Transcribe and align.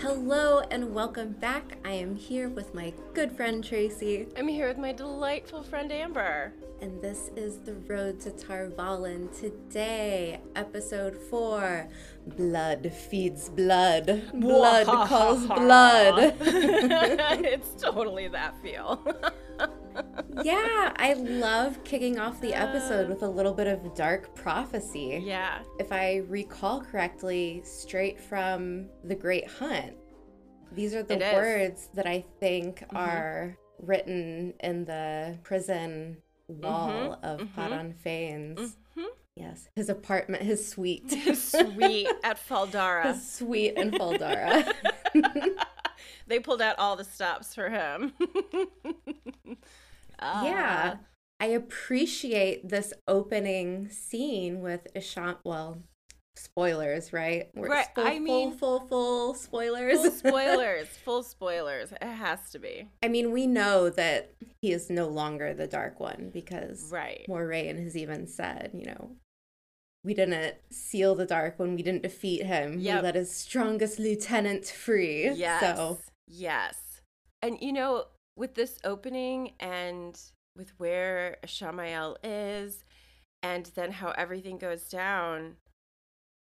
Hello 0.00 0.60
and 0.70 0.94
welcome 0.94 1.32
back. 1.32 1.76
I 1.84 1.90
am 1.90 2.16
here 2.16 2.48
with 2.48 2.72
my 2.72 2.94
good 3.12 3.30
friend 3.32 3.62
Tracy, 3.62 4.28
I'm 4.34 4.48
here 4.48 4.66
with 4.66 4.78
my 4.78 4.92
delightful 4.92 5.62
friend 5.62 5.92
Amber. 5.92 6.54
and 6.80 7.02
this 7.02 7.30
is 7.36 7.58
The 7.58 7.74
Road 7.74 8.18
to 8.20 8.30
Tar 8.30 8.68
Valon. 8.68 9.28
Today, 9.38 10.40
episode 10.56 11.14
4 11.14 11.86
Blood 12.28 12.90
feeds 12.94 13.50
blood. 13.50 14.22
Blood 14.32 14.86
calls 14.86 15.46
blood. 15.46 16.34
it's 16.40 17.82
totally 17.82 18.28
that 18.28 18.54
feel. 18.62 19.04
yeah, 20.44 20.92
I 20.96 21.14
love 21.14 21.82
kicking 21.84 22.18
off 22.18 22.40
the 22.40 22.54
episode 22.54 23.06
uh. 23.06 23.08
with 23.08 23.22
a 23.22 23.28
little 23.28 23.52
bit 23.52 23.66
of 23.66 23.94
dark 23.94 24.34
prophecy. 24.34 25.22
yeah. 25.24 25.60
If 25.78 25.92
I 25.92 26.22
recall 26.28 26.80
correctly, 26.80 27.62
straight 27.64 28.20
from 28.20 28.88
The 29.04 29.14
Great 29.14 29.48
Hunt. 29.48 29.94
These 30.72 30.94
are 30.94 31.02
the 31.02 31.14
It 31.14 31.22
is. 31.22 31.34
words 31.34 31.88
that 31.94 32.06
I 32.06 32.24
think 32.38 32.80
mm-hmm. 32.80 32.96
are 32.96 33.56
written 33.78 34.54
in 34.60 34.84
the 34.84 35.38
prison 35.42 36.18
mm-hmm, 36.50 36.62
wall 36.62 37.18
of 37.22 37.40
mm-hmm. 37.40 37.54
Padan 37.60 37.94
Fain. 37.94 38.56
Yes, 39.36 39.68
his 39.74 39.88
apartment, 39.88 40.42
his 40.42 40.66
suite. 40.66 41.10
Sweet 41.34 42.08
at 42.22 42.38
Fal 42.46 42.66
Dara. 42.66 43.12
his 43.12 43.32
suite 43.32 43.74
in 43.74 43.90
Fal 43.92 44.16
Dara. 44.16 44.64
They 46.26 46.38
pulled 46.38 46.62
out 46.62 46.78
all 46.78 46.96
the 46.96 47.04
stops 47.04 47.54
for 47.54 47.68
him. 47.68 48.12
Yeah. 50.20 50.92
Uh, 50.94 51.04
I 51.42 51.46
appreciate 51.46 52.68
this 52.68 52.92
opening 53.08 53.88
scene 53.88 54.60
with 54.60 54.86
Ishant. 54.94 55.38
Well, 55.44 55.82
spoilers, 56.36 57.12
right? 57.12 57.48
We're 57.54 57.68
Right, 57.68 57.86
Full, 57.94 58.06
I 58.06 58.18
mean- 58.18 58.52
full, 58.52 58.80
full, 58.80 58.88
full 58.88 59.34
spoilers. 59.34 60.00
Full 60.00 60.10
spoilers. 60.30 60.88
Full 60.88 61.22
spoilers. 61.22 61.92
It 61.92 62.02
has 62.04 62.50
to 62.50 62.58
be. 62.58 62.88
I 63.02 63.08
mean, 63.08 63.32
we 63.32 63.46
know 63.46 63.90
that 63.90 64.32
he 64.60 64.72
is 64.72 64.90
no 64.90 65.08
longer 65.08 65.54
the 65.54 65.66
Dark 65.66 65.98
One 66.00 66.30
because 66.32 66.90
Right. 66.90 67.24
Moiraine 67.28 67.82
has 67.82 67.96
even 67.96 68.26
said, 68.26 68.70
you 68.74 68.84
know, 68.86 69.12
we 70.04 70.14
didn't 70.14 70.56
seal 70.70 71.14
the 71.14 71.26
Dark 71.26 71.58
when 71.58 71.74
we 71.74 71.82
didn't 71.82 72.02
defeat 72.02 72.44
him. 72.44 72.78
Yep. 72.80 72.96
We 72.96 73.02
let 73.02 73.14
his 73.14 73.34
strongest 73.34 73.98
lieutenant 73.98 74.66
free. 74.66 75.30
Yes. 75.30 75.60
So, 75.76 75.98
Yes. 76.26 76.76
And 77.42 77.58
you 77.60 77.72
know, 77.72 78.04
with 78.36 78.54
this 78.54 78.78
opening 78.84 79.52
and 79.60 80.18
with 80.56 80.72
where 80.78 81.36
Shamael 81.46 82.16
is, 82.24 82.84
and 83.42 83.66
then 83.74 83.92
how 83.92 84.10
everything 84.10 84.58
goes 84.58 84.82
down, 84.88 85.56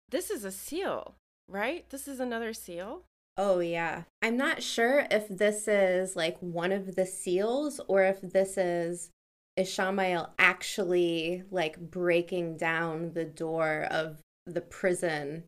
this 0.10 0.30
is 0.30 0.44
a 0.46 0.52
seal, 0.52 1.16
right? 1.48 1.90
This 1.90 2.08
is 2.08 2.20
another 2.20 2.54
seal. 2.54 3.04
oh, 3.40 3.60
yeah. 3.60 4.04
I'm 4.24 4.36
not 4.38 4.64
sure 4.64 5.06
if 5.12 5.28
this 5.28 5.68
is 5.68 6.16
like 6.16 6.38
one 6.40 6.72
of 6.72 6.96
the 6.96 7.06
seals 7.06 7.80
or 7.88 8.04
if 8.04 8.20
this 8.22 8.58
is 8.58 9.12
Ishamael 9.60 10.30
actually 10.40 11.44
like 11.52 11.78
breaking 11.80 12.58
down 12.58 13.14
the 13.14 13.26
door 13.26 13.88
of 13.92 14.22
the 14.48 14.62
prison 14.62 15.44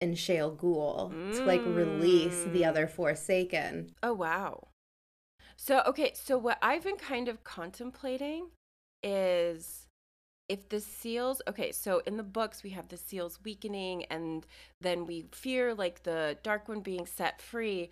in 0.00 0.12
Shayol 0.12 0.56
Ghul 0.56 1.34
to 1.36 1.44
like 1.44 1.62
release 1.66 2.44
the 2.44 2.62
Mm. 2.62 2.68
other 2.68 2.86
Forsaken. 2.86 3.90
Oh, 4.02 4.14
wow. 4.14 4.68
So, 5.56 5.82
okay, 5.86 6.12
so 6.14 6.36
what 6.36 6.58
I've 6.60 6.84
been 6.84 6.96
kind 6.96 7.28
of 7.28 7.44
contemplating 7.44 8.48
is 9.02 9.86
if 10.48 10.68
the 10.68 10.80
seals, 10.80 11.40
okay, 11.48 11.72
so 11.72 12.02
in 12.06 12.16
the 12.16 12.22
books 12.22 12.62
we 12.62 12.70
have 12.70 12.88
the 12.88 12.96
seals 12.96 13.38
weakening 13.44 14.04
and 14.06 14.46
then 14.80 15.06
we 15.06 15.26
fear 15.32 15.74
like 15.74 16.02
the 16.02 16.36
dark 16.42 16.68
one 16.68 16.80
being 16.80 17.06
set 17.06 17.40
free. 17.40 17.90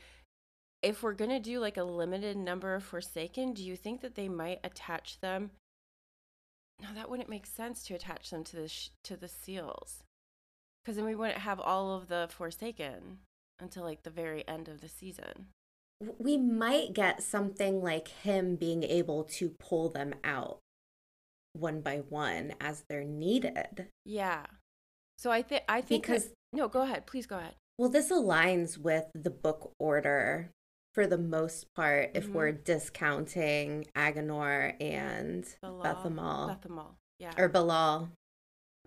If 0.82 1.02
we're 1.02 1.14
going 1.14 1.30
to 1.30 1.40
do 1.40 1.60
like 1.60 1.76
a 1.76 1.84
limited 1.84 2.36
number 2.36 2.74
of 2.74 2.82
Forsaken, 2.82 3.54
do 3.54 3.64
you 3.64 3.76
think 3.76 4.00
that 4.00 4.16
they 4.16 4.28
might 4.28 4.60
attach 4.64 5.20
them? 5.20 5.52
No, 6.82 6.88
that 6.94 7.08
wouldn't 7.08 7.28
make 7.28 7.46
sense 7.46 7.84
to 7.84 7.94
attach 7.94 8.30
them 8.30 8.42
to 8.44 8.56
the 8.56 8.68
sh- 8.68 8.90
to 9.04 9.16
the 9.16 9.28
seals. 9.28 10.02
Cuz 10.84 10.96
then 10.96 11.04
we 11.04 11.14
wouldn't 11.14 11.38
have 11.38 11.60
all 11.60 11.94
of 11.94 12.08
the 12.08 12.28
Forsaken 12.28 13.20
until 13.60 13.84
like 13.84 14.02
the 14.02 14.10
very 14.10 14.46
end 14.48 14.68
of 14.68 14.80
the 14.80 14.88
season. 14.88 15.52
We 16.18 16.36
might 16.36 16.92
get 16.92 17.22
something 17.22 17.82
like 17.82 18.08
him 18.08 18.56
being 18.56 18.82
able 18.82 19.24
to 19.24 19.50
pull 19.58 19.88
them 19.90 20.14
out 20.24 20.58
one 21.54 21.80
by 21.80 21.98
one 22.08 22.54
as 22.60 22.84
they're 22.88 23.04
needed. 23.04 23.88
Yeah. 24.04 24.46
So 25.18 25.30
I 25.30 25.42
think 25.42 25.64
I 25.68 25.80
think 25.80 26.06
that- 26.06 26.12
Because- 26.14 26.32
no, 26.52 26.68
go 26.68 26.82
ahead. 26.82 27.06
Please 27.06 27.26
go 27.26 27.38
ahead. 27.38 27.54
Well, 27.78 27.88
this 27.90 28.10
aligns 28.10 28.78
with 28.78 29.06
the 29.14 29.30
book 29.30 29.72
order 29.78 30.50
for 30.94 31.06
the 31.06 31.18
most 31.18 31.66
part 31.74 32.10
if 32.14 32.26
Mhm. 32.28 32.32
we're 32.32 32.52
discounting 32.52 33.86
Aginor 33.96 34.76
and 34.80 35.44
Balal. 35.62 35.82
Bethamal 35.82 36.60
Bethamal. 36.60 36.94
Yeah. 37.18 37.32
or 37.38 37.48
Balal. 37.48 38.10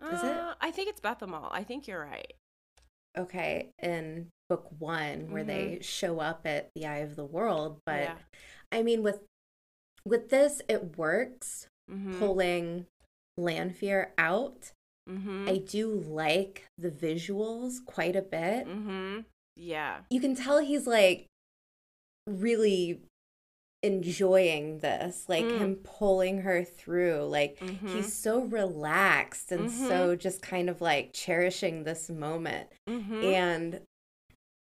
is 0.02 0.24
it? 0.24 0.32
Uh, 0.38 0.56
I 0.59 0.72
think 0.72 0.90
it's 0.90 1.00
Bethamal. 1.02 1.47
I 1.52 1.64
think 1.64 1.88
you're 1.88 2.02
right. 2.03 2.34
Okay, 3.18 3.70
in 3.81 4.28
book 4.50 4.68
1 4.80 5.31
where 5.31 5.44
they 5.44 5.80
show 5.81 6.20
up 6.20 6.42
at 6.46 6.70
the 6.76 6.86
eye 6.86 6.98
of 7.00 7.16
the 7.16 7.26
world, 7.26 7.80
but 7.86 8.02
Yeah. 8.02 8.18
I 8.72 8.84
mean 8.84 9.02
with 9.03 9.20
with 10.06 10.30
this 10.30 10.62
it 10.68 10.98
works 10.98 11.68
Mm-hmm. 11.92 12.18
pulling 12.20 12.86
Lanfear 13.38 14.12
out. 14.18 14.72
mm-hmm. 15.08 15.48
I 15.48 15.58
do 15.58 15.88
like 15.92 16.66
the 16.80 16.90
visuals 16.90 17.84
quite 17.86 18.16
a 18.16 18.22
bit. 18.24 18.68
mm-hmm. 18.68 19.20
Yeah. 19.56 20.00
You 20.09 20.20
can 20.20 20.36
tell 20.36 20.58
he's 20.59 20.88
like 20.88 21.28
really 22.28 23.02
enjoying 23.85 24.79
this, 24.79 25.29
like 25.29 25.46
Mm. 25.46 25.59
him 25.59 25.75
pulling 25.78 26.40
her 26.40 26.63
through. 26.63 27.25
Like 27.25 27.59
Mhm. 27.59 27.96
he's 27.96 28.12
so 28.13 28.40
relaxed 28.41 29.51
and 29.51 29.69
Mhm. 29.69 29.88
so 29.88 30.16
just 30.16 30.41
kind 30.41 30.69
of 30.69 30.81
like 30.81 31.13
cherishing 31.13 31.84
this 31.84 32.09
moment. 32.09 32.69
Mm-hmm. 32.90 33.23
And 33.23 33.81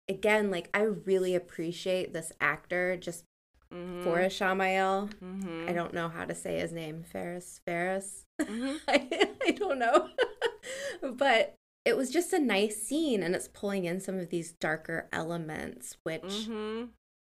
again, 0.07 0.51
like 0.51 0.69
I 0.73 0.81
really 0.81 1.35
appreciate 1.35 2.13
this 2.13 2.31
actor 2.39 2.95
just 2.97 3.25
mm-hmm. 3.73 4.03
for 4.03 4.17
Ishamael. 4.19 5.11
Mm-hmm. 5.21 5.65
I 5.67 5.73
don't 5.73 5.93
know 5.93 6.07
how 6.09 6.25
to 6.25 6.35
say 6.35 6.59
his 6.59 6.71
name. 6.71 7.03
Fares. 7.03 7.61
Fares. 7.65 8.25
Mhm. 8.41 8.79
I, 8.87 9.29
I 9.47 9.51
don't 9.51 9.79
know. 9.79 10.09
but 11.01 11.55
it 11.83 11.97
was 11.97 12.09
just 12.09 12.33
a 12.33 12.39
nice 12.39 12.81
scene 12.81 13.21
and 13.23 13.35
it's 13.35 13.47
pulling 13.47 13.85
in 13.85 13.99
some 13.99 14.17
of 14.19 14.29
these 14.29 14.53
darker 14.53 15.07
elements, 15.11 15.97
which 16.03 16.21
Mm-hmm. 16.47 16.85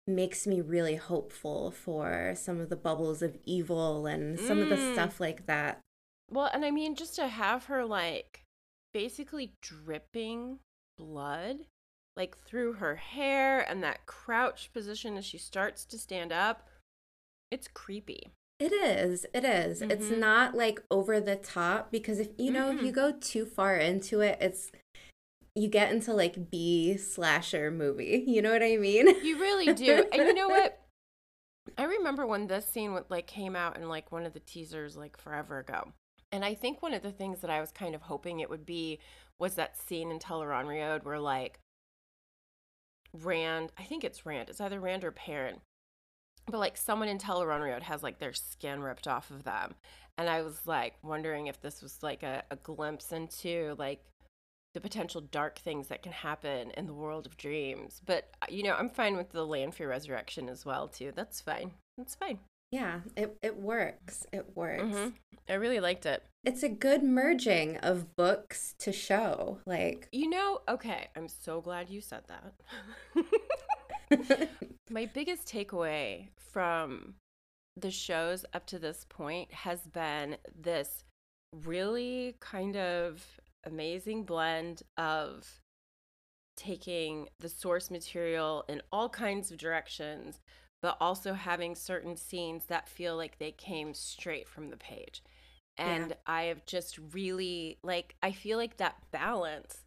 Makes 0.08 0.48
me 0.48 0.62
really 0.62 0.96
hopeful 0.96 1.72
for 1.72 2.34
some 2.36 2.60
of 2.60 2.70
the 2.70 2.76
bubbles 2.76 3.22
of 3.22 3.38
evil 3.46 4.06
and 4.06 4.40
some 4.40 4.60
of 4.60 4.70
the 4.70 4.76
Mm. 4.76 4.94
stuff 4.94 5.20
like 5.20 5.46
that. 5.46 5.80
Well, 6.30 6.50
and 6.54 6.66
I 6.66 6.72
mean, 6.72 6.96
just 6.96 7.16
to 7.16 7.28
have 7.28 7.66
her 7.66 7.86
like 7.86 8.44
basically 8.94 9.54
dripping 9.62 10.60
blood, 10.98 11.68
like 12.16 12.38
through 12.38 12.74
her 12.74 12.96
hair 12.96 13.60
and 13.60 13.84
that 13.84 14.06
crouched 14.06 14.74
position 14.74 15.18
as 15.18 15.26
she 15.26 15.38
starts 15.38 15.86
to 15.86 15.98
stand 15.98 16.32
up, 16.32 16.68
it's 17.52 17.68
creepy. 17.68 18.32
It 18.60 18.74
is. 18.74 19.26
It 19.34 19.44
is. 19.46 19.84
It's 19.84 20.08
Mhm. 20.08 20.18
not 20.18 20.56
like 20.56 20.82
over 20.90 21.20
the 21.20 21.36
top 21.36 21.92
because 21.92 22.20
if 22.20 22.30
you 22.38 22.50
know, 22.52 22.72
if 22.72 22.82
you 22.82 22.92
go 22.92 23.12
too 23.12 23.46
far 23.46 23.78
into 23.78 24.22
it, 24.22 24.38
it's 24.42 24.72
you 25.58 25.68
get 25.68 25.92
into 25.92 26.14
like 26.14 26.52
B 26.52 26.98
slasher 26.98 27.72
movie. 27.72 28.24
You 28.28 28.42
know 28.42 28.52
what 28.52 28.64
I 28.64 28.78
mean? 28.78 29.08
You 29.24 29.40
really 29.40 29.74
do. 29.74 30.06
and 30.12 30.28
you 30.28 30.34
know 30.34 30.48
what? 30.50 30.80
I 31.78 31.84
remember 31.84 32.26
when 32.26 32.48
this 32.48 32.66
scene 32.66 32.94
would, 32.94 33.06
like 33.10 33.28
came 33.28 33.56
out 33.56 33.78
in 33.78 33.90
like 33.90 34.12
one 34.12 34.26
of 34.26 34.34
the 34.34 34.40
teasers 34.40 34.96
like 34.96 35.18
forever 35.18 35.60
ago. 35.60 35.92
And 36.32 36.46
I 36.46 36.54
think 36.54 36.82
one 36.82 36.94
of 36.94 37.02
the 37.02 37.12
things 37.12 37.42
that 37.42 37.50
I 37.50 37.60
was 37.60 37.72
kind 37.72 37.96
of 37.96 38.04
hoping 38.04 38.40
it 38.40 38.50
would 38.50 38.66
be 38.66 39.00
was 39.40 39.56
that 39.56 39.78
scene 39.78 40.12
in 40.12 40.20
Tel'aran'rhiod 40.20 41.04
where 41.04 41.20
like 41.20 41.60
Rand, 43.14 43.72
I 43.78 43.84
think 43.84 44.04
it's 44.04 44.26
Rand, 44.26 44.50
it's 44.50 44.62
either 44.62 44.80
Rand 44.80 45.04
or 45.04 45.12
Perrin, 45.12 45.62
but 46.46 46.60
like 46.60 46.78
someone 46.78 47.08
in 47.08 47.18
Tel'aran'rhiod 47.18 47.84
has 47.84 48.04
like 48.04 48.20
their 48.20 48.34
skin 48.34 48.82
ripped 48.82 49.08
off 49.08 49.32
of 49.32 49.44
them. 49.44 49.76
And 50.18 50.30
I 50.30 50.42
was 50.42 50.66
like 50.66 50.96
wondering 51.04 51.48
if 51.48 51.62
this 51.62 51.82
was 51.82 52.02
like 52.02 52.24
a, 52.24 52.44
a 52.52 52.56
glimpse 52.58 53.12
into 53.12 53.76
like 53.78 54.04
the 54.78 54.82
potential 54.82 55.22
dark 55.22 55.58
things 55.58 55.88
that 55.88 56.04
can 56.04 56.12
happen 56.12 56.70
in 56.78 56.86
the 56.86 56.94
world 56.94 57.26
of 57.26 57.36
dreams. 57.36 58.00
But 58.06 58.30
uh, 58.44 58.46
you 58.48 58.62
know, 58.62 58.76
I'm 58.76 58.90
fine 58.90 59.18
with 59.18 59.32
the 59.32 59.44
Lanfear 59.44 59.90
resurrection 59.90 60.48
as 60.48 60.68
well 60.68 60.88
too. 60.88 61.12
That's 61.16 61.42
fine. 61.42 61.72
That's 61.98 62.14
fine. 62.14 62.38
Yeah, 62.72 63.00
it, 63.16 63.36
it 63.42 63.58
works. 63.58 64.28
It 64.32 64.56
works. 64.56 64.84
hmm 64.84 65.08
I 65.50 65.54
really 65.54 65.80
liked 65.80 66.06
it. 66.06 66.24
It's 66.44 66.62
a 66.62 66.70
good 66.70 67.02
merging 67.02 67.78
of 67.78 68.16
books 68.16 68.76
to 68.80 68.92
show. 68.92 69.58
Like, 69.66 70.10
You 70.12 70.30
know, 70.30 70.62
okay, 70.70 71.08
I'm 71.16 71.28
so 71.28 71.60
glad 71.60 71.90
you 71.90 72.00
said 72.02 72.22
that. 72.28 72.54
My 74.92 75.08
biggest 75.08 75.48
takeaway 75.48 76.28
from 76.38 77.16
the 77.76 77.90
shows 77.90 78.46
up 78.54 78.68
to 78.68 78.78
this 78.78 79.08
point 79.10 79.52
has 79.54 79.88
been 79.88 80.38
this 80.62 81.04
really 81.66 82.36
kind 82.40 82.76
of 82.78 83.26
amazing 83.68 84.24
blend 84.24 84.82
of 84.98 85.60
taking 86.56 87.30
the 87.40 87.50
source 87.50 87.92
material 87.92 88.66
in 88.68 88.82
all 88.92 89.10
kinds 89.10 89.52
of 89.52 89.58
directions, 89.58 90.40
but 90.82 90.98
also 91.00 91.34
having 91.34 91.76
certain 91.76 92.18
scenes 92.18 92.66
that 92.66 92.90
feel 92.90 93.16
like 93.16 93.38
they 93.38 93.52
came 93.52 93.94
straight 93.94 94.48
from 94.48 94.70
the 94.70 94.78
page. 94.78 95.22
And 95.78 96.12
Yeah. 96.12 96.16
I 96.26 96.44
have 96.44 96.66
just 96.66 96.98
really, 97.14 97.78
like, 97.84 98.16
I 98.24 98.32
feel 98.32 98.58
like 98.58 98.78
that 98.78 99.12
balance 99.12 99.84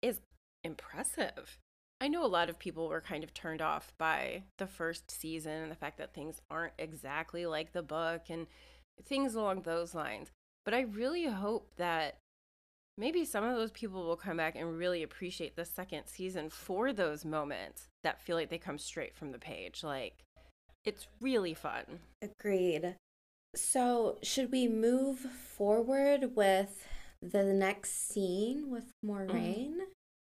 is 0.00 0.20
impressive. 0.64 1.58
I 2.00 2.08
know 2.08 2.24
a 2.24 2.26
lot 2.26 2.50
of 2.50 2.58
people 2.58 2.88
were 2.88 3.00
kind 3.00 3.22
of 3.22 3.32
turned 3.32 3.62
off 3.62 3.92
by 3.96 4.42
the 4.58 4.66
first 4.66 5.08
season 5.08 5.62
and 5.62 5.70
the 5.70 5.76
fact 5.76 5.98
that 5.98 6.12
things 6.12 6.40
aren't 6.50 6.72
exactly 6.76 7.46
like 7.46 7.72
the 7.72 7.82
book 7.82 8.22
and 8.28 8.48
things 9.04 9.36
along 9.36 9.62
those 9.62 9.94
lines. 9.94 10.32
But 10.64 10.74
I 10.74 10.80
really 10.80 11.26
hope 11.26 11.76
that 11.76 12.16
maybe 12.98 13.24
some 13.24 13.44
of 13.44 13.56
those 13.56 13.70
people 13.70 14.04
will 14.04 14.16
come 14.16 14.36
back 14.36 14.54
and 14.56 14.76
really 14.78 15.02
appreciate 15.02 15.56
the 15.56 15.64
second 15.64 16.02
season 16.06 16.48
for 16.50 16.92
those 16.92 17.24
moments 17.24 17.88
that 18.04 18.20
feel 18.20 18.36
like 18.36 18.50
they 18.50 18.58
come 18.58 18.78
straight 18.78 19.14
from 19.14 19.32
the 19.32 19.38
page. 19.38 19.82
Like, 19.82 20.14
it's 20.84 21.06
really 21.20 21.54
fun. 21.54 22.00
agreed. 22.20 22.96
So, 23.54 24.18
should 24.22 24.50
we 24.50 24.66
move 24.68 25.18
forward 25.18 26.34
with 26.34 26.86
the 27.20 27.44
next 27.44 28.08
scene 28.08 28.70
with 28.70 28.86
Moiraine? 29.04 29.76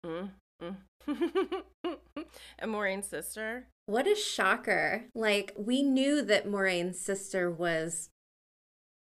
Mm, 0.06 0.30
mm. 0.62 0.76
and 2.60 2.72
Moiraine's 2.72 3.08
sister. 3.08 3.68
What 3.86 4.08
a 4.08 4.16
shocker. 4.16 5.06
Like, 5.16 5.54
we 5.58 5.82
knew 5.82 6.22
that 6.24 6.46
Moiraine's 6.48 7.00
sister 7.00 7.50
was 7.50 8.10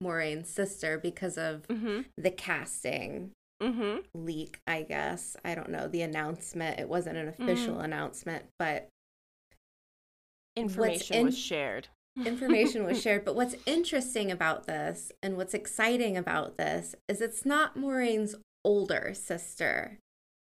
Moiraine's 0.01 0.49
sister 0.49 0.97
because 0.97 1.37
of 1.37 1.67
Mm-hmm. 1.67 2.01
the 2.17 2.31
casting 2.31 3.31
Mm-hmm. 3.61 3.99
leak, 4.13 4.59
I 4.67 4.81
guess. 4.83 5.37
I 5.45 5.55
don't 5.55 5.69
know, 5.69 5.87
the 5.87 6.01
announcement. 6.01 6.79
It 6.79 6.89
wasn't 6.89 7.17
an 7.17 7.27
official 7.29 7.79
announcement, 7.79 8.45
but 8.59 8.89
Information 10.57 11.15
in- 11.17 11.25
was 11.27 11.37
shared. 11.37 11.87
information 12.25 12.85
was 12.85 13.01
shared. 13.03 13.25
But 13.25 13.35
what's 13.35 13.55
interesting 13.65 14.31
about 14.31 14.67
this 14.67 15.11
and 15.21 15.35
what's 15.37 15.53
exciting 15.53 16.15
about 16.17 16.57
this 16.57 16.95
is 17.09 17.21
it's 17.21 17.45
not 17.45 17.77
Moiraine's 17.77 18.35
older 18.63 19.13
sister. 19.13 19.99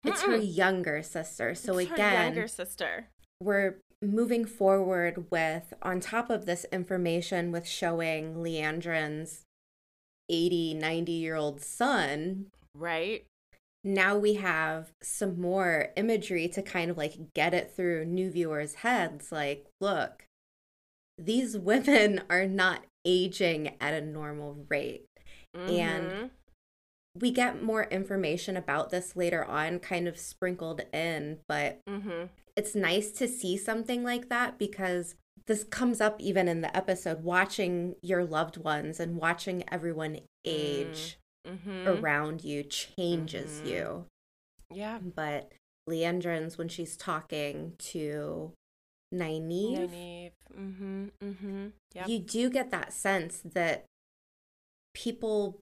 It's 0.04 0.22
her 0.22 0.38
Mm-mm. 0.38 0.56
younger 0.56 1.02
sister. 1.02 1.56
So 1.56 1.78
It's 1.80 1.90
her 1.90 1.96
again, 1.96 2.24
younger 2.36 2.48
sister. 2.48 3.08
we're 3.42 3.78
moving 4.02 4.46
forward 4.46 5.26
with 5.32 5.74
on 5.82 6.00
top 6.00 6.30
of 6.30 6.46
this 6.46 6.66
information 6.72 7.52
with 7.52 7.68
showing 7.68 8.36
Liandrin's 8.36 9.42
80, 10.30 10.76
90 10.76 11.12
year 11.12 11.36
old 11.36 11.62
son. 11.62 12.48
Right? 12.76 13.26
Now 13.84 14.18
we 14.18 14.34
have 14.36 14.92
some 15.02 15.40
more 15.40 15.90
imagery 15.96 16.48
to 16.50 16.62
kind 16.62 16.90
of 16.92 16.98
like 16.98 17.34
get 17.34 17.54
it 17.54 17.72
through 17.76 18.06
new 18.06 18.32
viewers' 18.32 18.76
heads. 18.76 19.32
Like, 19.32 19.68
look, 19.80 20.26
these 21.18 21.58
women 21.58 22.24
are 22.30 22.48
not 22.48 22.86
aging 23.06 23.76
at 23.80 23.94
a 23.94 24.02
normal 24.02 24.66
rate. 24.70 25.06
And 25.54 26.12
Mhm. 26.12 26.30
We 27.18 27.32
get 27.32 27.64
more 27.64 27.86
information 27.86 28.58
about 28.58 28.90
this 28.90 29.16
later 29.16 29.46
on, 29.46 29.80
kind 29.80 30.06
of 30.06 30.18
sprinkled 30.20 30.82
in, 30.92 31.40
but 31.48 31.80
Mhm. 31.88 32.28
it's 32.58 32.76
nice 32.76 33.14
to 33.14 33.28
see 33.30 33.56
something 33.56 34.04
like 34.04 34.28
that 34.28 34.58
because 34.58 35.16
this 35.46 35.64
comes 35.64 36.02
up 36.02 36.20
even 36.20 36.50
in 36.50 36.60
the 36.60 36.76
episode 36.76 37.24
watching 37.24 37.96
your 38.02 38.26
loved 38.26 38.58
ones 38.58 39.00
and 39.00 39.16
watching 39.16 39.64
everyone 39.72 40.20
age 40.44 41.18
Mhm. 41.46 41.88
around 42.02 42.44
you 42.44 42.64
changes 42.64 43.62
Mhm. 43.62 43.68
you 43.70 44.06
Yeah. 44.72 45.00
but 45.00 45.52
Liandrin's 45.90 46.58
when 46.58 46.68
she's 46.70 46.98
talking 46.98 47.76
to 47.78 48.54
Nynaeve, 49.14 49.90
Nynaeve. 49.90 50.32
Mm-hmm. 50.58 51.06
Mm-hmm. 51.22 51.68
Yeah. 51.94 52.08
you 52.08 52.20
do 52.20 52.50
get 52.50 52.72
that 52.72 52.92
sense 52.92 53.42
that 53.46 53.86
people 54.94 55.60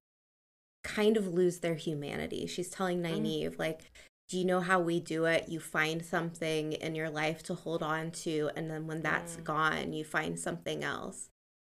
kind 0.84 1.18
of 1.18 1.28
lose 1.28 1.60
their 1.60 1.76
humanity. 1.76 2.46
She's 2.48 2.70
telling 2.70 3.02
Mm. 3.02 3.20
Nynaeve, 3.22 3.58
like, 3.60 3.92
do 4.30 4.38
you 4.38 4.46
know 4.46 4.62
how 4.62 4.80
we 4.80 5.00
do 5.00 5.26
it? 5.26 5.50
You 5.50 5.60
find 5.60 6.04
something 6.06 6.74
in 6.74 6.96
your 6.96 7.10
life 7.10 7.44
to 7.44 7.54
hold 7.56 7.84
on 7.84 8.12
to, 8.12 8.50
and 8.56 8.70
then 8.70 8.88
when 8.88 9.02
that's 9.02 9.38
Mm. 9.38 9.44
gone, 9.44 9.94
you 9.94 10.04
find 10.04 10.40
something 10.40 10.84
else. 10.84 11.30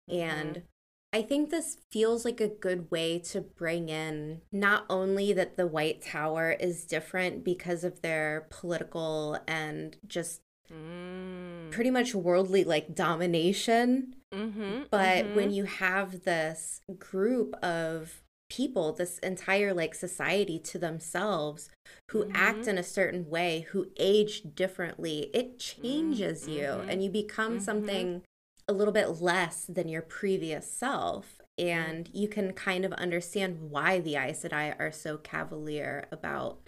Mm-hmm. 0.09 0.19
And 0.19 0.68
I 1.13 1.21
think 1.21 1.50
this 1.50 1.77
feels 1.92 2.25
like 2.25 2.42
a 2.42 2.48
good 2.48 2.92
way 2.92 3.19
to 3.19 3.42
bring 3.42 3.89
in 3.89 4.42
not 4.51 4.86
only 4.89 5.33
that 5.33 5.56
the 5.57 5.65
White 5.68 6.01
Tower 6.01 6.51
is 6.51 6.86
different 6.86 7.44
because 7.44 7.83
of 7.83 8.01
their 8.01 8.48
political 8.50 9.38
and 9.48 9.98
just 10.07 10.42
Mm. 10.69 11.71
pretty 11.71 11.89
much 11.92 12.13
worldly 12.13 12.65
like 12.65 12.94
domination 12.94 14.15
Mm-hmm. 14.33 14.83
but 14.92 15.33
when 15.33 15.50
you 15.51 15.63
have 15.63 16.25
this 16.25 16.81
group 17.00 17.56
of 17.63 18.21
people 18.50 18.92
this 18.92 19.18
entire 19.19 19.74
like 19.74 19.95
society 19.95 20.59
to 20.59 20.77
themselves 20.77 21.69
who 22.12 22.30
act 22.33 22.65
Mhm. 22.65 22.68
in 22.68 22.77
a 22.77 22.83
certain 22.83 23.30
way 23.30 23.62
who 23.71 23.89
age 23.95 24.44
differently 24.56 25.30
it 25.33 25.57
changes 25.57 26.50
you 26.50 26.63
mhm. 26.68 26.89
and 26.89 27.01
you 27.01 27.09
become 27.09 27.59
Mhm. 27.59 27.62
something 27.62 28.24
a 28.67 28.73
little 28.73 28.93
bit 28.93 29.21
less 29.21 29.65
than 29.65 29.87
your 29.87 30.01
previous 30.01 30.69
self 30.71 31.41
and 31.57 32.09
you 32.13 32.27
can 32.27 32.53
kind 32.53 32.85
of 32.85 32.92
understand 32.94 33.57
why 33.71 33.99
the 33.99 34.15
Aes 34.15 34.44
Sedai 34.44 34.75
are 34.80 34.92
so 34.92 35.18
cavalier 35.18 36.07
about 36.11 36.59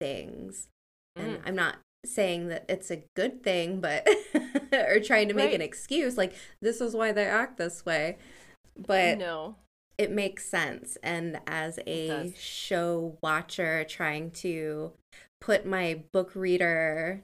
things 0.00 0.68
and 1.16 1.38
Mm. 1.38 1.42
I'm 1.46 1.54
not 1.54 1.76
saying 2.04 2.48
that 2.48 2.64
it's 2.68 2.90
a 2.90 3.04
good 3.14 3.44
thing, 3.44 3.80
but 3.80 4.08
or 4.72 4.98
trying 4.98 5.28
to 5.28 5.34
make 5.34 5.46
Right. 5.46 5.54
an 5.54 5.60
excuse 5.60 6.16
like 6.16 6.32
this 6.60 6.80
is 6.80 6.94
why 6.94 7.12
they 7.12 7.26
act 7.26 7.58
this 7.58 7.84
way. 7.84 8.16
But 8.76 9.18
no. 9.18 9.56
it 9.98 10.10
makes 10.10 10.48
sense. 10.48 10.96
And 11.02 11.38
as 11.46 11.78
a 11.86 12.32
show 12.36 13.18
watcher 13.22 13.84
trying 13.84 14.30
to 14.32 14.92
put 15.40 15.66
my 15.66 16.02
book 16.12 16.34
reader 16.34 17.22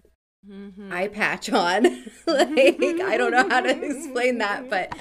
Mm-hmm. 0.48 0.92
eye 0.92 1.08
patch 1.08 1.50
on, 1.50 1.84
like 2.26 3.00
I 3.02 3.16
don't 3.16 3.32
know 3.32 3.48
how 3.48 3.60
to 3.60 3.84
explain 3.84 4.38
that, 4.38 4.70
but 4.70 4.96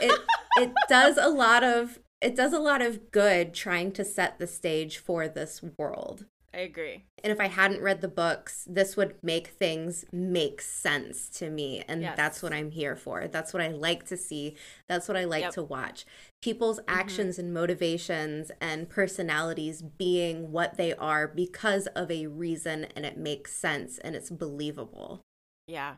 it 0.00 0.20
it 0.56 0.72
does 0.88 1.16
a 1.16 1.28
lot 1.28 1.64
of 1.64 1.98
it 2.20 2.36
does 2.36 2.52
a 2.52 2.58
lot 2.58 2.82
of 2.82 3.10
good 3.10 3.54
trying 3.54 3.92
to 3.92 4.04
set 4.04 4.38
the 4.38 4.46
stage 4.46 4.98
for 4.98 5.28
this 5.28 5.62
world. 5.78 6.26
I 6.52 6.58
agree. 6.58 7.04
And 7.22 7.32
if 7.32 7.38
I 7.38 7.46
hadn't 7.46 7.80
read 7.80 8.00
the 8.00 8.08
books, 8.08 8.66
this 8.68 8.96
would 8.96 9.14
make 9.22 9.48
things 9.48 10.04
make 10.12 10.60
sense 10.60 11.28
to 11.38 11.48
me. 11.48 11.84
And 11.86 12.02
Yes. 12.02 12.16
that's 12.16 12.42
what 12.42 12.52
I'm 12.52 12.72
here 12.72 12.96
for. 12.96 13.28
That's 13.28 13.52
what 13.52 13.62
I 13.62 13.68
like 13.68 14.04
to 14.06 14.16
see. 14.16 14.56
That's 14.88 15.06
what 15.06 15.16
I 15.16 15.24
like 15.24 15.42
Yep. 15.42 15.52
to 15.54 15.62
watch. 15.62 16.04
People's 16.42 16.80
mm-hmm. 16.80 16.98
actions 16.98 17.38
and 17.38 17.54
motivations 17.54 18.50
and 18.60 18.90
personalities 18.90 19.82
being 19.82 20.50
what 20.50 20.76
they 20.76 20.92
are 20.94 21.28
because 21.28 21.86
of 21.88 22.10
a 22.10 22.26
reason 22.26 22.86
and 22.96 23.06
it 23.06 23.16
makes 23.16 23.52
sense 23.52 23.98
and 23.98 24.16
it's 24.16 24.30
believable. 24.30 25.20
Yeah. 25.68 25.96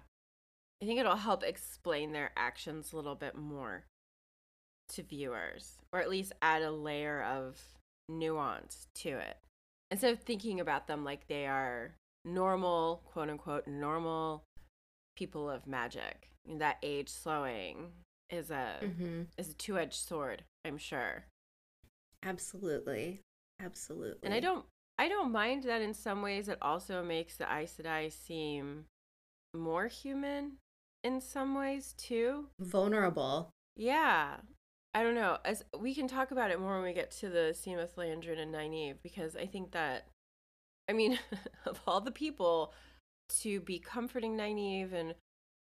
I 0.83 0.85
think 0.85 1.01
it'll 1.01 1.17
help 1.17 1.43
explain 1.45 2.13
their 2.13 2.33
actions 2.37 2.93
a 2.93 2.97
little 2.97 3.15
bit 3.15 3.37
more 3.37 3.85
to 4.91 5.03
viewers, 5.03 5.79
or 5.93 6.01
at 6.01 6.11
least 6.11 6.33
add 6.43 6.61
a 6.61 6.73
layer 6.73 7.23
of 7.23 7.59
nuance 8.09 8.89
to 8.97 9.11
it. 9.11 9.39
Instead 9.93 10.15
of 10.15 10.21
thinking 10.21 10.59
about 10.59 10.87
them 10.89 11.05
like 11.05 11.29
they 11.29 11.47
are 11.47 11.95
normal, 12.25 13.03
quote 13.05 13.29
unquote, 13.31 13.67
normal 13.69 14.43
people 15.17 15.49
of 15.49 15.67
magic. 15.67 16.31
That 16.59 16.79
age 16.83 17.09
slowing 17.11 17.93
is 18.31 18.51
a 18.51 18.79
Mm-hmm. 18.83 19.23
is 19.39 19.51
a 19.51 19.55
two 19.55 19.79
edged 19.79 19.95
sword, 20.09 20.43
I'm 20.65 20.79
sure. 20.79 21.27
Absolutely. 22.25 23.21
Absolutely. 23.61 24.21
And 24.25 24.35
I 24.35 24.41
don't 24.41 24.65
I 24.99 25.09
don't 25.09 25.31
mind 25.33 25.65
that 25.65 25.83
in 25.83 25.95
some 25.95 26.23
ways 26.23 26.49
it 26.49 26.59
also 26.63 27.03
makes 27.03 27.37
the 27.37 27.45
Aes 27.53 27.75
Sedai 27.79 28.11
seem 28.11 28.87
more 29.55 29.87
human 29.89 30.53
in 31.05 31.21
some 31.21 31.55
ways 31.55 31.95
too. 31.99 32.47
vulnerable. 32.61 33.51
Yeah. 33.77 34.37
I 34.95 35.03
don't 35.03 35.15
know. 35.15 35.39
As 35.45 35.65
we 35.79 35.95
can 35.95 36.07
talk 36.07 36.31
about 36.31 36.51
it 36.51 36.61
more 36.61 36.75
when 36.75 36.85
we 36.85 36.93
get 36.93 37.11
to 37.13 37.29
the 37.29 37.55
scene 37.55 37.77
with 37.77 37.97
Liandrin 37.97 38.39
and 38.39 38.55
Nynaeve 38.55 38.97
because 39.03 39.37
I 39.37 39.47
think 39.47 39.73
that 39.73 40.07
I 40.89 40.93
mean, 40.93 41.19
of 41.67 41.81
all 41.87 42.01
the 42.01 42.11
people 42.11 42.73
to 43.41 43.61
be 43.61 43.79
comforting 43.79 44.37
Nynaeve 44.37 44.93
and 44.93 45.15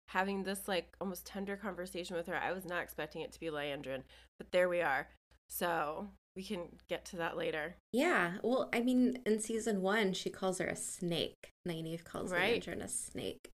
having 0.09 0.43
this 0.43 0.67
like 0.67 0.95
almost 1.01 1.27
tender 1.27 1.57
conversation 1.57 2.17
with 2.17 2.27
her, 2.27 2.37
I 2.37 2.53
was 2.53 2.65
not 2.65 2.83
expecting 2.83 3.23
it 3.23 3.33
to 3.33 3.41
be 3.41 3.49
Liandrin, 3.49 4.03
but 4.39 4.51
there 4.53 4.69
we 4.69 4.81
are. 4.81 5.09
So 5.51 6.09
we 6.35 6.43
can 6.43 6.69
get 6.89 7.05
to 7.07 7.17
that 7.17 7.37
later. 7.37 7.77
Yeah. 7.93 8.35
Well, 8.43 8.69
I 8.73 8.81
mean, 8.81 9.19
in 9.27 9.41
season 9.41 9.83
one, 9.83 10.13
she 10.13 10.31
calls 10.31 10.59
her 10.59 10.67
a 10.67 10.77
snake. 10.77 11.53
Nynaeve 11.67 12.05
calls 12.05 12.33
right. 12.33 12.63
Liandrin 12.63 12.83
a 12.83 12.89
snake. 12.89 13.51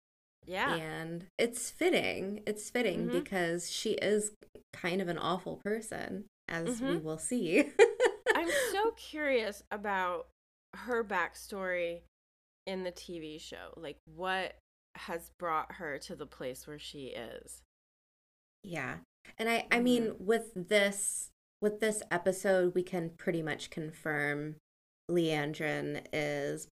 Yeah. 0.45 0.75
And 0.75 1.25
it's 1.37 1.69
fitting. 1.69 2.41
It's 2.47 2.69
fitting 2.69 3.07
mm-hmm. 3.07 3.19
because 3.19 3.71
she 3.71 3.91
is 3.91 4.31
kind 4.73 5.01
of 5.01 5.07
an 5.07 5.17
awful 5.17 5.57
person, 5.57 6.25
as 6.47 6.77
mm-hmm. 6.81 6.87
we 6.87 6.97
will 6.97 7.17
see. 7.17 7.65
I'm 8.35 8.49
so 8.71 8.91
curious 8.97 9.63
about 9.71 10.27
her 10.75 11.03
backstory 11.03 12.01
in 12.65 12.83
the 12.83 12.91
TV 12.91 13.39
show. 13.41 13.73
Like, 13.75 13.97
what 14.05 14.55
has 14.95 15.31
brought 15.37 15.73
her 15.73 15.97
to 15.99 16.15
the 16.15 16.25
place 16.25 16.67
where 16.67 16.79
she 16.79 17.07
is? 17.07 17.61
Yeah. 18.63 18.97
And 19.37 19.49
I, 19.49 19.67
I 19.71 19.79
mean, 19.79 20.03
mm-hmm. 20.03 20.25
with 20.25 20.51
this 20.55 21.29
with 21.61 21.79
this 21.79 22.01
episode, 22.09 22.73
we 22.73 22.83
can 22.83 23.11
pretty 23.17 23.41
much 23.41 23.69
confirm 23.69 24.55
Liandrin 25.11 26.05
is 26.13 26.67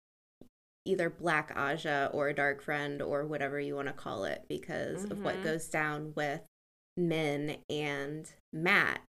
either 0.87 1.11
Black 1.11 1.55
Ajah 1.57 2.11
or 2.13 2.29
a 2.29 2.35
Dark 2.35 2.63
Friend 2.63 3.03
or 3.03 3.25
whatever 3.25 3.61
you 3.61 3.75
want 3.75 3.89
to 3.89 3.95
call 3.95 4.25
it 4.25 4.45
because 4.49 5.03
mm-hmm. 5.03 5.13
of 5.13 5.23
what 5.23 5.35
mm-hmm. 5.37 5.45
goes 5.45 5.69
down 5.69 6.13
with 6.15 6.41
Min 6.97 7.59
and 7.69 8.33
Mat. 8.53 9.01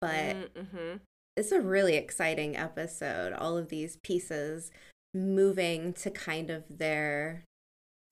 But 0.00 0.54
mm-hmm. 0.54 0.96
it's 1.36 1.52
a 1.52 1.60
really 1.60 1.96
exciting 1.96 2.56
episode. 2.56 3.32
All 3.32 3.56
of 3.56 3.68
these 3.68 3.96
pieces 4.02 4.70
moving 5.14 5.92
to 5.94 6.10
kind 6.10 6.50
of 6.50 6.64
their. 6.68 7.44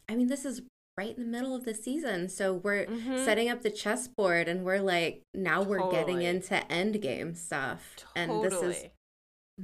I 0.09 0.14
mean, 0.14 0.28
this 0.28 0.45
is 0.45 0.62
right 1.00 1.16
in 1.16 1.23
the 1.23 1.38
middle 1.38 1.54
of 1.54 1.64
the 1.64 1.75
season. 1.75 2.28
So 2.28 2.52
we're 2.52 2.85
mm-hmm. 2.85 3.25
setting 3.25 3.49
up 3.49 3.62
the 3.62 3.71
chessboard 3.71 4.49
and 4.49 4.64
we're 4.64 4.80
like, 4.80 5.23
now 5.33 5.62
we're 5.62 5.90
getting 5.90 6.21
into 6.23 6.71
end 6.71 7.00
game 7.00 7.35
stuff. 7.35 7.97
Totally. 7.97 8.12
And 8.16 8.45
this 8.45 8.62
is 8.62 8.85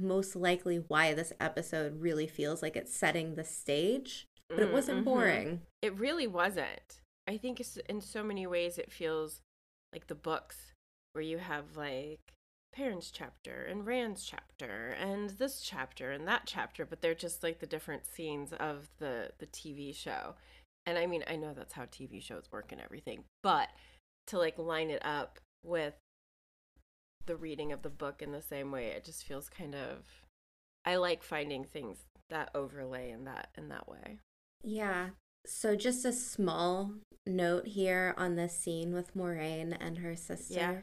most 0.01 0.35
likely 0.35 0.77
why 0.77 1.13
this 1.13 1.33
episode 1.39 2.01
really 2.01 2.27
feels 2.27 2.61
like 2.61 2.75
it's 2.75 2.95
setting 2.95 3.35
the 3.35 3.43
stage, 3.43 4.25
but 4.49 4.59
it 4.59 4.71
wasn't 4.71 4.99
mm-hmm. 4.99 5.05
boring. 5.05 5.61
It 5.81 5.97
really 5.97 6.27
wasn't. 6.27 7.01
I 7.27 7.37
think 7.37 7.61
in 7.89 8.01
so 8.01 8.23
many 8.23 8.47
ways 8.47 8.77
it 8.77 8.91
feels 8.91 9.41
like 9.91 10.07
the 10.07 10.15
books 10.15 10.73
where 11.13 11.23
you 11.23 11.39
have 11.39 11.75
like 11.75 12.19
Perrin's 12.73 13.11
chapter 13.11 13.65
and 13.69 13.85
Rand's 13.85 14.23
chapter 14.23 14.95
and 14.99 15.31
this 15.31 15.61
chapter 15.61 16.11
and 16.11 16.27
that 16.27 16.43
chapter, 16.45 16.85
but 16.85 17.01
they're 17.01 17.15
just 17.15 17.43
like 17.43 17.59
the 17.59 17.65
different 17.65 18.05
scenes 18.05 18.53
of 18.53 18.89
the 18.99 19.31
the 19.39 19.47
TV 19.47 19.95
show. 19.95 20.35
And 20.85 20.97
I 20.97 21.05
mean, 21.05 21.23
I 21.27 21.35
know 21.35 21.53
that's 21.53 21.73
how 21.73 21.83
TV 21.83 22.21
shows 22.21 22.45
work 22.51 22.71
and 22.71 22.79
everything, 22.79 23.23
but 23.43 23.69
to 24.27 24.37
like 24.37 24.57
line 24.57 24.89
it 24.89 25.03
up 25.03 25.39
with 25.63 25.95
the 27.27 27.35
reading 27.35 27.71
of 27.71 27.83
the 27.83 27.89
book 27.89 28.21
in 28.21 28.31
the 28.31 28.41
same 28.41 28.71
way, 28.71 28.87
it 28.87 29.03
just 29.03 29.25
feels 29.25 29.49
kind 29.49 29.75
of 29.75 30.03
I 30.85 30.95
like 30.95 31.21
finding 31.21 31.65
things 31.65 31.97
that 32.29 32.49
overlay 32.55 33.11
in 33.11 33.25
that 33.25 33.49
in 33.57 33.69
that 33.69 33.87
way. 33.87 34.19
Yeah. 34.63 35.09
So 35.45 35.75
just 35.75 36.05
a 36.05 36.13
small 36.13 36.93
note 37.25 37.67
here 37.67 38.13
on 38.17 38.35
this 38.35 38.57
scene 38.57 38.93
with 38.93 39.15
Moiraine 39.15 39.75
and 39.79 39.99
her 39.99 40.15
sister. 40.15 40.55
Yeah. 40.55 40.75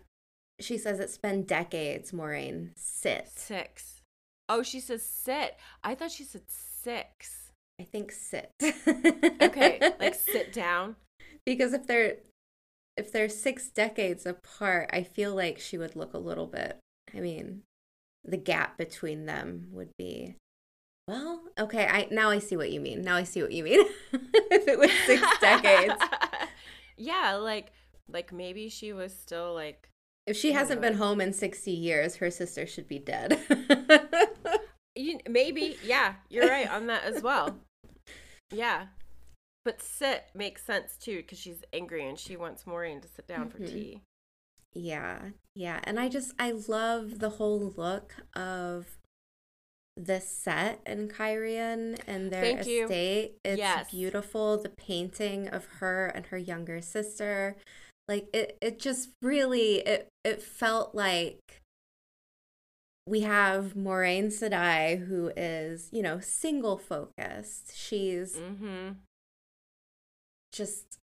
She 0.60 0.78
says 0.78 1.00
it's 1.00 1.18
been 1.18 1.42
decades, 1.42 2.12
Moiraine. 2.12 2.70
Sit. 2.76 3.28
Six. 3.34 4.02
Oh, 4.48 4.62
she 4.62 4.80
says 4.80 5.02
sit. 5.02 5.56
I 5.82 5.94
thought 5.94 6.12
she 6.12 6.24
said 6.24 6.42
six. 6.48 7.50
I 7.80 7.84
think 7.84 8.12
sit. 8.12 8.50
okay, 8.62 9.80
like 9.98 10.14
sit 10.32 10.52
down. 10.52 10.96
Because 11.44 11.72
if 11.72 11.86
they're 11.86 12.18
if 12.96 13.12
they're 13.12 13.28
six 13.28 13.68
decades 13.68 14.26
apart, 14.26 14.90
I 14.92 15.02
feel 15.02 15.34
like 15.34 15.58
she 15.58 15.78
would 15.78 15.96
look 15.96 16.14
a 16.14 16.18
little 16.18 16.46
bit. 16.46 16.78
I 17.14 17.20
mean, 17.20 17.62
the 18.24 18.36
gap 18.36 18.76
between 18.76 19.26
them 19.26 19.68
would 19.72 19.90
be. 19.98 20.36
Well, 21.06 21.42
okay. 21.58 21.86
I 21.86 22.08
now 22.10 22.30
I 22.30 22.38
see 22.38 22.56
what 22.56 22.70
you 22.70 22.80
mean. 22.80 23.02
Now 23.02 23.16
I 23.16 23.24
see 23.24 23.42
what 23.42 23.52
you 23.52 23.64
mean. 23.64 23.84
if 24.12 24.68
it 24.68 24.78
was 24.78 24.90
six 25.06 25.22
decades. 25.40 25.94
Yeah, 26.96 27.34
like 27.34 27.72
like 28.08 28.32
maybe 28.32 28.68
she 28.68 28.92
was 28.92 29.12
still 29.12 29.52
like. 29.52 29.88
If 30.28 30.36
she 30.36 30.52
hasn't 30.52 30.80
know. 30.80 30.90
been 30.90 30.96
home 30.96 31.20
in 31.20 31.32
sixty 31.32 31.72
years, 31.72 32.14
her 32.16 32.30
sister 32.30 32.68
should 32.68 32.86
be 32.86 33.00
dead. 33.00 33.36
You, 34.96 35.18
maybe, 35.28 35.76
yeah, 35.84 36.14
you're 36.30 36.46
right 36.46 36.70
on 36.70 36.86
that 36.86 37.04
as 37.04 37.22
well. 37.22 37.58
Yeah. 38.52 38.86
But 39.64 39.80
sit 39.80 40.26
makes 40.35 40.64
sense 40.64 40.97
too 40.99 41.18
because 41.18 41.38
she's 41.38 41.62
angry 41.73 42.06
and 42.06 42.18
she 42.18 42.37
wants 42.37 42.64
Moiraine 42.64 43.00
to 43.00 43.09
sit 43.09 43.26
down 43.26 43.49
mm-hmm. 43.49 43.64
for 43.64 43.71
tea. 43.71 44.02
Yeah, 44.75 45.21
yeah. 45.54 45.80
And 45.85 45.99
I 45.99 46.09
just, 46.09 46.33
I 46.38 46.52
love 46.68 47.21
the 47.21 47.30
whole 47.30 47.73
look 47.76 48.14
of 48.35 48.99
the 49.97 50.21
set 50.21 50.80
in 50.85 51.09
Cairhien 51.09 51.99
and 52.06 52.30
their 52.30 52.42
Thank 52.42 52.61
estate. 52.61 53.30
You. 53.44 53.52
It's 53.52 53.59
yes. 53.59 53.90
beautiful. 53.90 54.59
The 54.59 54.71
painting 54.71 55.49
of 55.49 55.66
her 55.78 56.06
and 56.09 56.26
her 56.26 56.38
younger 56.38 56.80
sister. 56.80 57.56
Like 58.09 58.26
it, 58.35 58.59
it 58.61 58.80
just 58.80 59.11
really, 59.23 59.76
it, 59.76 60.09
it 60.25 60.42
felt 60.42 60.94
like 60.94 61.38
we 63.06 63.21
have 63.21 63.75
Moiraine 63.75 64.26
Sedai, 64.26 65.06
who 65.06 65.30
is, 65.37 65.88
you 65.92 66.02
know, 66.02 66.21
single 66.21 66.76
focused. 66.76 67.73
She's 67.75 68.35
mm-hmm. 68.37 68.94
Just 70.54 70.99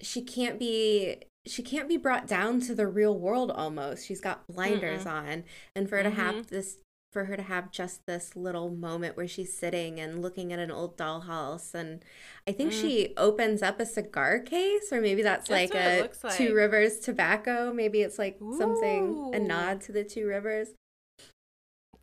she 0.00 0.22
can't 0.22 0.58
be 0.58 1.16
she 1.46 1.62
can't 1.62 1.88
be 1.88 1.96
brought 1.96 2.26
down 2.26 2.60
to 2.60 2.74
the 2.74 2.86
real 2.86 3.18
world 3.18 3.50
almost. 3.50 4.06
She's 4.06 4.20
got 4.20 4.46
blinders 4.46 5.04
Mm-mm. 5.04 5.12
on. 5.12 5.44
And 5.74 5.88
for 5.88 5.96
her 5.96 6.04
mm-hmm. 6.04 6.16
to 6.16 6.22
have 6.22 6.34
mm-hmm. 6.34 6.54
this 6.54 6.78
for 7.12 7.26
her 7.26 7.36
to 7.36 7.42
have 7.42 7.70
just 7.70 8.06
this 8.06 8.34
little 8.36 8.70
moment 8.70 9.16
where 9.16 9.28
she's 9.28 9.56
sitting 9.56 10.00
and 10.00 10.22
looking 10.22 10.52
at 10.52 10.58
an 10.58 10.70
old 10.70 10.96
dollhouse 10.96 11.74
and 11.74 12.02
i 12.48 12.52
think 12.52 12.72
mm. 12.72 12.80
she 12.80 13.12
opens 13.18 13.62
up 13.62 13.78
a 13.78 13.84
cigar 13.84 14.38
case 14.38 14.90
or 14.90 14.98
maybe 14.98 15.20
that's, 15.20 15.50
that's 15.50 15.74
like 15.74 15.78
a 15.78 16.08
like. 16.24 16.34
two 16.34 16.54
rivers 16.54 16.98
tobacco 17.00 17.70
maybe 17.70 18.00
it's 18.00 18.18
like 18.18 18.40
Ooh. 18.40 18.56
something 18.56 19.30
a 19.34 19.38
nod 19.38 19.82
to 19.82 19.92
the 19.92 20.02
two 20.02 20.26
rivers 20.26 20.68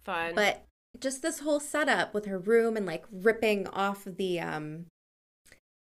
fun 0.04 0.36
but 0.36 0.66
just 1.00 1.24
this 1.24 1.40
whole 1.40 1.60
setup 1.60 2.14
with 2.14 2.26
her 2.26 2.38
room 2.38 2.78
and 2.78 2.86
like 2.86 3.06
ripping 3.12 3.66
off 3.70 4.04
the 4.06 4.40
um 4.40 4.86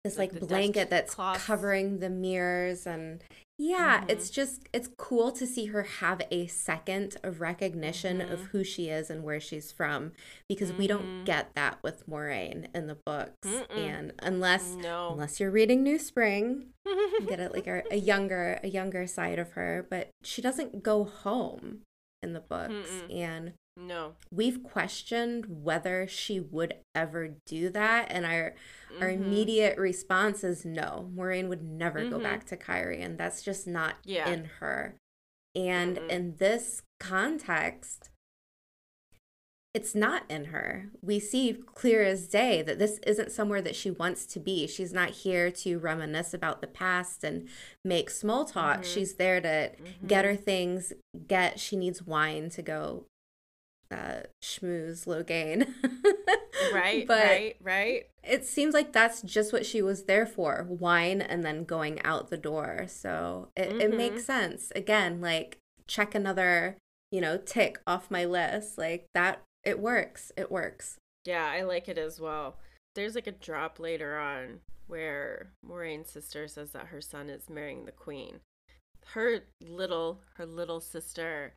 this 0.05 0.19
like, 0.19 0.33
like 0.33 0.49
blanket 0.49 0.91
that's 0.91 1.15
covering 1.15 1.99
the 1.99 2.11
mirrors 2.11 2.87
and 2.87 3.23
yeah, 3.61 3.99
mm-hmm. 3.99 4.11
it's 4.11 4.31
just 4.31 4.69
it's 4.73 4.89
cool 4.97 5.33
to 5.33 5.45
see 5.45 5.67
her 5.67 5.83
have 5.83 6.23
a 6.31 6.47
second 6.47 7.17
of 7.25 7.41
recognition 7.41 8.19
mm-hmm. 8.19 8.33
of 8.33 8.41
who 8.47 8.63
she 8.63 8.89
is 8.89 9.11
and 9.11 9.25
where 9.25 9.41
she's 9.41 9.73
from 9.73 10.13
because 10.49 10.69
mm-hmm. 10.71 10.79
we 10.79 10.87
don't 10.87 11.05
mm-hmm. 11.05 11.25
get 11.25 11.51
that 11.57 11.79
with 11.83 12.09
Moiraine 12.09 12.69
in 12.73 12.87
the 12.87 12.97
books. 13.05 13.35
Mm-mm. 13.45 13.77
And 13.77 14.13
unless 14.21 14.75
no. 14.75 15.11
unless 15.11 15.41
you're 15.41 15.51
reading 15.51 15.83
New 15.83 15.99
Spring, 15.99 16.67
you 16.87 17.27
get 17.29 17.41
it 17.41 17.53
like 17.53 17.67
a, 17.67 17.83
a, 17.91 17.97
younger 17.97 18.61
a 18.63 18.69
younger 18.69 19.09
side 19.09 19.41
of 19.41 19.53
her, 19.53 19.85
but 19.91 20.11
she 20.23 20.41
doesn't 20.41 20.85
go 20.85 21.03
home 21.03 21.81
in 22.23 22.35
the 22.35 22.41
books 22.41 22.73
Mm-mm. 22.73 23.17
and 23.17 23.53
no. 23.79 24.15
We've 24.31 24.63
questioned 24.63 25.63
whether 25.63 26.07
she 26.09 26.41
would 26.41 26.75
ever 26.95 27.37
do 27.47 27.71
that 27.71 28.09
and 28.11 28.27
our 28.27 28.55
mm-hmm. 28.93 29.03
our 29.03 29.11
immediate 29.11 29.79
response 29.79 30.43
is 30.43 30.65
no. 30.65 31.09
Moiraine 31.15 31.49
would 31.49 31.63
never 31.63 32.01
mm-hmm. 32.01 32.11
go 32.11 32.19
back 32.19 32.45
to 32.47 32.57
Cairhien. 32.57 33.05
And 33.05 33.19
That's 33.19 33.43
just 33.43 33.67
not 33.67 33.95
yeah. 34.05 34.29
in 34.29 34.51
her. 34.61 34.97
And 35.55 35.97
mm-hmm. 35.97 36.11
in 36.11 36.37
this 36.39 36.83
context, 36.99 38.11
it's 39.75 39.95
not 39.95 40.25
in 40.29 40.47
her. 40.47 40.91
We 41.03 41.21
see 41.21 41.53
clear 41.53 42.03
as 42.03 42.27
day 42.27 42.63
that 42.63 42.79
this 42.81 42.99
isn't 43.07 43.31
somewhere 43.31 43.63
that 43.63 43.77
she 43.77 43.91
wants 43.91 44.27
to 44.27 44.41
be. 44.41 44.67
She's 44.67 44.93
not 44.93 45.11
here 45.11 45.51
to 45.53 45.79
reminisce 45.79 46.35
about 46.35 46.61
the 46.61 46.67
past 46.67 47.23
and 47.23 47.49
make 47.85 48.11
small 48.11 48.45
talk. 48.45 48.81
Mm-hmm. 48.81 48.93
She's 48.93 49.15
there 49.15 49.41
to 49.41 49.49
mm-hmm. 49.49 50.07
get 50.07 50.25
her 50.25 50.35
things, 50.35 50.93
get 51.29 51.61
she 51.61 51.77
needs 51.77 52.03
wine 52.03 52.51
to 52.51 52.63
go 52.63 53.05
uh, 53.91 54.21
schmooze 54.43 55.07
Logain. 55.07 55.73
right, 56.75 57.07
but 57.07 57.25
right, 57.25 57.57
right. 57.63 58.07
It 58.23 58.45
seems 58.45 58.75
like 58.75 58.93
that's 58.93 59.23
just 59.23 59.53
what 59.53 59.65
she 59.65 59.81
was 59.81 60.05
there 60.05 60.27
for 60.27 60.67
wine 60.69 61.21
and 61.21 61.43
then 61.45 61.65
going 61.65 62.03
out 62.03 62.31
the 62.31 62.37
door. 62.37 62.87
So 62.89 63.49
it, 63.57 63.71
mm-hmm. 63.71 63.81
it 63.81 63.97
makes 63.97 64.25
sense. 64.25 64.73
Again, 64.75 65.21
like 65.21 65.59
check 65.87 66.15
another, 66.15 66.77
you 67.11 67.21
know, 67.21 67.39
tick 67.39 67.81
off 67.87 68.11
my 68.11 68.25
list. 68.25 68.77
Like 68.79 69.07
that, 69.15 69.43
it 69.65 69.81
works. 69.81 70.33
It 70.37 70.51
works. 70.51 70.99
Yeah, 71.25 71.47
I 71.47 71.63
like 71.63 71.89
it 71.89 71.99
as 71.99 72.21
well. 72.21 72.57
There's 72.95 73.15
like 73.15 73.27
a 73.27 73.33
drop 73.33 73.79
later 73.79 74.19
on 74.19 74.61
where 74.87 75.53
Moiraine's 75.67 76.11
sister 76.11 76.49
says 76.49 76.71
that 76.73 76.87
her 76.87 77.01
son 77.01 77.29
is 77.29 77.51
marrying 77.51 77.85
the 77.85 77.93
queen. 77.93 78.41
Her 79.13 79.41
little, 79.63 80.21
her 80.37 80.47
little 80.47 80.81
sister 80.81 81.55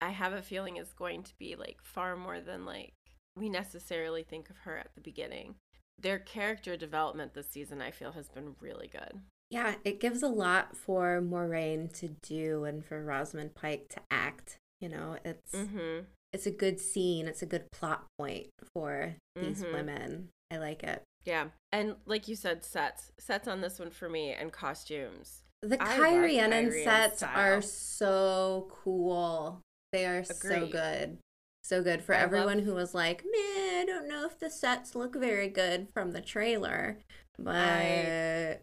I 0.00 0.10
have 0.10 0.32
a 0.32 0.42
feeling 0.42 0.76
is 0.76 0.92
going 0.92 1.22
to 1.24 1.32
be 1.38 1.56
like 1.56 1.78
far 1.82 2.16
more 2.16 2.40
than 2.40 2.64
like 2.64 2.92
we 3.36 3.48
necessarily 3.48 4.22
think 4.22 4.50
of 4.50 4.58
her 4.58 4.76
at 4.78 4.94
the 4.94 5.00
beginning. 5.00 5.54
Their 5.98 6.18
character 6.18 6.76
development 6.76 7.34
this 7.34 7.48
season, 7.50 7.82
I 7.82 7.90
feel, 7.90 8.12
has 8.12 8.28
been 8.28 8.56
really 8.60 8.88
good. 8.88 9.20
Yeah, 9.50 9.74
it 9.84 10.00
gives 10.00 10.22
a 10.22 10.28
lot 10.28 10.76
for 10.76 11.20
Moiraine 11.20 11.92
to 11.98 12.08
do 12.22 12.64
and 12.64 12.84
for 12.84 13.04
Rosamund 13.04 13.54
Pike 13.54 13.88
to 13.90 14.00
act. 14.10 14.56
You 14.80 14.88
know, 14.88 15.16
it's 15.24 15.52
Mm-hmm. 15.52 16.04
it's 16.32 16.46
a 16.46 16.50
good 16.50 16.80
scene. 16.80 17.26
It's 17.26 17.42
a 17.42 17.46
good 17.46 17.66
plot 17.72 18.06
point 18.18 18.46
for 18.72 19.16
these 19.36 19.62
Mhm. 19.62 19.72
women. 19.74 20.28
I 20.50 20.56
like 20.58 20.82
it. 20.82 21.02
Yeah. 21.24 21.48
And 21.72 21.96
like 22.06 22.28
you 22.28 22.36
said, 22.36 22.64
sets. 22.64 23.12
Sets 23.18 23.46
on 23.46 23.60
this 23.60 23.78
one 23.78 23.90
for 23.90 24.08
me 24.08 24.32
and 24.32 24.50
costumes. 24.52 25.42
The 25.62 25.76
I 25.82 25.98
love 25.98 26.00
Cairhienin 26.24 26.84
sets 26.84 27.18
style. 27.18 27.38
are 27.58 27.60
so 27.60 28.68
cool. 28.82 29.60
They 29.92 30.06
are 30.06 30.22
so 30.24 30.66
good. 30.66 31.18
So 31.62 31.82
good 31.82 32.02
for 32.02 32.14
I 32.14 32.18
love- 32.22 32.26
everyone 32.32 32.60
who 32.60 32.74
was 32.74 32.94
like, 32.94 33.24
"Man, 33.24 33.82
I 33.82 33.84
don't 33.86 34.08
know 34.08 34.24
if 34.24 34.38
the 34.38 34.50
sets 34.50 34.94
look 34.94 35.14
very 35.16 35.48
good 35.48 35.88
from 35.92 36.12
the 36.12 36.20
trailer." 36.20 36.98
But 37.38 37.56
I- 37.56 38.58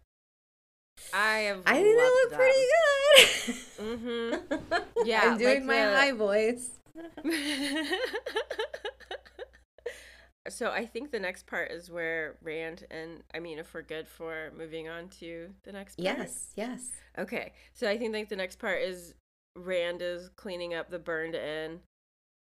I 1.14 1.38
have 1.40 1.62
I 1.66 1.82
think 1.84 1.98
they 1.98 2.10
look 2.10 2.34
pretty 2.34 2.66
good. 3.16 3.56
Mm-hmm. 3.78 4.74
Yeah, 5.06 5.22
I'm 5.32 5.38
doing 5.38 5.60
like 5.60 5.64
my 5.66 5.86
the- 5.86 5.96
high 5.96 6.12
voice. 6.12 6.72
so 10.50 10.72
I 10.72 10.86
think 10.86 11.12
the 11.12 11.20
next 11.20 11.46
part 11.46 11.72
is 11.72 11.92
where 11.92 12.38
Rand 12.42 12.86
and 12.90 13.22
I 13.34 13.40
mean 13.40 13.60
if 13.60 13.74
we're 13.74 13.82
good 13.84 14.08
for 14.08 14.52
moving 14.58 14.88
on 14.90 15.10
to 15.20 15.50
the 15.64 15.72
next 15.72 15.98
part. 15.98 16.18
Yes, 16.18 16.52
yes. 16.56 16.90
Okay. 17.18 17.54
So 17.74 17.88
I 17.90 17.98
think 17.98 18.14
like 18.14 18.30
the 18.30 18.36
next 18.36 18.58
part 18.58 18.82
is 18.82 19.14
Rand 19.58 20.02
is 20.02 20.30
cleaning 20.36 20.74
up 20.74 20.90
the 20.90 21.00
burned 21.00 21.36
inn 21.36 21.82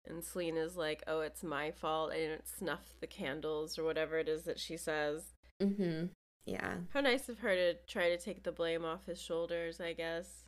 and 0.07 0.23
Selene 0.23 0.57
is 0.57 0.77
like, 0.77 1.03
"Oh, 1.07 1.21
it's 1.21 1.43
my 1.43 1.71
fault. 1.71 2.13
I 2.13 2.17
didn't 2.17 2.49
snuff 2.49 2.95
the 3.01 3.07
candles 3.07 3.79
or 3.79 3.85
whatever 3.85 4.19
it 4.19 4.29
is 4.29 4.45
that 4.45 4.59
she 4.59 4.77
says." 4.77 5.33
Mm-hmm. 5.63 6.07
Yeah. 6.45 6.75
How 6.93 7.01
nice 7.01 7.29
of 7.29 7.39
her 7.39 7.55
to 7.55 7.75
try 7.87 8.11
to 8.11 8.19
take 8.19 8.43
the 8.43 8.53
blame 8.53 8.85
off 8.85 9.07
his 9.07 9.21
shoulders, 9.21 9.81
I 9.81 9.95
guess. 9.95 10.45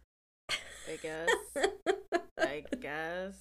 I 0.50 0.98
guess. 1.02 1.28
I 2.38 2.64
guess. 2.80 3.34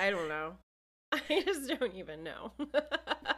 I 0.00 0.10
don't 0.10 0.28
know. 0.28 0.52
I 1.12 1.42
just 1.44 1.68
don't 1.68 1.94
even 1.94 2.22
know. 2.22 2.52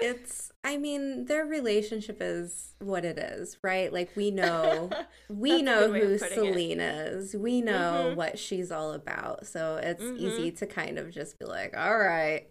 it's 0.00 0.50
I 0.64 0.76
mean, 0.76 1.26
their 1.26 1.44
relationship 1.46 2.18
is 2.20 2.74
what 2.80 3.04
it 3.04 3.16
is, 3.18 3.56
right? 3.62 3.92
Like 3.92 4.10
we 4.16 4.30
know 4.30 4.90
we 5.28 5.62
know 5.62 5.86
good 5.86 5.92
way 5.92 6.00
of 6.02 6.08
who 6.08 6.18
putting 6.18 6.80
it. 6.80 6.80
Is. 6.80 7.34
We 7.36 7.60
know 7.62 8.10
Mhm. 8.12 8.16
what 8.16 8.38
she's 8.38 8.70
all 8.72 8.92
about. 8.92 9.46
So 9.46 9.76
it's 9.82 10.02
Mhm. 10.02 10.18
easy 10.18 10.50
to 10.52 10.66
kind 10.66 10.98
of 10.98 11.10
just 11.10 11.38
be 11.38 11.46
like, 11.46 11.76
all 11.76 11.98
right. 11.98 12.46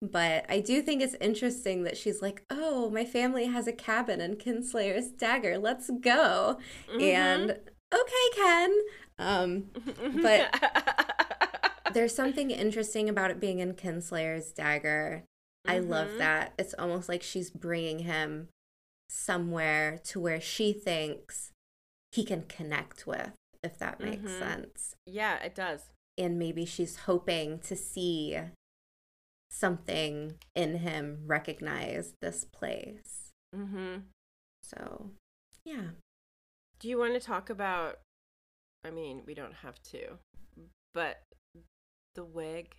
But 0.00 0.46
I 0.48 0.60
do 0.60 0.80
think 0.80 1.02
it's 1.02 1.16
interesting 1.20 1.82
that 1.82 1.96
she's 1.96 2.22
like, 2.22 2.44
oh, 2.50 2.88
my 2.90 3.04
family 3.04 3.46
has 3.46 3.66
a 3.66 3.72
cabin 3.72 4.20
in 4.20 4.36
Kinslayer's 4.36 5.10
Dagger. 5.10 5.58
Let's 5.58 5.90
go. 6.00 6.58
Mm-hmm. 6.88 7.00
And 7.00 7.50
okay, 7.50 8.28
Ken. 8.36 8.78
Um, 9.18 9.64
but- 10.22 10.54
there's 11.94 12.14
something 12.14 12.50
interesting 12.50 13.08
about 13.08 13.30
it 13.30 13.40
being 13.40 13.58
in 13.58 13.72
Kinslayer's 13.74 14.52
Dagger. 14.52 15.24
I 15.68 15.78
love 15.78 16.08
Mhm. 16.08 16.18
that. 16.18 16.54
It's 16.58 16.74
almost 16.74 17.08
like 17.08 17.22
she's 17.22 17.50
bringing 17.50 18.00
him 18.00 18.48
somewhere 19.08 19.98
to 19.98 20.20
where 20.20 20.40
she 20.40 20.72
thinks 20.72 21.52
he 22.12 22.24
can 22.24 22.44
connect 22.46 23.06
with, 23.06 23.34
if 23.62 23.78
that 23.78 24.00
makes 24.00 24.22
Mhm. 24.22 24.38
sense. 24.38 24.94
Yeah, 25.06 25.42
it 25.42 25.54
does. 25.54 25.90
And 26.16 26.38
maybe 26.38 26.64
she's 26.64 26.96
hoping 27.00 27.60
to 27.60 27.76
see 27.76 28.36
something 29.50 30.38
in 30.54 30.78
him 30.78 31.26
recognize 31.26 32.14
this 32.20 32.44
place. 32.44 33.30
Mm-hmm. 33.54 34.00
So, 34.62 35.12
yeah. 35.64 35.92
Do 36.78 36.88
you 36.88 36.98
want 36.98 37.14
to 37.14 37.20
talk 37.20 37.48
about? 37.50 38.00
I 38.84 38.90
mean, 38.90 39.24
we 39.26 39.34
don't 39.34 39.54
have 39.54 39.82
to, 39.84 40.18
but 40.94 41.22
the 42.14 42.24
wig 42.24 42.76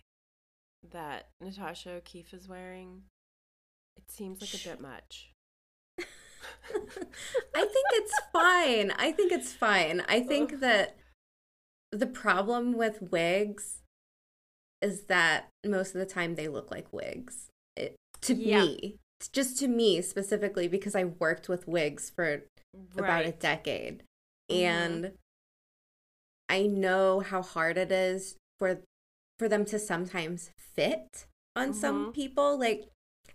that 0.90 1.28
Natasha 1.40 1.92
O'Keeffe 1.92 2.32
is 2.34 2.48
wearing, 2.48 3.02
it 3.96 4.10
seems 4.10 4.40
like 4.40 4.54
a 4.54 4.68
bit 4.68 4.80
much. 4.80 5.32
I 5.98 6.02
think 7.54 7.86
it's 7.92 8.20
fine. 8.32 8.92
I 8.92 9.12
think 9.12 9.32
it's 9.32 9.52
fine. 9.52 10.02
I 10.08 10.20
think 10.20 10.60
that 10.60 10.96
the 11.92 12.06
problem 12.06 12.74
with 12.76 13.02
wigs 13.10 13.82
is 14.80 15.02
that 15.04 15.48
most 15.66 15.94
of 15.94 15.98
the 16.00 16.06
time 16.06 16.34
they 16.34 16.48
look 16.48 16.70
like 16.70 16.92
wigs. 16.92 17.48
It, 17.76 17.96
to 18.22 18.34
Yeah. 18.34 18.62
me, 18.64 18.96
it's 19.18 19.28
just 19.28 19.58
to 19.58 19.68
me 19.68 20.00
specifically 20.00 20.68
because 20.68 20.94
I 20.94 21.04
worked 21.04 21.48
with 21.48 21.66
wigs 21.68 22.08
for 22.08 22.44
about 22.96 23.22
a 23.22 23.24
Right. 23.26 23.40
decade. 23.40 24.04
Mhm. 24.50 24.54
And 24.62 25.18
I 26.48 26.62
know 26.66 27.20
how 27.20 27.42
hard 27.42 27.76
it 27.76 27.92
is 27.92 28.36
for 28.58 28.82
for 29.40 29.48
them 29.48 29.64
to 29.64 29.78
sometimes 29.78 30.50
fit 30.76 31.24
on 31.56 31.72
some 31.72 31.98
Mhm. 32.10 32.14
people. 32.14 32.58
Like 32.58 32.90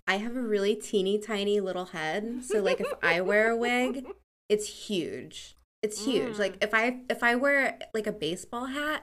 I 0.07 0.17
have 0.17 0.35
a 0.35 0.41
really 0.41 0.75
teeny 0.75 1.17
tiny 1.17 1.59
little 1.59 1.85
head. 1.85 2.45
So 2.45 2.61
like 2.61 2.79
if 2.79 2.93
I 3.01 3.21
wear 3.21 3.49
a 3.49 3.57
wig, 3.57 4.05
it's 4.49 4.67
huge. 4.87 5.55
It's 5.81 6.05
huge. 6.05 6.35
Mm. 6.35 6.39
Like 6.39 6.57
if 6.61 6.73
I 6.75 7.01
if 7.09 7.23
I 7.23 7.33
wear 7.35 7.79
like 7.93 8.05
a 8.05 8.11
baseball 8.11 8.67
hat, 8.67 9.01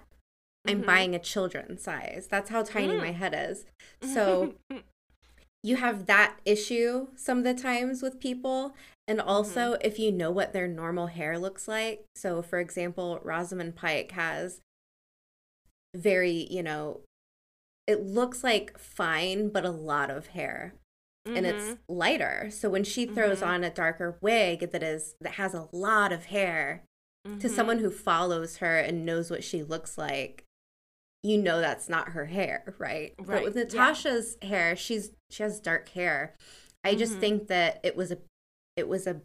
I'm 0.64 0.82
Mhm. 0.82 0.86
buying 0.86 1.14
a 1.16 1.18
children's 1.18 1.82
size. 1.82 2.28
That's 2.30 2.50
how 2.50 2.62
tiny 2.62 2.94
Mm. 2.94 2.98
my 3.08 3.12
head 3.12 3.34
is. 3.36 3.66
So 4.14 4.54
you 5.64 5.76
have 5.76 6.06
that 6.06 6.38
issue 6.44 7.08
some 7.16 7.38
of 7.38 7.44
the 7.44 7.54
times 7.54 8.00
with 8.00 8.20
people. 8.20 8.74
And 9.08 9.20
also, 9.20 9.72
if 9.80 9.98
you 9.98 10.12
know 10.12 10.30
what 10.30 10.52
their 10.52 10.68
normal 10.68 11.08
hair 11.08 11.36
looks 11.36 11.66
like. 11.66 12.04
So, 12.14 12.42
for 12.42 12.60
example, 12.60 13.18
Rosamund 13.24 13.74
Pike 13.74 14.12
has 14.12 14.60
very, 15.94 16.46
you 16.50 16.62
know, 16.62 17.00
it 17.87 18.02
looks 18.02 18.42
like 18.44 18.78
fine, 18.78 19.48
but 19.50 19.64
a 19.64 19.70
lot 19.70 20.11
of 20.11 20.28
hair. 20.28 20.74
And 21.24 21.46
it's 21.46 21.64
Mhm. 21.64 21.78
lighter. 21.88 22.50
So 22.50 22.68
when 22.68 22.85
she 22.85 23.07
throws 23.07 23.40
Mhm. 23.40 23.46
on 23.46 23.64
a 23.64 23.70
darker 23.70 24.18
wig 24.20 24.70
that 24.72 24.83
is 24.83 25.14
that 25.20 25.35
has 25.35 25.55
a 25.55 25.68
lot 25.72 26.12
of 26.12 26.26
hair 26.26 26.85
to 27.24 27.31
Mhm. 27.46 27.50
someone 27.50 27.78
who 27.78 27.90
follows 27.90 28.57
her 28.59 28.78
and 28.78 29.07
knows 29.07 29.31
what 29.31 29.44
she 29.44 29.62
looks 29.62 29.96
like, 29.96 30.44
you 31.22 31.38
know 31.38 31.61
that's 31.61 31.88
not 31.88 32.11
her 32.11 32.26
hair, 32.26 32.74
right? 32.78 33.14
right. 33.18 33.26
But 33.26 33.44
with 33.44 33.57
yeah. 33.57 33.62
Natasha's 33.64 34.37
hair, 34.42 34.74
she's 34.74 35.12
she 35.31 35.42
has 35.44 35.61
dark 35.61 35.88
hair. 35.90 36.37
I 36.85 36.96
just 36.96 37.16
Mhm. 37.16 37.20
think 37.20 37.46
that 37.48 37.81
it 37.85 37.94
was 37.96 38.11
a 38.11 38.18
it 38.76 38.88
was 38.88 39.07
a 39.07 39.22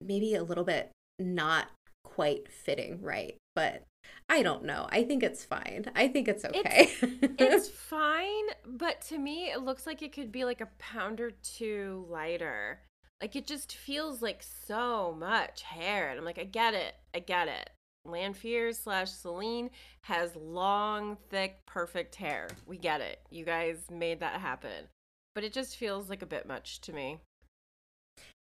maybe 0.00 0.34
a 0.34 0.42
little 0.42 0.64
bit 0.64 0.90
not 1.20 1.70
quite 2.02 2.50
fitting 2.50 3.00
right, 3.00 3.36
but 3.54 3.84
I 4.28 4.42
don't 4.42 4.64
know. 4.64 4.86
I 4.90 5.04
think 5.04 5.22
it's 5.22 5.44
fine. 5.44 5.90
I 5.94 6.08
think 6.08 6.28
it's 6.28 6.44
okay. 6.44 6.90
it's 7.02 7.68
fine, 7.68 8.44
but 8.66 9.00
to 9.02 9.18
me, 9.18 9.50
it 9.50 9.62
looks 9.62 9.86
like 9.86 10.02
it 10.02 10.12
could 10.12 10.32
be 10.32 10.44
like 10.44 10.60
a 10.60 10.68
pound 10.78 11.20
or 11.20 11.30
two 11.30 12.06
lighter. 12.08 12.80
Like 13.20 13.36
it 13.36 13.46
just 13.46 13.76
feels 13.76 14.22
like 14.22 14.42
so 14.42 15.14
much 15.18 15.62
hair, 15.62 16.10
and 16.10 16.18
I'm 16.18 16.24
like, 16.24 16.38
I 16.38 16.44
get 16.44 16.74
it, 16.74 16.94
I 17.14 17.20
get 17.20 17.48
it. 17.48 17.70
Lanfear 18.06 18.72
slash 18.72 19.10
Selene 19.10 19.70
has 20.02 20.36
long, 20.36 21.16
thick, 21.30 21.58
perfect 21.66 22.16
hair. 22.16 22.48
We 22.66 22.76
get 22.76 23.00
it. 23.00 23.20
You 23.30 23.44
guys 23.44 23.78
made 23.90 24.20
that 24.20 24.40
happen, 24.40 24.88
but 25.34 25.44
it 25.44 25.52
just 25.52 25.76
feels 25.76 26.10
like 26.10 26.22
a 26.22 26.26
bit 26.26 26.46
much 26.46 26.80
to 26.82 26.92
me. 26.92 27.18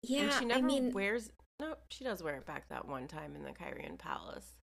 yeah, 0.02 0.22
and 0.22 0.32
she 0.32 0.44
never 0.44 0.60
I 0.60 0.62
mean, 0.62 0.92
wears. 0.92 1.30
No, 1.60 1.74
she 1.88 2.04
does 2.04 2.22
wear 2.22 2.36
it 2.36 2.46
back 2.46 2.68
that 2.68 2.86
one 2.86 3.08
time 3.08 3.34
in 3.34 3.42
the 3.42 3.50
Cairhien 3.50 3.98
Palace. 3.98 4.57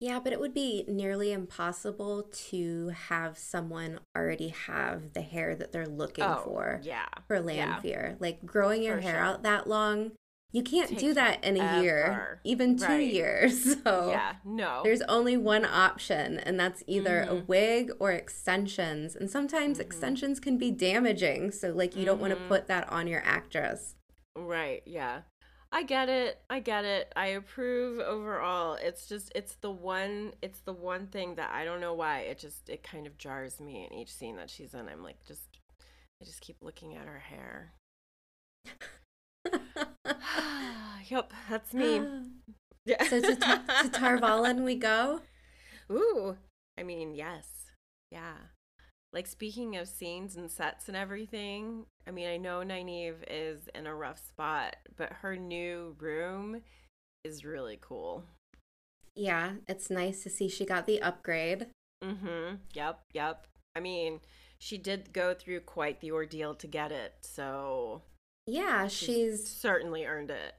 Yeah, 0.00 0.18
but 0.18 0.32
it 0.32 0.40
would 0.40 0.54
be 0.54 0.84
nearly 0.88 1.30
impossible 1.30 2.22
to 2.48 2.88
have 2.88 3.36
someone 3.36 4.00
already 4.16 4.48
have 4.48 5.12
the 5.12 5.20
hair 5.20 5.54
that 5.54 5.72
they're 5.72 5.86
looking 5.86 6.24
Oh, 6.24 6.40
for 6.42 6.80
yeah, 6.82 7.04
for 7.28 7.36
yeah. 7.36 7.42
Lanfear. 7.42 8.16
Like 8.18 8.44
growing 8.46 8.82
your 8.82 8.96
For 8.96 9.02
hair 9.02 9.12
sure. 9.16 9.24
out 9.24 9.42
that 9.42 9.68
long, 9.68 10.12
you 10.52 10.62
can't 10.62 10.98
do 10.98 11.12
that 11.14 11.44
in 11.44 11.56
a 11.58 11.82
year, 11.82 12.04
forever. 12.06 12.40
even 12.44 12.76
two 12.78 12.84
Right. 12.84 13.12
years. 13.12 13.76
So 13.84 14.08
yeah, 14.10 14.36
no. 14.42 14.80
there's 14.82 15.02
only 15.02 15.36
one 15.36 15.66
option, 15.66 16.38
and 16.40 16.58
that's 16.58 16.82
either 16.86 17.22
a 17.22 17.34
Mhm. 17.34 17.46
wig 17.46 17.90
or 18.00 18.10
extensions. 18.10 19.14
And 19.14 19.30
sometimes 19.30 19.76
Mhm. 19.78 19.82
extensions 19.82 20.40
can 20.40 20.56
be 20.56 20.70
damaging. 20.70 21.50
So, 21.52 21.72
like, 21.72 21.94
you 21.94 22.06
don't 22.06 22.20
want 22.20 22.32
to 22.32 22.48
put 22.48 22.66
that 22.68 22.90
on 22.90 23.06
your 23.06 23.20
actress. 23.22 23.96
Right, 24.34 24.82
yeah. 24.86 25.22
I 25.72 25.84
get 25.84 26.08
it. 26.08 26.40
I 26.50 26.60
get 26.60 26.84
it. 26.84 27.12
I 27.14 27.26
approve 27.28 28.00
overall. 28.00 28.74
It's 28.74 29.06
just 29.06 29.30
it's 29.34 29.54
the 29.56 29.70
one 29.70 30.32
it's 30.42 30.60
the 30.60 30.72
one 30.72 31.06
thing 31.06 31.36
that 31.36 31.50
I 31.52 31.64
don't 31.64 31.80
know 31.80 31.94
why 31.94 32.20
it 32.20 32.38
just 32.38 32.68
it 32.68 32.82
kind 32.82 33.06
of 33.06 33.16
jars 33.18 33.60
me 33.60 33.86
in 33.88 33.96
each 33.96 34.12
scene 34.12 34.36
that 34.36 34.50
she's 34.50 34.74
in. 34.74 34.88
I'm 34.88 35.04
like 35.04 35.24
just 35.26 35.58
I 36.20 36.24
just 36.24 36.40
keep 36.40 36.56
looking 36.60 36.96
at 36.96 37.06
her 37.06 37.20
hair. 37.20 37.72
yep, 41.08 41.32
that's 41.48 41.72
me. 41.72 42.02
Yeah. 42.86 43.04
so, 43.04 43.20
to, 43.20 43.36
Ta- 43.36 43.62
to 43.82 43.88
Tar 43.92 44.18
Valon 44.18 44.64
we 44.64 44.74
go. 44.74 45.20
Ooh. 45.92 46.38
I 46.78 46.82
mean, 46.82 47.14
yes. 47.14 47.46
Yeah. 48.10 48.32
Like 49.12 49.26
speaking 49.26 49.76
of 49.76 49.88
scenes 49.88 50.36
and 50.36 50.50
sets 50.50 50.88
and 50.88 50.96
everything, 50.96 51.86
I 52.06 52.10
mean, 52.10 52.28
I 52.28 52.36
know 52.36 52.60
Nynaeve 52.60 53.24
is 53.28 53.68
in 53.74 53.86
a 53.86 53.94
rough 53.94 54.18
spot, 54.18 54.76
but 54.96 55.12
her 55.22 55.36
new 55.36 55.96
room 55.98 56.60
is 57.24 57.44
really 57.44 57.78
cool. 57.80 58.24
Yeah, 59.16 59.52
it's 59.68 59.90
nice 59.90 60.22
to 60.22 60.30
see 60.30 60.48
she 60.48 60.64
got 60.64 60.86
the 60.86 61.02
upgrade. 61.02 61.66
Mm-hmm. 62.02 62.56
Yep, 62.72 63.00
yep. 63.12 63.46
I 63.74 63.80
mean, 63.80 64.20
she 64.58 64.78
did 64.78 65.12
go 65.12 65.34
through 65.34 65.60
quite 65.60 66.00
the 66.00 66.12
ordeal 66.12 66.54
to 66.54 66.66
get 66.66 66.92
it, 66.92 67.14
so 67.20 68.02
Yeah, 68.46 68.86
she's 68.88 69.46
certainly 69.46 70.04
earned 70.06 70.30
it. 70.30 70.54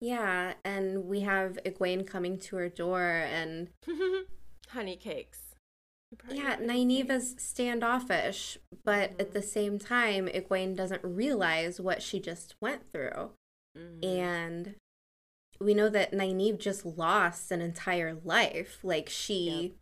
yeah, 0.00 0.54
and 0.64 1.04
we 1.04 1.20
have 1.20 1.58
Egwene 1.64 2.06
coming 2.06 2.38
to 2.40 2.56
her 2.56 2.68
door 2.68 3.02
and 3.02 3.68
Honey 4.70 4.96
cakes. 4.96 5.51
Yeah, 6.28 6.56
got 6.56 6.60
Nynaeve 6.60 7.08
cakes. 7.08 7.24
is 7.24 7.34
standoffish, 7.38 8.58
but 8.84 9.18
at 9.20 9.32
the 9.32 9.42
same 9.42 9.78
time, 9.78 10.26
Egwene 10.26 10.76
doesn't 10.76 11.04
realize 11.04 11.80
what 11.80 12.02
she 12.02 12.20
just 12.20 12.54
went 12.60 12.90
through. 12.90 13.32
Mhm. 13.76 14.04
And 14.04 14.74
we 15.60 15.74
know 15.74 15.88
that 15.88 16.12
Nynaeve 16.12 16.58
just 16.58 16.84
lost 16.84 17.50
an 17.50 17.60
entire 17.60 18.14
life. 18.14 18.80
Like 18.82 19.08
she 19.08 19.74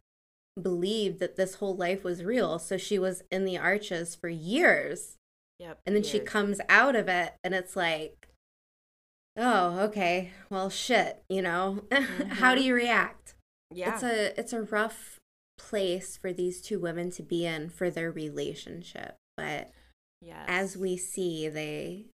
believed 0.60 1.20
that 1.20 1.36
this 1.36 1.54
whole 1.56 1.74
life 1.76 2.04
was 2.04 2.22
real, 2.24 2.58
so 2.58 2.76
she 2.76 2.98
was 2.98 3.22
in 3.30 3.44
the 3.44 3.56
arches 3.58 4.14
for 4.14 4.28
years. 4.28 5.16
Yep. 5.58 5.80
And 5.86 5.94
then 5.96 6.02
she 6.02 6.20
comes 6.20 6.60
out 6.68 6.96
of 6.96 7.08
it 7.08 7.34
and 7.44 7.54
it's 7.54 7.76
like, 7.76 8.28
oh, 9.36 9.78
okay, 9.80 10.32
well 10.50 10.70
shit, 10.70 11.22
you 11.28 11.42
know? 11.42 11.84
How 12.30 12.54
do 12.54 12.60
Mhm. 12.60 12.64
you 12.64 12.74
react? 12.74 13.34
Yeah. 13.70 13.94
It's 13.94 14.02
a 14.02 14.38
it's 14.40 14.52
a 14.52 14.62
rough 14.62 15.19
place 15.68 16.16
for 16.16 16.32
these 16.32 16.60
two 16.62 16.78
women 16.78 17.10
to 17.10 17.22
be 17.22 17.44
in 17.44 17.68
for 17.68 17.90
their 17.90 18.10
relationship. 18.10 19.16
But 19.36 19.70
yes. 20.20 20.44
as 20.48 20.76
we 20.76 20.96
see, 20.96 21.48
they 21.48 22.06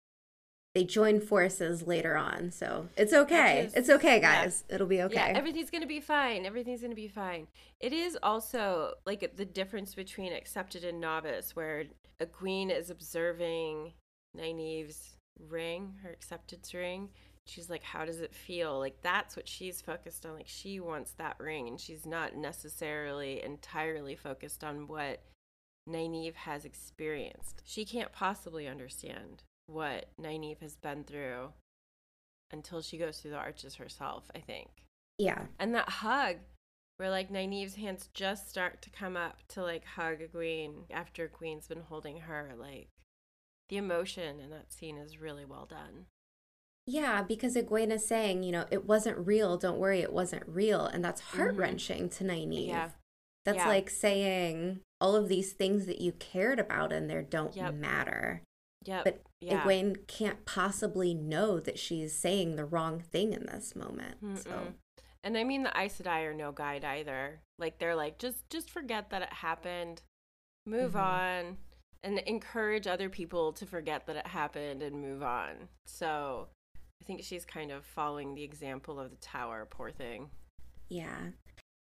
they 0.74 0.84
join 0.84 1.20
forces 1.20 1.86
later 1.86 2.16
on. 2.16 2.50
So 2.50 2.88
it's 2.96 3.12
okay. 3.12 3.66
is- 3.66 3.74
it's 3.74 3.90
okay, 3.90 4.16
yeah. 4.16 4.42
guys. 4.42 4.64
It'll 4.68 4.86
be 4.86 5.02
okay. 5.02 5.14
Yeah, 5.14 5.38
everything's 5.38 5.70
gonna 5.70 5.86
be 5.86 6.00
fine. 6.00 6.46
Everything's 6.46 6.80
gonna 6.82 6.94
be 6.94 7.08
fine. 7.08 7.46
It 7.80 7.92
is 7.92 8.18
also 8.22 8.94
like 9.06 9.36
the 9.36 9.44
difference 9.44 9.94
between 9.94 10.32
accepted 10.32 10.84
and 10.84 11.00
novice, 11.00 11.54
where 11.54 11.84
Egwene 12.20 12.76
is 12.76 12.90
observing 12.90 13.92
Nynaeve's 14.36 15.16
ring, 15.38 15.94
her 16.02 16.10
acceptance 16.10 16.72
ring. 16.74 17.10
She's 17.46 17.68
like, 17.68 17.82
how 17.82 18.04
does 18.04 18.20
it 18.20 18.34
feel? 18.34 18.78
Like 18.78 19.02
that's 19.02 19.36
what 19.36 19.48
she's 19.48 19.80
focused 19.82 20.24
on. 20.24 20.34
Like 20.34 20.48
she 20.48 20.80
wants 20.80 21.12
that 21.12 21.36
ring, 21.38 21.68
and 21.68 21.80
she's 21.80 22.06
not 22.06 22.34
necessarily 22.36 23.42
entirely 23.42 24.16
focused 24.16 24.64
on 24.64 24.86
what 24.86 25.22
Nynaeve 25.88 26.34
has 26.34 26.64
experienced. 26.64 27.62
She 27.64 27.84
can't 27.84 28.12
possibly 28.12 28.66
understand 28.66 29.42
what 29.66 30.06
Nynaeve 30.20 30.60
has 30.60 30.76
been 30.76 31.04
through 31.04 31.52
until 32.50 32.80
she 32.80 32.96
goes 32.98 33.18
through 33.18 33.32
the 33.32 33.36
arches 33.36 33.74
herself, 33.74 34.30
I 34.34 34.38
think. 34.38 34.68
yeah. 35.18 35.42
And 35.58 35.74
that 35.74 35.88
hug, 35.88 36.36
where 36.96 37.10
like 37.10 37.30
Nynaeve's 37.30 37.74
hands 37.74 38.08
just 38.14 38.48
start 38.48 38.80
to 38.82 38.90
come 38.90 39.16
up 39.16 39.40
to 39.48 39.62
like 39.62 39.84
hug 39.84 40.18
Egwene 40.20 40.84
after 40.90 41.28
Egwene's 41.28 41.66
been 41.68 41.80
holding 41.80 42.20
her, 42.20 42.52
like 42.58 42.88
the 43.68 43.76
emotion 43.76 44.40
in 44.40 44.50
that 44.50 44.72
scene 44.72 44.96
is 44.96 45.20
really 45.20 45.44
well 45.44 45.66
done. 45.66 46.06
Yeah, 46.86 47.22
because 47.22 47.56
Egwene 47.56 47.90
is 47.92 48.06
saying, 48.06 48.42
you 48.42 48.52
know, 48.52 48.66
it 48.70 48.84
wasn't 48.84 49.26
real. 49.26 49.56
Don't 49.56 49.78
worry, 49.78 50.00
it 50.00 50.12
wasn't 50.12 50.42
real. 50.46 50.84
And 50.84 51.02
that's 51.04 51.20
heart 51.20 51.54
wrenching 51.56 52.08
to 52.10 52.24
Nynaeve. 52.24 52.68
Yeah. 52.68 52.90
That's 53.44 53.58
Yeah. 53.58 53.68
like 53.68 53.88
saying 53.90 54.80
all 55.00 55.16
of 55.16 55.28
these 55.28 55.52
things 55.52 55.86
that 55.86 56.00
you 56.00 56.12
cared 56.12 56.58
about 56.58 56.92
in 56.92 57.06
there 57.08 57.22
don't 57.22 57.56
Yep. 57.56 57.74
matter. 57.74 58.42
Yep. 58.84 59.04
But 59.04 59.22
yeah. 59.40 59.62
Egwene 59.64 60.06
can't 60.06 60.44
possibly 60.44 61.14
know 61.14 61.58
that 61.60 61.78
she's 61.78 62.14
saying 62.14 62.56
the 62.56 62.64
wrong 62.66 63.00
thing 63.00 63.32
in 63.32 63.46
this 63.46 63.74
moment. 63.74 64.38
So. 64.40 64.74
And 65.22 65.38
I 65.38 65.44
mean 65.44 65.62
the 65.62 65.78
Aes 65.78 65.98
Sedai 66.00 66.24
are 66.26 66.34
no 66.34 66.52
guide 66.52 66.84
either. 66.84 67.40
Like 67.58 67.78
they're 67.78 67.94
like 67.94 68.18
just 68.18 68.48
just 68.50 68.70
forget 68.70 69.08
that 69.10 69.22
it 69.22 69.32
happened, 69.32 70.02
move 70.66 70.92
Mhm. 70.92 71.00
on, 71.02 71.58
and 72.02 72.18
encourage 72.20 72.86
other 72.86 73.08
people 73.08 73.52
to 73.54 73.64
forget 73.64 74.04
that 74.06 74.16
it 74.16 74.26
happened 74.28 74.82
and 74.82 75.00
move 75.00 75.22
on. 75.22 75.68
So 75.86 76.48
I 77.04 77.06
think 77.06 77.22
she's 77.22 77.44
kind 77.44 77.70
of 77.70 77.84
following 77.84 78.34
the 78.34 78.42
example 78.42 78.98
of 78.98 79.10
the 79.10 79.16
tower. 79.16 79.66
Poor 79.68 79.90
thing. 79.90 80.30
yeah. 80.88 81.18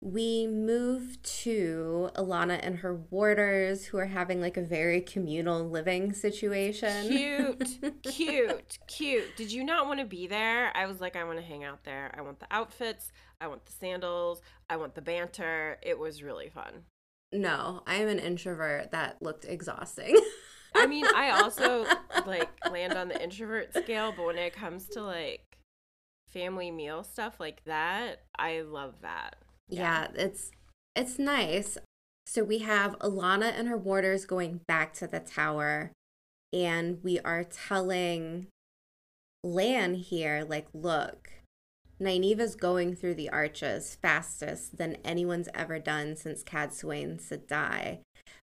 We 0.01 0.47
move 0.47 1.21
to 1.23 2.09
Alanna 2.15 2.59
and 2.63 2.77
her 2.77 2.95
warders 2.95 3.83
who 3.83 3.97
are 3.97 4.05
having 4.05 4.39
like 4.39 4.55
a 4.55 4.61
very 4.61 5.01
communal 5.01 5.67
living 5.67 6.13
situation. 6.13 7.07
Cute, 7.09 8.03
cute, 8.03 8.77
cute. 8.87 9.35
Did 9.35 9.51
you 9.51 9.61
not 9.63 9.87
want 9.87 9.99
to 9.99 10.05
be 10.05 10.25
there? 10.27 10.71
I 10.77 10.85
was 10.85 11.01
like, 11.01 11.17
I 11.17 11.25
want 11.25 11.39
to 11.39 11.43
hang 11.43 11.65
out 11.65 11.83
there. 11.83 12.13
I 12.17 12.21
want 12.21 12.39
the 12.39 12.47
outfits. 12.49 13.11
I 13.41 13.47
want 13.47 13.65
the 13.65 13.73
sandals. 13.73 14.41
I 14.69 14.77
want 14.77 14.95
the 14.95 15.01
banter. 15.01 15.79
It 15.81 15.99
was 15.99 16.23
really 16.23 16.47
fun. 16.47 16.83
No, 17.33 17.81
I 17.85 17.95
am 17.95 18.07
an 18.07 18.19
introvert. 18.19 18.91
That 18.91 19.21
looked 19.21 19.43
exhausting. 19.43 20.15
I 20.75 20.87
mean, 20.87 21.05
I 21.15 21.31
also 21.31 21.85
like 22.25 22.49
land 22.69 22.93
on 22.93 23.07
the 23.07 23.21
introvert 23.21 23.73
scale, 23.73 24.13
but 24.15 24.25
when 24.25 24.37
it 24.37 24.53
comes 24.53 24.87
to 24.89 25.01
like 25.01 25.57
family 26.27 26.71
meal 26.71 27.03
stuff 27.03 27.39
like 27.39 27.63
that, 27.65 28.23
I 28.37 28.61
love 28.61 28.95
that. 29.01 29.37
yeah, 29.67 30.07
it's 30.15 30.51
it's 30.95 31.19
nice. 31.19 31.77
So 32.25 32.43
we 32.43 32.59
have 32.59 32.97
Alanna 32.99 33.51
and 33.57 33.67
her 33.67 33.77
warders 33.77 34.25
going 34.25 34.61
back 34.67 34.93
to 34.95 35.07
the 35.07 35.19
tower, 35.19 35.91
and 36.53 36.99
we 37.03 37.19
are 37.19 37.43
telling 37.43 38.47
Lan 39.43 39.95
here, 39.95 40.45
like, 40.47 40.67
look, 40.73 41.31
Nynaeve's 42.01 42.55
going 42.55 42.95
through 42.95 43.15
the 43.15 43.29
arches 43.29 43.97
fastest 44.01 44.77
than 44.77 44.97
anyone's 45.03 45.49
ever 45.53 45.79
done 45.79 46.15
since 46.15 46.43
Cadsuane 46.43 47.19
Sedai. 47.21 47.99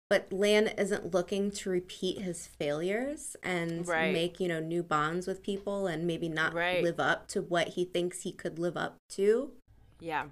But 0.08 0.32
Lan 0.32 0.68
isn't 0.68 1.12
looking 1.12 1.50
to 1.52 1.70
repeat 1.70 2.20
his 2.20 2.46
failures 2.46 3.34
and 3.42 3.86
Right. 3.88 4.12
make, 4.12 4.38
you 4.38 4.46
know, 4.46 4.60
new 4.60 4.82
bonds 4.82 5.26
with 5.26 5.42
people 5.42 5.86
and 5.88 6.06
maybe 6.06 6.28
not 6.28 6.54
Right. 6.54 6.82
live 6.82 7.00
up 7.00 7.26
to 7.28 7.42
what 7.42 7.68
he 7.70 7.84
thinks 7.84 8.22
he 8.22 8.32
could 8.32 8.58
live 8.58 8.76
up 8.76 8.98
to 9.10 9.52
Yeah. 9.98 10.28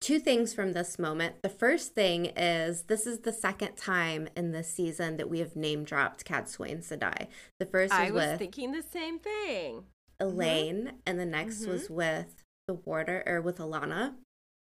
two 0.00 0.18
things 0.18 0.52
from 0.52 0.72
this 0.72 0.98
moment. 0.98 1.36
The 1.42 1.48
first 1.48 1.94
thing 1.94 2.26
is 2.36 2.82
this 2.82 3.06
is 3.06 3.20
the 3.20 3.32
second 3.32 3.76
time 3.76 4.28
in 4.36 4.50
this 4.50 4.68
season 4.68 5.16
that 5.16 5.30
we 5.30 5.38
have 5.38 5.54
name 5.56 5.84
dropped 5.84 6.24
Cadsuane 6.26 6.82
Sedai. 6.82 7.28
The 7.60 7.66
first 7.66 7.92
was, 7.92 8.00
I 8.00 8.10
was 8.10 8.30
with 8.30 8.38
thinking 8.40 8.72
the 8.72 8.82
same 8.82 9.18
thing. 9.20 9.86
Elayne, 10.20 10.98
and 11.06 11.18
the 11.18 11.26
next 11.26 11.62
Mhm. 11.64 11.68
was 11.68 11.90
with 11.90 12.42
the 12.68 12.74
warder 12.74 13.22
or 13.26 13.40
with 13.40 13.58
Alanna. 13.58 14.16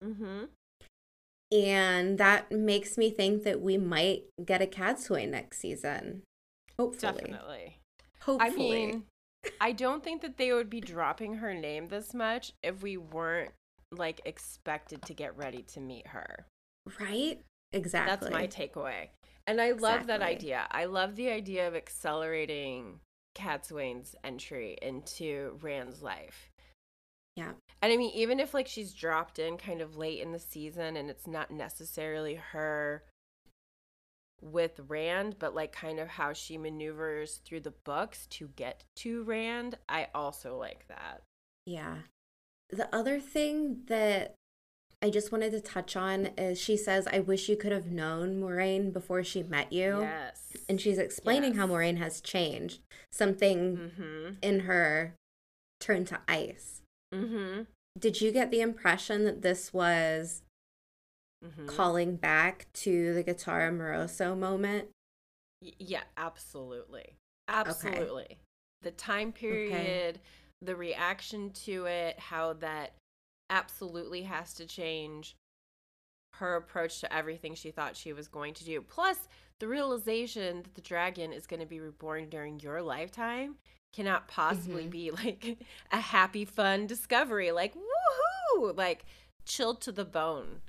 Mm-hmm. 0.03 0.44
And 1.53 2.18
that 2.18 2.51
makes 2.51 2.99
me 2.99 3.11
think 3.11 3.44
that 3.44 3.61
we 3.61 3.77
might 3.77 4.25
get 4.44 4.62
a 4.62 4.66
Cadsuane 4.66 5.31
next 5.31 5.59
season. 5.59 6.23
Hopefully. 6.79 7.12
Definitely. 7.12 7.79
Hopefully. 8.23 8.53
I 8.53 8.57
mean, 8.57 9.05
I 9.61 9.73
don't 9.73 10.03
think 10.03 10.23
that 10.23 10.37
they 10.38 10.53
would 10.53 10.70
be 10.70 10.81
dropping 10.81 11.35
her 11.35 11.55
name 11.55 11.88
this 11.88 12.14
much 12.14 12.53
if 12.62 12.83
we 12.83 12.97
weren't 12.97 13.53
like 13.92 14.20
expected 14.25 15.03
to 15.03 15.14
get 15.14 15.37
ready 15.37 15.62
to 15.62 15.81
meet 15.81 16.09
her. 16.09 16.47
right? 17.01 17.40
Exactly. 17.73 18.29
That's 18.29 18.33
my 18.33 18.47
takeaway. 18.47 19.09
And 19.47 19.61
I 19.61 19.73
love 19.73 20.07
that 20.09 20.20
idea. 20.23 20.66
I 20.70 20.85
love 20.87 21.16
the 21.16 21.29
idea 21.31 21.66
of 21.68 21.75
accelerating 21.75 23.01
Cadsuane's 23.35 24.14
entry 24.25 24.77
into 24.81 25.59
Rand's 25.61 26.03
life. 26.03 26.51
Yeah. 27.37 27.53
And 27.83 27.92
I 27.92 27.97
mean, 27.97 28.12
even 28.14 28.38
if 28.38 28.55
like 28.55 28.68
she's 28.68 28.92
dropped 28.92 29.38
in 29.38 29.57
kind 29.57 29.81
of 29.81 29.97
late 29.97 30.20
in 30.20 30.33
the 30.33 30.38
season 30.38 30.97
and 30.97 31.11
it's 31.11 31.27
not 31.27 31.51
necessarily 31.51 32.37
her 32.37 33.03
with 34.40 34.81
Rand, 34.88 35.37
but 35.38 35.55
like 35.55 35.73
kind 35.73 35.99
of 35.99 36.09
how 36.09 36.33
she 36.33 36.57
maneuvers 36.59 37.40
through 37.44 37.61
the 37.61 37.75
books 37.85 38.27
to 38.29 38.49
get 38.57 38.85
to 38.97 39.25
Rand, 39.25 39.77
I 39.88 40.09
also 40.14 40.57
like 40.57 40.87
that. 40.88 41.23
Yeah. 41.66 41.97
The 42.70 42.94
other 42.94 43.20
thing 43.20 43.83
that 43.87 44.35
I 45.02 45.11
just 45.11 45.30
wanted 45.33 45.50
to 45.52 45.61
touch 45.61 45.96
on 45.96 46.26
is 46.38 46.59
she 46.61 46.76
says, 46.76 47.07
I 47.07 47.20
wish 47.20 47.48
you 47.48 47.57
could 47.57 47.72
have 47.72 47.87
known 47.92 48.40
Moiraine 48.40 48.92
before 48.92 49.22
she 49.22 49.42
met 49.42 49.72
you. 49.72 50.00
Yes. 50.00 50.57
And 50.68 50.80
she's 50.80 50.98
explaining 50.98 51.54
how 51.54 51.66
Yes. 51.66 51.70
Moiraine 51.72 51.98
has 51.98 52.20
changed. 52.20 52.80
Something 53.12 53.76
Mm-hmm. 53.76 54.28
in 54.42 54.61
her 54.61 55.14
turned 55.80 56.07
to 56.09 56.20
ice. 56.26 56.83
Mm-hmm. 57.12 57.62
Did 57.98 58.20
you 58.20 58.33
get 58.33 58.50
the 58.50 58.61
impression 58.61 59.24
that 59.24 59.42
this 59.42 59.72
was 59.72 60.42
mm-hmm. 61.44 61.66
calling 61.66 62.16
back 62.16 62.66
to 62.74 63.14
the 63.14 63.22
Gitara 63.22 63.70
Moroso 63.76 64.37
moment? 64.37 64.88
Y- 65.62 65.72
Yeah, 65.78 66.02
absolutely. 66.16 67.16
Absolutely. 67.46 68.38
The 68.83 68.90
time 68.90 69.33
period, 69.33 70.20
the 70.62 70.76
reaction 70.76 71.50
to 71.66 71.85
it, 71.87 72.18
how 72.18 72.54
that 72.54 72.94
absolutely 73.54 74.22
has 74.22 74.54
to 74.54 74.66
change. 74.66 75.36
her 76.38 76.56
approach 76.56 76.98
to 77.00 77.12
everything 77.14 77.54
she 77.54 77.70
thought 77.70 77.96
she 77.96 78.12
was 78.12 78.26
going 78.26 78.52
to 78.54 78.64
do. 78.64 78.82
Plus, 78.82 79.28
the 79.60 79.68
realization 79.68 80.62
that 80.62 80.74
the 80.74 80.80
dragon 80.80 81.32
is 81.32 81.46
going 81.46 81.60
to 81.60 81.66
be 81.66 81.78
reborn 81.78 82.28
during 82.28 82.58
your 82.58 82.82
lifetime 82.82 83.54
cannot 83.92 84.26
possibly 84.26 84.82
Mm-hmm. 84.82 84.90
be 84.90 85.10
like 85.24 85.58
a 85.92 86.00
happy, 86.00 86.44
fun 86.44 86.88
discovery. 86.88 87.52
Like, 87.52 87.74
woohoo! 87.76 88.76
Like, 88.76 89.04
chilled 89.46 89.80
to 89.82 89.92
the 89.92 90.04
bone 90.04 90.62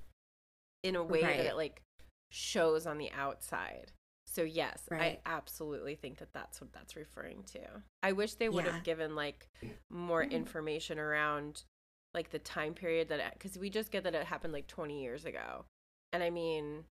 in 0.84 0.96
a 0.96 1.04
way 1.04 1.24
Right. 1.24 1.38
that 1.38 1.46
it 1.48 1.56
like 1.56 1.82
shows 2.30 2.86
on 2.86 3.00
the 3.00 3.10
outside. 3.12 3.92
So, 4.28 4.44
yes, 4.44 4.84
Right. 4.92 5.20
I 5.26 5.30
absolutely 5.30 5.96
think 5.96 6.18
that 6.20 6.32
that's 6.32 6.62
what 6.62 6.74
that's 6.74 6.96
referring 6.96 7.42
to. 7.54 7.60
I 8.04 8.12
wish 8.12 8.36
they 8.36 8.50
would 8.50 8.66
Yeah. 8.66 8.72
have 8.74 8.84
given 8.84 9.16
like 9.16 9.48
more 9.90 10.24
Mhm. 10.24 10.30
information 10.32 11.00
around 11.00 11.64
like 12.16 12.32
the 12.32 12.40
time 12.40 12.74
period 12.74 13.10
that 13.10 13.34
because 13.34 13.58
we 13.60 13.70
just 13.70 13.92
get 13.92 14.04
that 14.04 14.16
it 14.16 14.26
happened 14.26 14.54
like 14.54 14.66
20 14.68 15.00
years 15.04 15.26
ago 15.26 15.66
and 16.14 16.24
i 16.24 16.30
mean 16.32 16.86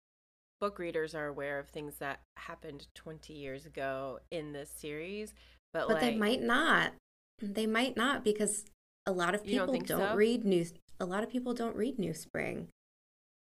book 0.61 0.79
readers 0.81 1.15
are 1.15 1.27
aware 1.27 1.59
of 1.61 1.69
things 1.69 1.95
that 1.99 2.21
happened 2.37 2.89
20 2.95 3.33
years 3.33 3.65
ago 3.67 4.19
in 4.33 4.53
this 4.53 4.71
series 4.71 5.33
but, 5.73 5.87
But 5.87 5.95
like 5.95 6.01
they 6.01 6.17
might 6.17 6.43
not. 6.43 6.95
They 7.41 7.67
might 7.69 7.97
not 7.97 8.25
because 8.25 8.65
a 9.07 9.13
lot 9.13 9.37
of 9.37 9.47
You 9.47 9.59
don't 9.61 9.73
people 9.73 9.99
don't, 9.99 10.11
so? 10.11 10.17
read 10.17 10.45
news. 10.45 10.75
A 10.99 11.05
lot 11.05 11.23
of 11.23 11.31
people 11.31 11.55
don't 11.55 11.77
read 11.77 11.97
New 11.97 12.13
Spring. 12.13 12.67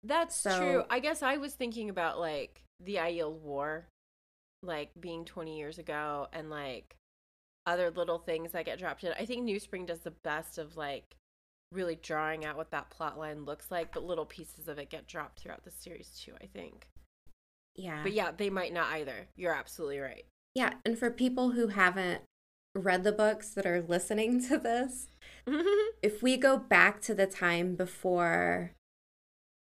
that's 0.04 0.36
So- 0.36 0.58
true 0.58 0.84
i 0.90 0.98
guess 0.98 1.22
i 1.22 1.36
was 1.38 1.54
thinking 1.54 1.88
about 1.88 2.18
like 2.20 2.62
the 2.80 2.96
aiel 2.96 3.32
war 3.32 3.86
like 4.62 4.90
being 5.00 5.24
20 5.24 5.56
years 5.56 5.78
ago 5.78 6.28
and 6.32 6.50
like 6.50 6.96
other 7.66 7.90
little 7.90 8.18
things 8.18 8.52
that 8.52 8.64
get 8.66 8.78
dropped 8.78 9.04
in 9.04 9.12
i 9.18 9.24
think 9.24 9.42
new 9.42 9.58
spring 9.58 9.86
does 9.86 10.00
the 10.00 10.10
best 10.10 10.58
of 10.58 10.76
like 10.76 11.16
really 11.72 11.96
drawing 12.02 12.44
out 12.44 12.56
what 12.56 12.70
that 12.70 12.90
plot 12.90 13.18
line 13.18 13.44
looks 13.44 13.70
like 13.70 13.92
but 13.92 14.04
little 14.04 14.26
pieces 14.26 14.68
of 14.68 14.78
it 14.78 14.90
get 14.90 15.06
dropped 15.06 15.40
throughout 15.40 15.64
the 15.64 15.70
series 15.70 16.10
too 16.24 16.32
i 16.42 16.46
think 16.46 16.86
Yeah. 17.74 18.02
But 18.02 18.12
yeah, 18.12 18.32
they 18.36 18.50
might 18.50 18.72
not 18.74 18.92
either. 18.92 19.28
You're 19.34 19.54
absolutely 19.54 19.98
right. 19.98 20.26
Yeah, 20.54 20.74
and 20.84 20.98
for 20.98 21.10
people 21.10 21.52
who 21.52 21.68
haven't 21.68 22.20
read 22.74 23.02
the 23.02 23.12
books 23.12 23.48
that 23.54 23.64
are 23.66 23.80
listening 23.80 24.46
to 24.48 24.58
this, 24.58 25.08
if 26.02 26.22
we 26.22 26.36
go 26.36 26.58
back 26.58 27.00
to 27.02 27.14
the 27.14 27.26
time 27.26 27.74
before 27.74 28.72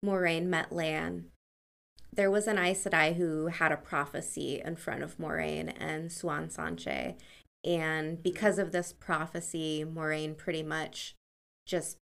Moiraine 0.03 0.47
met 0.47 0.73
Lan, 0.73 1.27
there 2.11 2.29
was 2.29 2.47
an 2.47 2.57
Aes 2.57 2.83
Sedai 2.83 3.15
who 3.15 3.47
had 3.47 3.71
a 3.71 3.77
prophecy 3.77 4.61
in 4.63 4.75
front 4.75 5.03
of 5.03 5.17
Moiraine 5.17 5.73
and 5.79 6.09
Siuan 6.09 6.53
Sanche. 6.53 7.15
And 7.63 8.21
because 8.21 8.59
of 8.59 8.71
this 8.73 8.91
prophecy, 8.93 9.85
Moiraine 9.87 10.35
pretty 10.37 10.63
much 10.63 11.15
just 11.65 11.97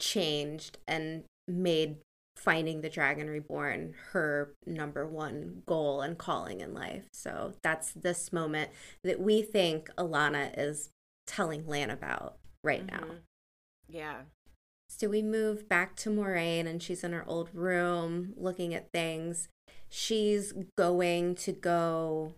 changed 0.00 0.78
and 0.86 1.24
made 1.48 1.96
finding 2.36 2.82
the 2.82 2.90
dragon 2.90 3.28
reborn 3.30 3.94
her 4.12 4.52
number 4.66 5.06
one 5.06 5.62
goal 5.66 6.02
and 6.02 6.18
calling 6.18 6.60
in 6.60 6.74
life. 6.74 7.08
So 7.12 7.54
that's 7.62 7.92
this 7.92 8.30
moment 8.32 8.70
that 9.04 9.18
we 9.20 9.40
think 9.40 9.88
Alanna 9.96 10.52
is 10.56 10.90
telling 11.26 11.66
Lan 11.66 11.88
about 11.90 12.36
right 12.62 12.84
now. 12.84 13.00
Mhm. 13.00 13.20
Yeah. 13.88 14.22
So 14.90 15.08
we 15.08 15.22
move 15.22 15.68
back 15.68 15.96
to 15.96 16.10
Moiraine 16.10 16.66
and 16.66 16.82
she's 16.82 17.02
in 17.02 17.12
her 17.12 17.26
old 17.26 17.54
room 17.54 18.34
looking 18.36 18.74
at 18.74 18.92
things. 18.92 19.48
She's 19.88 20.52
going 20.76 21.36
to 21.36 21.52
go 21.52 22.34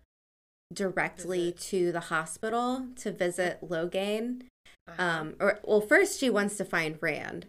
directly 0.73 1.51
Visit. 1.51 1.61
to 1.71 1.93
the 1.93 2.01
hospital 2.01 2.89
to 2.97 3.11
visit 3.11 3.61
Logain. 3.63 4.47
Uh-huh. 4.89 5.03
Um, 5.03 5.35
or 5.41 5.61
well, 5.65 5.81
first 5.81 6.19
she 6.19 6.31
wants 6.31 6.57
to 6.57 6.65
find 6.65 6.99
Rand, 7.01 7.47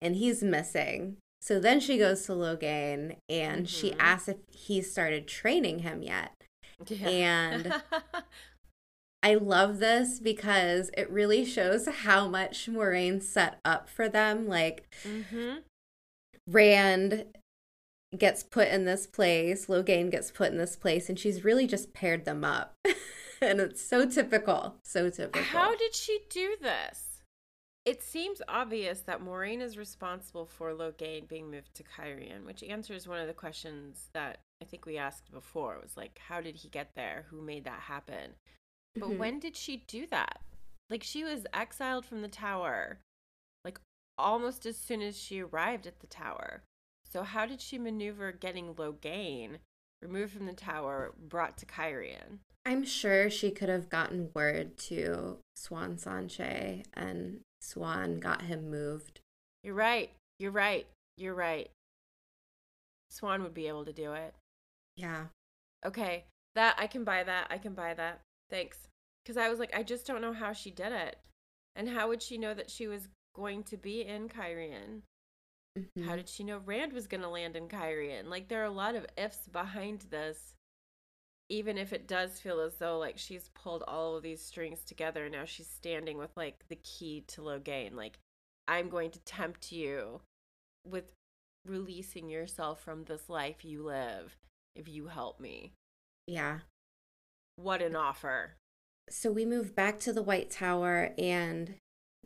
and 0.00 0.16
he's 0.16 0.42
missing. 0.42 1.16
So 1.40 1.60
then 1.60 1.80
she 1.80 1.98
goes 1.98 2.24
to 2.26 2.32
Logain 2.32 3.16
and 3.28 3.68
she 3.68 3.90
Mhm. 3.90 3.96
asks 4.00 4.28
if 4.28 4.36
he 4.48 4.82
started 4.82 5.28
training 5.28 5.80
him 5.80 6.02
yet. 6.02 6.32
Yeah. 6.88 7.08
And 7.08 7.82
I 9.22 9.34
love 9.34 9.78
this 9.78 10.18
because 10.18 10.90
it 10.96 11.08
really 11.10 11.44
shows 11.44 11.86
how 11.86 12.26
much 12.28 12.66
Moiraine 12.68 13.22
set 13.22 13.60
up 13.64 13.88
for 13.88 14.08
them. 14.08 14.48
Like 14.48 14.88
mm-hmm. 15.04 15.58
Rand 16.48 17.26
gets 18.16 18.42
put 18.42 18.68
in 18.68 18.84
this 18.84 19.06
place, 19.06 19.66
Logain 19.66 20.10
gets 20.10 20.30
put 20.30 20.50
in 20.50 20.58
this 20.58 20.76
place, 20.76 21.08
and 21.08 21.18
she's 21.18 21.44
really 21.44 21.66
just 21.66 21.92
paired 21.92 22.24
them 22.24 22.44
up. 22.44 22.74
and 23.40 23.60
it's 23.60 23.82
so 23.82 24.06
typical. 24.06 24.76
So 24.84 25.10
typical. 25.10 25.42
How 25.42 25.74
did 25.76 25.94
she 25.94 26.20
do 26.30 26.56
this? 26.60 27.22
It 27.84 28.02
seems 28.02 28.42
obvious 28.48 29.00
that 29.02 29.22
Moiraine 29.22 29.60
is 29.62 29.78
responsible 29.78 30.44
for 30.44 30.72
Logain 30.72 31.28
being 31.28 31.50
moved 31.50 31.72
to 31.74 31.84
Cairhien, 31.84 32.44
which 32.44 32.64
answers 32.64 33.06
one 33.06 33.20
of 33.20 33.28
the 33.28 33.32
questions 33.32 34.08
that 34.12 34.38
I 34.60 34.64
think 34.64 34.86
we 34.86 34.98
asked 34.98 35.30
before. 35.30 35.76
It 35.76 35.82
was 35.82 35.96
like, 35.96 36.18
how 36.28 36.40
did 36.40 36.56
he 36.56 36.68
get 36.68 36.90
there? 36.96 37.26
Who 37.30 37.40
made 37.40 37.64
that 37.64 37.80
happen? 37.82 38.34
But 38.96 39.10
Mhm. 39.10 39.18
when 39.18 39.38
did 39.38 39.56
she 39.56 39.76
do 39.76 40.06
that? 40.08 40.40
Like, 40.90 41.04
she 41.04 41.22
was 41.22 41.46
exiled 41.52 42.04
from 42.04 42.22
the 42.22 42.28
tower, 42.28 42.98
like, 43.64 43.78
almost 44.18 44.66
as 44.66 44.76
soon 44.76 45.00
as 45.02 45.16
she 45.16 45.40
arrived 45.40 45.86
at 45.86 46.00
the 46.00 46.06
tower. 46.08 46.64
So, 47.04 47.22
how 47.22 47.46
did 47.46 47.60
she 47.60 47.78
maneuver 47.78 48.32
getting 48.32 48.74
Logain 48.74 49.58
removed 50.02 50.32
from 50.32 50.46
the 50.46 50.54
tower, 50.54 51.14
brought 51.18 51.56
to 51.58 51.66
Cairhien? 51.66 52.40
I'm 52.66 52.84
sure 52.84 53.30
she 53.30 53.52
could 53.52 53.68
have 53.68 53.88
gotten 53.88 54.30
word 54.34 54.76
to 54.88 55.38
Siuan 55.56 56.02
Sanche 56.02 56.84
and 56.94 57.40
Siuan 57.62 58.18
got 58.18 58.42
him 58.42 58.68
moved. 58.68 59.20
You're 59.62 59.74
right. 59.74 60.10
You're 60.40 60.50
right. 60.50 60.88
You're 61.16 61.34
right. 61.34 61.70
Siuan 63.12 63.44
would 63.44 63.54
be 63.54 63.68
able 63.68 63.84
to 63.84 63.92
do 63.92 64.14
it. 64.14 64.34
Yeah. 64.96 65.26
Okay. 65.84 66.24
That 66.56 66.74
I 66.76 66.88
can 66.88 67.04
buy 67.04 67.22
that. 67.22 67.46
I 67.50 67.58
can 67.58 67.72
buy 67.72 67.94
that. 67.94 68.22
Thanks. 68.50 68.88
Cuz 69.24 69.36
I 69.36 69.48
was 69.48 69.60
like 69.60 69.72
I 69.72 69.84
just 69.84 70.04
don't 70.04 70.20
know 70.20 70.32
how 70.32 70.52
she 70.52 70.72
did 70.72 70.90
it. 70.90 71.18
And 71.76 71.90
how 71.90 72.08
would 72.08 72.20
she 72.20 72.36
know 72.36 72.52
that 72.52 72.70
she 72.70 72.88
was 72.88 73.06
going 73.32 73.62
to 73.62 73.76
be 73.76 74.02
in 74.02 74.28
Cairhien? 74.28 75.02
Mhm. 75.78 76.04
How 76.04 76.16
did 76.16 76.28
she 76.28 76.42
know 76.42 76.58
Rand 76.58 76.92
was 76.92 77.06
going 77.06 77.20
to 77.20 77.28
land 77.28 77.54
in 77.54 77.68
Cairhien? 77.68 78.24
Like 78.26 78.48
there 78.48 78.62
are 78.62 78.64
a 78.64 78.70
lot 78.70 78.96
of 78.96 79.06
ifs 79.16 79.46
behind 79.46 80.00
this. 80.10 80.54
Even 81.48 81.78
if 81.78 81.92
it 81.92 82.08
does 82.08 82.40
feel 82.40 82.60
as 82.60 82.74
though 82.76 82.98
like 82.98 83.18
she's 83.18 83.50
pulled 83.54 83.84
all 83.86 84.16
of 84.16 84.22
these 84.22 84.42
strings 84.42 84.84
together, 84.84 85.24
and 85.24 85.32
now 85.32 85.44
she's 85.44 85.68
standing 85.68 86.18
with 86.18 86.36
like 86.36 86.64
the 86.68 86.76
key 86.76 87.24
to 87.28 87.40
Logain. 87.40 87.94
Like 87.94 88.18
I'm 88.66 88.88
going 88.88 89.10
to 89.12 89.20
tempt 89.20 89.70
you 89.72 90.20
with 90.84 91.12
releasing 91.64 92.28
yourself 92.28 92.80
from 92.80 93.04
this 93.04 93.28
life 93.28 93.64
you 93.64 93.82
live 93.84 94.36
if 94.74 94.88
you 94.88 95.08
help 95.08 95.40
me. 95.40 95.72
yeah. 96.26 96.60
What 97.56 97.80
an 97.80 97.96
offer. 97.96 98.56
So 99.08 99.30
we 99.32 99.46
move 99.46 99.74
back 99.74 99.98
to 100.00 100.12
the 100.12 100.22
White 100.22 100.50
Tower 100.50 101.14
and 101.16 101.76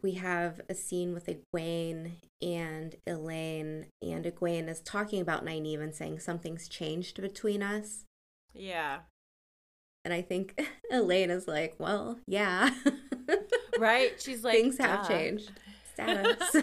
we 0.03 0.13
have 0.15 0.61
a 0.69 0.75
scene 0.75 1.13
with 1.15 1.29
Egwene 1.29 2.13
and 2.43 2.97
Elayne. 3.07 3.87
And 4.03 4.25
Egwene 4.25 4.69
is 4.69 4.81
talking 4.81 5.21
about 5.21 5.45
Nynaeve 5.45 5.81
and 5.81 5.95
saying 5.95 6.19
something's 6.19 6.69
changed 6.69 7.21
between 7.21 7.63
us. 7.63 8.05
Yeah. 8.53 9.01
And 10.05 10.15
I 10.15 10.23
think 10.23 10.61
Elayne 10.93 11.31
is 11.31 11.47
like, 11.47 11.75
well, 11.79 12.19
yeah. 12.27 12.71
Right? 13.79 14.21
She's 14.21 14.45
like 14.45 14.55
Things 14.55 14.79
have 14.79 15.03
"Duh." 15.03 15.09
changed. 15.09 15.51
Status. 15.95 16.63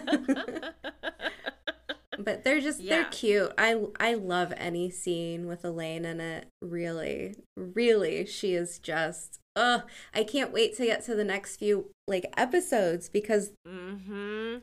but 2.18 2.42
they're 2.44 2.60
just 2.60 2.84
they're 2.84 3.04
cute. 3.04 3.52
I 3.56 3.80
I 4.00 4.14
love 4.14 4.52
any 4.56 4.90
scene 4.90 5.46
with 5.46 5.62
Elayne 5.62 6.04
in 6.04 6.20
it. 6.20 6.46
Really, 6.60 7.36
really, 7.56 8.26
she 8.26 8.54
is 8.54 8.78
just. 8.78 9.38
Ugh, 9.56 9.82
I 10.14 10.22
can't 10.22 10.52
wait 10.52 10.76
to 10.76 10.84
get 10.84 11.04
to 11.06 11.14
the 11.14 11.24
next 11.24 11.56
few 11.56 11.90
like 12.06 12.32
episodes 12.36 13.08
because 13.08 13.52
mhm. 13.66 14.62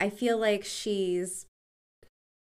I 0.00 0.10
feel 0.10 0.38
like 0.38 0.64
she's 0.64 1.46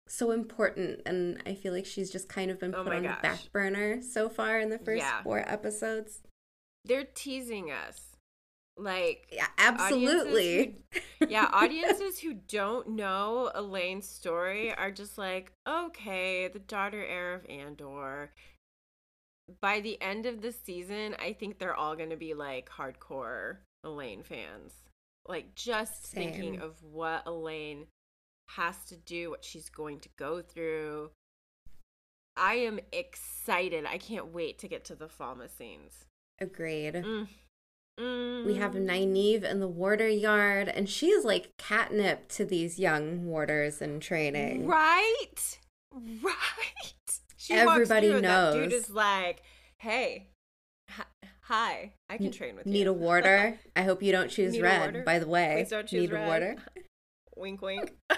so 0.08 0.30
important, 0.30 1.00
and 1.06 1.40
I 1.46 1.54
feel 1.54 1.72
like 1.72 1.86
she's 1.86 2.10
just 2.10 2.28
kind 2.28 2.50
of 2.50 2.58
been 2.60 2.74
Oh 2.74 2.82
put 2.84 2.92
my 2.92 2.96
on 2.96 3.02
gosh. 3.04 3.16
the 3.16 3.22
back 3.22 3.38
burner 3.52 4.02
so 4.02 4.28
far 4.28 4.58
in 4.58 4.70
the 4.70 4.78
first 4.78 5.00
Yeah. 5.02 5.22
four 5.22 5.38
episodes. 5.46 6.22
They're 6.84 7.06
teasing 7.14 7.70
us. 7.70 8.00
Like 8.76 9.26
Yeah, 9.32 9.48
absolutely. 9.58 10.76
yeah, 11.28 11.48
audiences 11.52 12.20
who 12.20 12.34
don't 12.34 12.90
know 12.90 13.50
Elayne's 13.54 14.08
story 14.08 14.72
are 14.72 14.92
just 14.92 15.18
like, 15.18 15.52
okay, 15.68 16.46
the 16.48 16.60
daughter 16.60 17.04
heir 17.04 17.34
of 17.34 17.44
Andor. 17.50 18.30
By 19.60 19.80
the 19.80 20.00
end 20.00 20.26
of 20.26 20.42
the 20.42 20.52
season, 20.52 21.16
I 21.18 21.32
think 21.32 21.58
they're 21.58 21.74
all 21.74 21.96
going 21.96 22.10
to 22.10 22.16
be 22.16 22.34
like 22.34 22.68
hardcore 22.68 23.56
Elayne 23.84 24.22
fans. 24.24 24.72
Like 25.26 25.54
just 25.54 26.04
thinking 26.04 26.60
of 26.60 26.82
what 26.82 27.24
Elayne 27.26 27.86
has 28.56 28.84
to 28.88 28.96
do, 28.96 29.30
what 29.30 29.44
she's 29.44 29.68
going 29.68 30.00
to 30.00 30.08
go 30.16 30.42
through. 30.42 31.10
I 32.36 32.54
am 32.54 32.78
excited. 32.92 33.84
I 33.86 33.98
can't 33.98 34.32
wait 34.32 34.58
to 34.60 34.68
get 34.68 34.84
to 34.86 34.94
the 34.94 35.08
Falme 35.08 35.48
scenes. 35.48 36.04
Agreed. 36.40 36.94
Mm. 36.94 38.46
We 38.46 38.54
have 38.54 38.72
Nynaeve 38.72 39.42
in 39.42 39.58
the 39.58 39.66
warder 39.66 40.08
yard, 40.08 40.68
and 40.68 40.88
she's 40.88 41.24
like 41.24 41.50
catnip 41.58 42.28
to 42.28 42.44
these 42.44 42.78
young 42.78 43.24
warders 43.24 43.82
in 43.82 43.98
training. 43.98 44.66
Right? 44.66 45.58
Right. 45.92 46.34
She 47.40 47.54
Everybody 47.54 48.10
and 48.10 48.24
that 48.24 48.52
dude 48.52 48.72
is 48.74 48.90
like, 48.90 49.42
hey, 49.78 50.26
hi, 50.90 51.04
hi, 51.40 51.92
I 52.10 52.18
can 52.18 52.30
train 52.30 52.56
with 52.56 52.66
you. 52.66 52.72
Need 52.72 52.88
a 52.88 52.92
warder? 52.92 53.58
I 53.76 53.84
hope 53.84 54.02
you 54.02 54.12
don't 54.12 54.28
choose 54.28 54.52
Need 54.52 54.60
red, 54.62 55.04
by 55.06 55.18
the 55.18 55.26
way. 55.26 55.54
Please 55.62 55.70
don't 55.70 55.86
choose 55.86 56.02
Need 56.02 56.12
red. 56.12 56.24
a 56.24 56.26
warder? 56.26 56.56
Wink, 57.38 57.62
wink. 57.62 57.94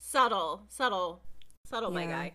subtle, 0.00 0.62
subtle, 0.68 1.22
subtle, 1.66 1.90
my 1.90 2.06
guy. 2.06 2.32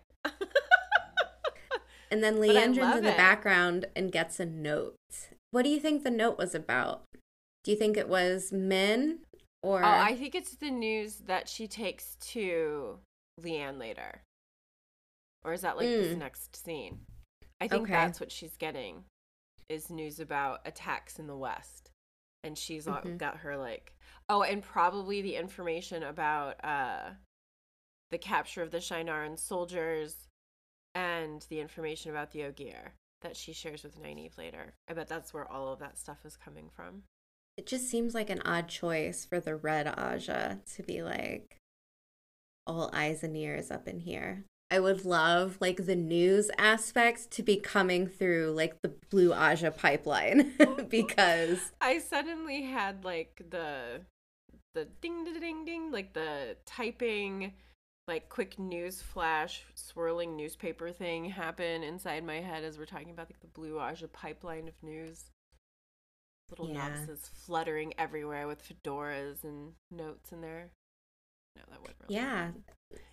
And 2.12 2.24
then 2.24 2.36
Liandrin's 2.36 2.98
in 2.98 3.04
the 3.04 3.12
it. 3.12 3.18
background 3.18 3.88
and 3.96 4.12
gets 4.12 4.40
a 4.40 4.46
note. 4.46 4.96
What 5.52 5.64
do 5.64 5.70
you 5.70 5.80
think 5.80 6.04
the 6.04 6.12
note 6.12 6.38
was 6.38 6.54
about? 6.56 7.02
Do 7.64 7.72
you 7.72 7.78
think 7.78 7.98
it 7.98 8.08
was 8.08 8.52
men 8.54 9.20
or 9.64 9.84
Oh, 9.84 9.88
I 9.88 10.16
think 10.16 10.36
it's 10.36 10.56
the 10.56 10.70
news 10.70 11.16
that 11.26 11.50
she 11.50 11.68
takes 11.68 12.16
to 12.28 13.00
Leane 13.42 13.80
later. 13.80 14.22
Or 15.44 15.54
is 15.54 15.62
that 15.62 15.78
like 15.78 15.88
this 15.88 16.16
Mm. 16.16 16.20
next 16.20 16.56
scene? 16.56 17.00
I 17.60 17.68
think 17.68 17.84
Okay. 17.84 17.94
that's 17.94 18.20
what 18.20 18.32
she's 18.32 18.56
getting 18.56 19.06
is 19.68 19.90
news 19.90 20.20
about 20.20 20.62
attacks 20.66 21.18
in 21.18 21.26
the 21.28 21.36
West. 21.36 21.90
And 22.44 22.56
she's 22.58 22.86
Mhm. 22.86 23.18
got 23.18 23.38
her 23.38 23.58
like 23.58 23.94
oh, 24.30 24.42
and 24.44 24.62
probably 24.64 25.22
the 25.22 25.36
information 25.36 26.04
about 26.04 26.64
uh 26.64 27.12
the 28.12 28.18
capture 28.18 28.62
of 28.62 28.72
the 28.72 28.78
Shienaran 28.78 29.38
soldiers 29.40 30.28
and 30.94 31.46
the 31.50 31.60
information 31.60 32.12
about 32.12 32.32
the 32.32 32.44
Ogier 32.44 32.94
that 33.22 33.36
she 33.36 33.52
shares 33.52 33.84
with 33.84 34.00
Nynaeve 34.02 34.38
later. 34.38 34.76
I 34.88 34.94
bet 34.94 35.08
that's 35.08 35.34
where 35.34 35.52
all 35.52 35.74
of 35.74 35.80
that 35.80 35.98
stuff 35.98 36.20
is 36.24 36.38
coming 36.38 36.70
from. 36.74 37.04
it 37.58 37.66
just 37.66 37.90
seems 37.90 38.14
like 38.14 38.30
an 38.30 38.42
odd 38.46 38.68
choice 38.68 39.26
for 39.26 39.40
the 39.40 39.56
red 39.56 39.88
Ajah 39.88 40.60
to 40.76 40.84
be 40.84 41.02
like 41.02 41.58
all 42.68 42.90
eyes 42.94 43.24
and 43.24 43.36
ears 43.36 43.72
up 43.72 43.88
in 43.88 44.00
here. 44.00 44.46
I 44.72 44.80
would 44.80 45.06
love 45.06 45.58
like 45.62 45.86
the 45.86 45.96
news 45.96 46.50
aspect 46.58 47.32
to 47.32 47.44
be 47.44 47.58
coming 47.58 48.08
through 48.08 48.54
like 48.56 48.82
the 48.82 48.94
blue 49.10 49.30
Ajah 49.32 49.76
pipeline 49.76 50.54
because 50.90 51.72
I 51.82 52.00
suddenly 52.00 52.64
had 52.64 53.04
like 53.06 53.42
the 53.50 54.02
the 54.76 54.86
ding 55.02 55.24
ding 55.24 55.40
ding 55.40 55.66
ding 55.66 55.92
like 55.92 56.14
the 56.14 56.56
typing 56.66 57.54
like 58.08 58.30
quick 58.30 58.60
news 58.60 59.02
flash 59.02 59.64
swirling 59.74 60.36
newspaper 60.36 60.92
thing 60.92 61.26
happen 61.26 61.82
inside 61.84 62.24
my 62.24 62.40
head 62.42 62.64
as 62.64 62.78
we're 62.78 62.86
talking 62.86 63.10
about 63.10 63.28
like 63.32 63.40
the 63.40 63.48
blue 63.48 63.76
Ajah 63.80 64.12
pipeline 64.14 64.68
of 64.68 64.76
news. 64.84 65.32
Little 66.52 66.68
Yeah. 66.68 66.90
novices 66.90 67.28
fluttering 67.34 67.94
everywhere 67.98 68.48
with 68.48 68.62
fedoras 68.64 69.44
and 69.44 69.74
notes 69.90 70.32
in 70.32 70.42
there. 70.42 70.70
No, 71.56 71.64
that 71.72 71.82
wouldn't 71.82 71.98
really. 72.08 72.16
yeah. 72.16 72.52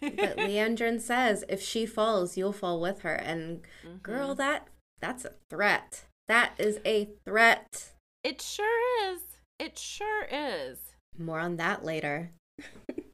But 0.00 0.36
Liandrin 0.46 1.00
says 1.00 1.42
if 1.48 1.62
she 1.62 1.86
falls, 1.86 2.36
you'll 2.36 2.52
fall 2.52 2.78
with 2.78 3.00
her 3.00 3.14
and 3.14 3.62
Mhm. 3.86 4.02
girl 4.02 4.34
that 4.34 4.68
that's 5.00 5.24
a 5.24 5.32
threat. 5.48 6.04
That 6.28 6.52
is 6.58 6.78
a 6.84 7.06
threat. 7.24 7.92
It 8.22 8.42
sure 8.42 9.10
is. 9.10 9.22
It 9.58 9.78
sure 9.78 10.24
is. 10.30 10.91
More 11.18 11.40
on 11.40 11.56
that 11.56 11.84
later. 11.84 12.30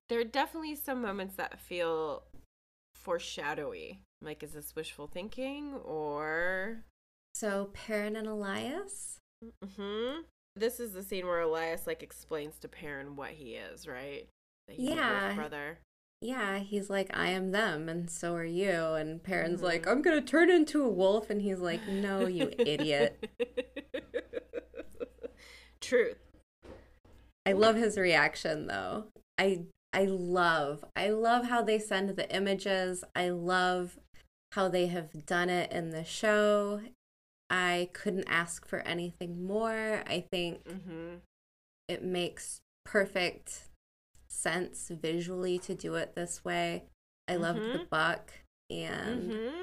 there 0.09 0.21
are 0.21 0.25
definitely 0.25 0.77
some 0.77 1.03
moments 1.03 1.35
that 1.37 1.61
feel 1.61 2.23
foreshadowy. 2.95 4.01
Like, 4.23 4.43
is 4.43 4.53
this 4.53 4.75
wishful 4.75 5.07
thinking 5.07 5.75
or? 5.85 6.85
So 7.35 7.71
Perrin 7.73 8.17
and 8.17 8.27
Elyas? 8.27 9.19
Hmm. 9.77 10.23
This 10.57 10.81
is 10.81 10.93
the 10.93 11.05
scene 11.05 11.27
where 11.27 11.43
Elyas 11.45 11.87
like 11.87 12.03
explains 12.03 12.59
to 12.59 12.69
Perrin 12.69 13.15
what 13.15 13.31
he 13.31 13.55
is, 13.55 13.87
right? 13.87 14.27
That 14.67 14.77
he's 14.77 14.89
a 14.89 14.91
wolf 14.91 14.99
Yeah. 14.99 15.35
brother. 15.35 15.79
Yeah, 16.21 16.59
he's 16.59 16.91
like, 16.91 17.17
I 17.17 17.29
am 17.29 17.53
them, 17.53 17.89
and 17.89 18.11
so 18.11 18.35
are 18.35 18.45
you. 18.45 18.73
And 18.95 19.23
Perrin's 19.23 19.61
Mhm. 19.61 19.65
like, 19.65 19.87
I'm 19.87 20.03
gonna 20.03 20.21
turn 20.21 20.51
into 20.51 20.83
a 20.83 20.89
wolf, 20.89 21.31
and 21.31 21.41
he's 21.41 21.61
like, 21.61 21.87
No, 21.87 22.27
you 22.27 22.51
idiot. 22.59 23.25
Truth. 25.81 26.19
I 27.49 27.53
love 27.53 27.77
his 27.77 27.97
reaction 27.97 28.67
though. 28.67 29.05
I 29.39 29.63
I 29.93 30.05
love 30.05 30.85
I 30.95 31.09
love 31.11 31.47
how 31.47 31.63
they 31.63 31.79
send 31.79 32.11
the 32.11 32.31
images. 32.35 33.05
I 33.17 33.31
love 33.31 33.99
how 34.53 34.69
they 34.69 34.87
have 34.87 35.25
done 35.27 35.49
it 35.49 35.73
in 35.73 35.91
the 35.91 36.05
show. 36.05 36.81
I 37.51 37.89
couldn't 37.95 38.29
ask 38.29 38.67
for 38.67 38.81
anything 38.81 39.47
more. 39.47 40.03
I 40.07 40.25
think 40.31 40.65
Mm-hmm. 40.65 41.15
it 41.89 42.05
makes 42.05 42.61
perfect 42.85 43.63
sense 44.29 44.91
visually 44.91 45.59
to 45.61 45.75
do 45.75 45.95
it 45.95 46.15
this 46.15 46.45
way. 46.45 46.85
I 47.27 47.37
loved 47.37 47.61
the 47.61 47.87
buck 47.91 48.31
and 48.71 49.31
Mm-hmm. 49.33 49.63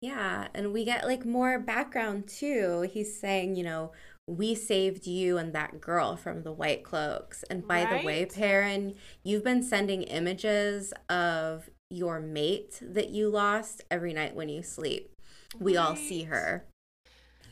yeah, 0.00 0.48
and 0.54 0.72
we 0.72 0.84
get 0.84 1.04
like 1.06 1.24
more 1.24 1.58
background 1.58 2.28
too. 2.28 2.88
He's 2.92 3.18
saying, 3.18 3.56
you 3.56 3.64
know, 3.64 3.92
we 4.28 4.54
saved 4.54 5.06
you 5.06 5.38
and 5.38 5.52
that 5.52 5.80
girl 5.80 6.16
from 6.16 6.42
the 6.42 6.52
white 6.52 6.82
cloaks. 6.82 7.44
And 7.44 7.66
by 7.66 7.84
the 7.84 8.04
way, 8.04 8.22
Right. 8.22 8.32
Perrin, 8.34 8.94
you've 9.22 9.44
been 9.44 9.62
sending 9.62 10.02
images 10.02 10.92
of 11.08 11.70
your 11.90 12.18
mate 12.18 12.78
that 12.82 13.10
you 13.10 13.28
lost 13.28 13.82
every 13.90 14.12
night 14.12 14.34
when 14.34 14.48
you 14.48 14.62
sleep. 14.62 15.14
We 15.60 15.76
all 15.76 15.94
see 15.94 16.24
her. 16.24 16.66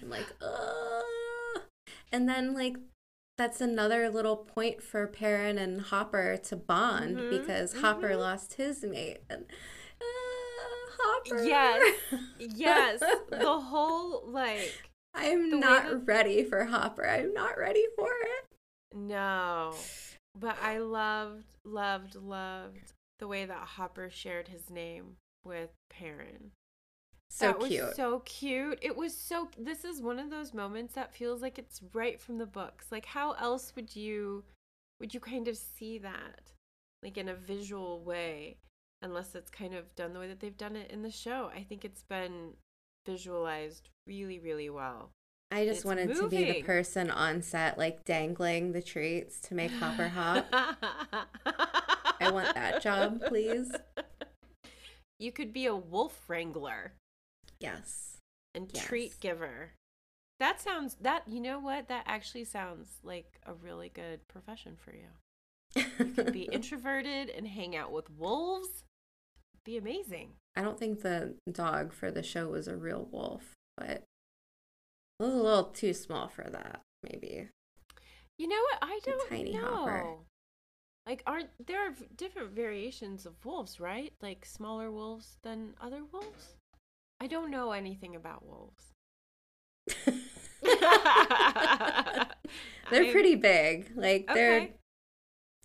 I'm 0.03 0.11
like, 0.11 0.27
uh 0.43 1.61
and 2.13 2.29
then 2.29 2.55
like 2.55 2.77
that's 3.39 3.61
another 3.61 4.09
little 4.11 4.37
point 4.37 4.83
for 4.83 5.07
Perrin 5.07 5.59
and 5.59 5.81
Hopper 5.81 6.37
to 6.45 6.57
bond 6.57 7.17
Mhm, 7.17 7.31
because 7.31 7.81
Hopper 7.81 8.11
mhm. 8.11 8.19
lost 8.19 8.55
his 8.55 8.83
mate 8.85 9.19
and 9.31 9.45
uh, 10.01 10.91
Hopper. 10.99 11.43
Yes. 11.45 11.95
Yes. 12.39 13.01
The 13.31 13.59
whole 13.61 14.25
like 14.29 14.91
I'm 15.15 15.51
the 15.51 15.57
not 15.59 15.85
that- 15.85 16.07
ready 16.07 16.45
for 16.45 16.65
Hopper. 16.65 17.07
I'm 17.07 17.33
not 17.33 17.59
ready 17.59 17.85
for 17.97 18.09
it. 18.11 18.47
No. 18.95 19.75
But 20.39 20.57
I 20.63 20.79
loved, 20.79 21.47
loved, 21.65 22.17
loved 22.17 22.93
the 23.19 23.29
way 23.29 23.45
that 23.45 23.57
Hopper 23.77 24.11
shared 24.11 24.49
his 24.49 24.71
name 24.71 25.17
with 25.45 25.71
Perrin. 25.91 26.51
So 27.31 27.47
that 27.49 27.69
cute. 27.69 27.85
Was 27.85 27.97
so 27.97 28.19
cute. 28.25 28.79
It 28.83 28.97
was 28.97 29.17
so. 29.17 29.49
This 29.59 29.85
is 29.85 30.01
one 30.03 30.19
of 30.19 30.31
those 30.31 30.55
moments 30.55 30.95
that 30.95 31.15
feels 31.15 31.43
like 31.43 31.59
it's 31.59 31.81
right 31.93 32.21
from 32.21 32.39
the 32.39 32.47
books. 32.47 32.87
Like, 32.93 33.07
how 33.07 33.33
else 33.33 33.73
would 33.75 33.95
you, 33.97 34.45
would 35.01 35.15
you 35.15 35.21
kind 35.21 35.49
of 35.49 35.57
see 35.57 35.99
that, 35.99 36.53
like 37.03 37.17
in 37.19 37.29
a 37.29 37.35
visual 37.35 38.01
way, 38.01 38.59
unless 39.03 39.35
it's 39.35 39.51
kind 39.51 39.75
of 39.75 39.95
done 39.97 40.13
the 40.13 40.21
way 40.21 40.29
that 40.29 40.39
they've 40.41 40.57
done 40.57 40.77
it 40.77 40.91
in 40.93 41.03
the 41.03 41.11
show? 41.11 41.51
I 41.55 41.63
think 41.65 41.85
it's 41.85 42.05
been 42.05 42.53
visualized 43.07 43.89
really, 44.07 44.39
really 44.39 44.71
well. 44.71 45.11
I 45.51 45.65
just 45.65 45.79
it's 45.79 45.85
wanted 45.85 46.15
to 46.15 46.29
be 46.29 46.45
the 46.45 46.63
person 46.63 47.11
on 47.11 47.41
set, 47.43 47.79
like 47.79 48.05
dangling 48.05 48.73
the 48.73 48.83
treats 48.83 49.41
to 49.43 49.55
make 49.55 49.71
Hopper 49.73 50.09
hop. 50.09 50.47
I 52.21 52.31
want 52.31 52.55
that 52.55 52.83
job, 52.83 53.23
please. 53.27 53.71
You 55.21 55.31
could 55.31 55.53
be 55.53 55.67
a 55.67 55.77
wolf 55.77 56.25
wrangler 56.29 56.93
Yes. 57.61 58.17
and 58.53 58.69
Yes. 58.75 58.85
treat 58.85 59.21
giver. 59.21 59.73
That 60.41 60.61
sounds 60.61 60.97
that 61.01 61.29
you 61.29 61.41
know 61.41 61.61
what? 61.61 61.87
That 61.89 62.03
actually 62.07 62.45
sounds 62.45 62.99
like 63.05 63.39
a 63.47 63.55
really 63.55 63.89
good 63.89 64.27
profession 64.27 64.77
for 64.77 64.93
you. 64.93 65.85
You 66.05 66.13
could 66.13 66.33
be 66.33 66.43
introverted 66.53 67.31
and 67.31 67.47
hang 67.47 67.77
out 67.77 67.93
with 67.93 68.11
wolves. 68.11 68.83
Be 69.65 69.77
amazing. 69.77 70.33
I 70.57 70.63
don't 70.63 70.79
think 70.79 71.03
the 71.03 71.35
dog 71.51 71.93
for 71.93 72.11
the 72.11 72.23
show 72.23 72.49
was 72.49 72.69
a 72.69 72.77
real 72.77 73.09
wolf, 73.11 73.55
but 73.77 73.89
it 73.91 74.05
was 75.21 75.33
a 75.33 75.37
little 75.37 75.65
too 75.65 75.93
small 75.95 76.29
for 76.29 76.45
that, 76.45 76.81
maybe. 77.03 77.49
You 78.39 78.49
know 78.49 78.61
what? 78.71 78.79
I 78.83 79.01
don't 79.05 79.29
tiny 79.29 79.55
know. 79.55 79.65
hopper. 79.65 80.05
Like, 81.07 81.23
aren't 81.27 81.51
there 81.67 81.89
are 81.89 81.95
different 82.17 82.53
variations 82.53 83.27
of 83.27 83.35
wolves, 83.45 83.79
right? 83.81 84.13
Like 84.23 84.45
smaller 84.47 84.91
wolves 84.91 85.37
than 85.43 85.75
other 85.81 86.03
wolves. 86.13 86.55
I 87.21 87.27
don't 87.27 87.51
know 87.51 87.73
anything 87.73 88.17
about 88.17 88.45
wolves. 88.45 88.93
they're 90.63 90.73
I'm- 92.93 93.13
pretty 93.13 93.35
big. 93.35 93.93
Like 93.97 94.27
they're 94.33 94.57
Okay. 94.57 94.73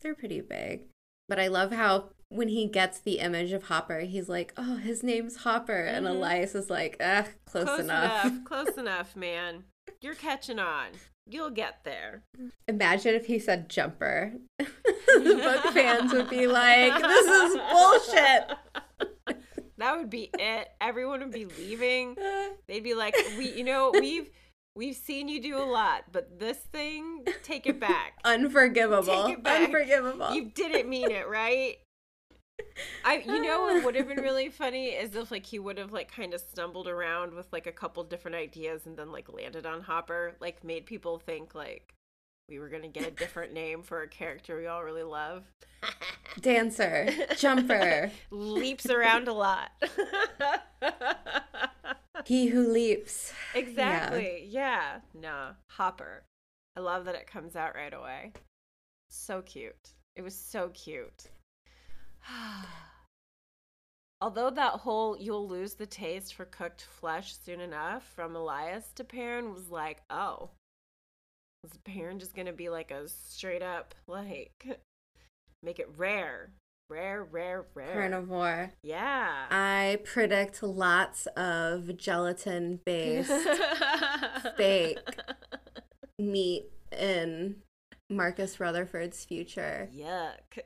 they're 0.01 0.15
pretty 0.15 0.41
big. 0.41 0.85
But 1.27 1.39
I 1.39 1.47
love 1.47 1.71
how 1.71 2.09
when 2.29 2.47
he 2.47 2.67
gets 2.67 2.99
the 2.99 3.19
image 3.19 3.51
of 3.51 3.63
Hopper, 3.63 3.99
he's 4.01 4.29
like, 4.29 4.53
"Oh, 4.55 4.77
his 4.77 5.03
name's 5.03 5.37
Hopper," 5.37 5.81
and 5.81 6.05
Mhm. 6.05 6.17
Elyas 6.19 6.55
is 6.55 6.69
like, 6.69 6.97
"Ah, 6.99 7.27
close, 7.45 7.79
enough." 7.79 8.31
Close 8.45 8.77
enough, 8.77 9.15
man. 9.15 9.65
You're 10.01 10.15
catching 10.15 10.59
on. 10.59 10.91
You'll 11.25 11.49
get 11.49 11.83
there. 11.83 12.23
Imagine 12.67 13.15
if 13.15 13.25
he 13.25 13.37
said 13.39 13.69
Jumper. 13.69 14.33
the 14.57 15.39
book 15.43 15.63
fans 15.73 16.13
would 16.13 16.29
be 16.29 16.47
like, 16.47 16.99
"This 17.01 17.27
is 17.27 17.57
bullshit." 17.71 18.57
That 19.77 19.97
would 19.97 20.09
be 20.09 20.29
it. 20.37 20.69
Everyone 20.81 21.19
would 21.21 21.31
be 21.31 21.45
leaving. 21.45 22.15
They'd 22.67 22.83
be 22.83 22.93
like, 22.95 23.15
"We, 23.37 23.51
you 23.51 23.63
know, 23.63 23.91
we've 23.93 24.29
We've 24.75 24.95
seen 24.95 25.27
you 25.27 25.41
do 25.41 25.57
a 25.57 25.65
lot, 25.65 26.05
but 26.11 26.39
this 26.39 26.57
thing, 26.57 27.25
take 27.43 27.67
it 27.67 27.81
back. 27.81 28.13
Unforgivable. 28.23 29.25
Take 29.25 29.39
it 29.39 29.43
back. 29.43 29.63
Unforgivable. 29.63 30.33
You 30.33 30.51
didn't 30.51 30.87
mean 30.87 31.11
it, 31.11 31.27
right? 31.27 31.77
I 33.03 33.23
you 33.25 33.41
know 33.41 33.61
what 33.61 33.83
would 33.83 33.95
have 33.95 34.07
been 34.07 34.21
really 34.23 34.49
funny 34.49 34.87
is 34.87 35.15
if 35.15 35.31
like 35.31 35.45
he 35.45 35.59
would 35.59 35.77
have 35.77 35.91
like 35.91 36.11
kind 36.11 36.33
of 36.33 36.41
stumbled 36.41 36.87
around 36.87 37.33
with 37.33 37.47
like 37.51 37.67
a 37.67 37.71
couple 37.71 38.03
different 38.03 38.35
ideas 38.35 38.85
and 38.85 38.97
then 38.97 39.11
like 39.11 39.31
landed 39.31 39.65
on 39.65 39.81
Hopper, 39.81 40.35
like 40.39 40.63
made 40.63 40.85
people 40.85 41.19
think 41.19 41.55
like 41.55 41.93
we 42.47 42.59
were 42.59 42.69
gonna 42.69 42.87
get 42.87 43.07
a 43.07 43.11
different 43.11 43.53
name 43.53 43.83
for 43.83 44.01
a 44.01 44.07
character 44.07 44.57
we 44.57 44.67
all 44.67 44.83
really 44.83 45.03
love. 45.03 45.43
Dancer, 46.41 47.09
jumper, 47.37 48.11
Leaps 48.31 48.85
around 48.87 49.27
a 49.27 49.33
lot. 49.33 49.71
he 52.25 52.47
who 52.47 52.71
leaps. 52.71 53.33
exactly. 53.55 54.45
Yeah. 54.47 54.99
Nah. 55.13 55.53
Hopper. 55.71 56.23
I 56.75 56.81
love 56.81 57.05
that 57.05 57.15
it 57.15 57.27
comes 57.27 57.55
out 57.55 57.75
right 57.75 57.93
away. 57.93 58.33
So 59.09 59.41
cute. 59.41 59.89
It 60.15 60.21
was 60.21 60.35
so 60.35 60.69
cute. 60.69 61.29
Although 64.21 64.49
that 64.49 64.73
whole 64.73 65.17
you'll 65.17 65.47
lose 65.47 65.75
the 65.75 65.85
taste 65.85 66.33
for 66.33 66.45
cooked 66.45 66.81
flesh 66.81 67.35
soon 67.37 67.61
enough 67.61 68.03
from 68.15 68.33
Elyas 68.33 68.93
to 68.95 69.03
Perrin 69.03 69.53
was 69.53 69.69
like, 69.69 70.01
oh, 70.09 70.49
is 71.63 71.71
Perrin 71.83 72.19
just 72.19 72.35
gonna 72.35 72.53
be 72.53 72.69
like 72.69 72.91
a 72.91 73.07
straight 73.07 73.61
up 73.61 73.95
like 74.07 74.65
make 75.63 75.79
it 75.79 75.89
rare, 75.97 76.51
rare, 76.89 77.23
rare, 77.23 77.65
rare? 77.73 77.93
Carnivore. 77.93 78.73
Yeah. 78.83 79.45
I 79.51 79.99
predict 80.03 80.63
lots 80.63 81.27
of 81.37 81.97
gelatin 81.97 82.79
based 82.85 83.31
fake 84.57 84.99
meat 86.19 86.65
in 86.97 87.57
Marcus 88.09 88.59
Rutherford's 88.59 89.23
future. 89.25 89.89
Yuck. 89.95 90.59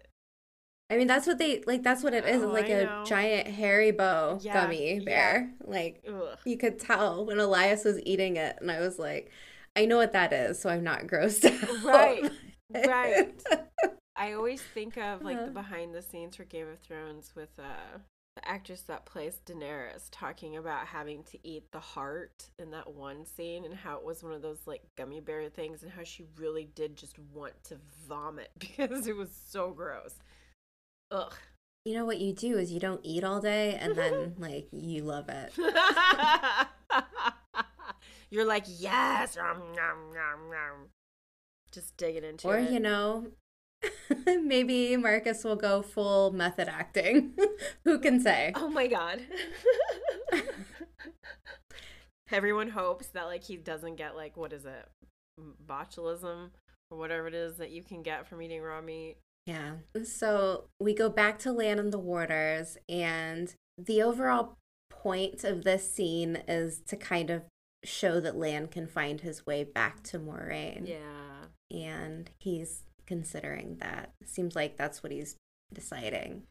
I 0.93 0.97
mean, 0.97 1.07
that's 1.07 1.27
what 1.27 1.37
they 1.37 1.61
like. 1.65 1.83
That's 1.83 2.03
what 2.03 2.13
it 2.13 2.25
is. 2.25 2.43
Oh, 2.43 2.43
It's 2.43 2.53
like 2.53 2.69
I 2.69 2.69
a 2.69 2.85
know. 2.85 3.03
giant 3.03 3.47
Haribo 3.49 4.41
Yeah, 4.41 4.53
gummy 4.53 4.99
yeah. 4.99 4.99
bear. 4.99 5.53
Like 5.63 6.03
Ugh. 6.07 6.37
you 6.45 6.57
could 6.57 6.79
tell 6.79 7.25
when 7.25 7.37
Elyas 7.37 7.85
was 7.85 7.99
eating 8.05 8.37
it, 8.37 8.57
and 8.61 8.71
I 8.71 8.79
was 8.79 8.99
like, 8.99 9.31
I 9.75 9.85
know 9.85 9.97
what 9.97 10.13
that 10.13 10.33
is, 10.33 10.59
so 10.61 10.69
I'm 10.69 10.83
not 10.83 11.01
grossed 11.07 11.45
out. 11.45 11.69
Right. 11.83 12.31
Right. 12.85 13.33
I 14.15 14.33
always 14.33 14.61
think 14.63 14.97
of 14.97 15.23
like 15.23 15.43
the 15.45 15.49
Uh. 15.49 15.51
behind 15.51 15.93
the 15.93 16.01
scenes 16.01 16.35
for 16.35 16.43
Game 16.45 16.67
of 16.67 16.79
Thrones 16.79 17.33
with 17.35 17.49
uh 17.59 17.99
the 18.35 18.47
actress 18.49 18.81
that 18.83 19.05
plays 19.05 19.41
Daenerys 19.45 20.07
talking 20.11 20.57
about 20.57 20.87
having 20.87 21.23
to 21.25 21.37
eat 21.47 21.71
the 21.71 21.79
heart 21.79 22.49
in 22.57 22.71
that 22.71 22.91
one 22.91 23.25
scene 23.27 23.63
and 23.63 23.75
how 23.75 23.97
it 23.97 24.03
was 24.03 24.23
one 24.23 24.33
of 24.33 24.41
those 24.41 24.65
like 24.65 24.81
gummy 24.97 25.19
bear 25.19 25.47
things 25.49 25.83
and 25.83 25.91
how 25.91 26.03
she 26.03 26.25
really 26.37 26.65
did 26.65 26.95
just 26.95 27.19
want 27.19 27.53
to 27.65 27.77
vomit 28.07 28.49
because 28.59 29.05
it 29.07 29.15
was 29.15 29.29
so 29.49 29.71
gross. 29.71 30.15
Ugh. 31.14 31.34
You 31.86 31.93
know 31.93 32.05
what 32.05 32.20
you 32.20 32.34
do 32.34 32.57
is 32.57 32.72
you 32.72 32.80
don't 32.80 33.01
eat 33.03 33.24
all 33.24 33.39
day, 33.39 33.76
and 33.76 33.95
then 33.95 34.34
like 34.39 34.68
you 34.72 35.03
love 35.03 35.30
it. 35.30 35.53
You're 38.32 38.45
like, 38.45 38.66
yes, 38.68 39.36
nom, 39.36 39.59
nom, 39.76 40.11
nom, 40.14 40.49
nom. 40.49 40.89
just 41.72 41.95
digging 41.97 42.24
into 42.24 42.47
Or 42.47 42.57
it. 42.57 42.68
Or, 42.68 42.72
you 42.72 42.80
know, 42.80 43.28
maybe 44.26 44.97
Marcus 44.97 45.43
will 45.43 45.55
go 45.55 45.84
full 45.84 46.32
method 46.32 46.68
acting. 46.68 47.34
Who 47.84 47.99
can 47.99 48.20
say? 48.20 48.53
Oh 48.55 48.70
my 48.70 48.88
god. 48.88 49.22
Everyone 52.32 52.70
hopes 52.70 53.05
that 53.07 53.26
like 53.26 53.43
he 53.43 53.55
doesn't 53.55 53.97
get 53.97 54.16
like 54.16 54.36
what 54.36 54.51
is 54.51 54.66
it? 54.66 54.89
Botulism 55.68 56.49
or 56.89 56.97
whatever 56.97 57.28
it 57.28 57.36
is 57.36 57.57
that 57.57 57.70
you 57.70 57.84
can 57.84 58.01
get 58.01 58.28
from 58.28 58.41
eating 58.41 58.64
raw 58.64 58.82
meat. 58.82 59.18
Yeah. 59.45 59.73
So 60.03 60.65
we 60.79 60.93
go 60.93 61.09
back 61.09 61.39
to 61.39 61.51
Lan 61.51 61.79
in 61.79 61.89
the 61.89 61.99
Waters, 61.99 62.77
and 62.87 63.53
the 63.77 64.01
overall 64.01 64.57
point 64.89 65.43
of 65.43 65.63
this 65.63 65.91
scene 65.91 66.37
is 66.47 66.79
to 66.87 66.95
kind 66.95 67.29
of 67.29 67.43
show 67.83 68.19
that 68.21 68.37
Lan 68.37 68.67
can 68.67 68.87
find 68.87 69.19
his 69.21 69.45
way 69.45 69.63
back 69.63 70.01
to 70.03 70.19
Moiraine. 70.19 70.87
Yeah. 70.87 71.77
And 71.77 72.29
he's 72.39 72.83
considering 73.05 73.77
that. 73.81 74.11
Seems 74.25 74.55
like 74.55 74.77
that's 74.77 75.03
what 75.03 75.11
he's 75.11 75.35
deciding. 75.73 76.43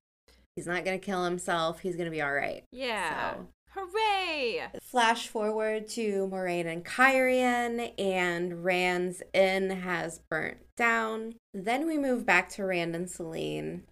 He's 0.55 0.67
not 0.67 0.85
going 0.85 1.01
to 1.01 1.05
kill 1.05 1.25
himself. 1.25 1.81
He's 1.81 1.97
going 1.97 2.05
to 2.05 2.11
be 2.11 2.21
all 2.21 2.35
right. 2.35 2.65
Yeah. 2.73 3.35
So- 3.37 3.47
Hooray! 3.75 4.69
Flash 4.81 5.29
forward 5.29 5.89
to 5.89 6.29
Moiraine 6.31 6.67
and 6.67 6.85
Cairhien, 6.85 7.93
and 7.99 8.65
Rand's 8.65 9.23
inn 9.33 9.71
has 9.71 10.21
burnt 10.31 10.59
down. 10.77 11.35
Then 11.55 11.87
we 11.87 11.97
move 11.97 12.27
back 12.27 12.49
to 12.51 12.65
Rand 12.65 12.95
and 12.95 13.11
Selene, 13.11 13.85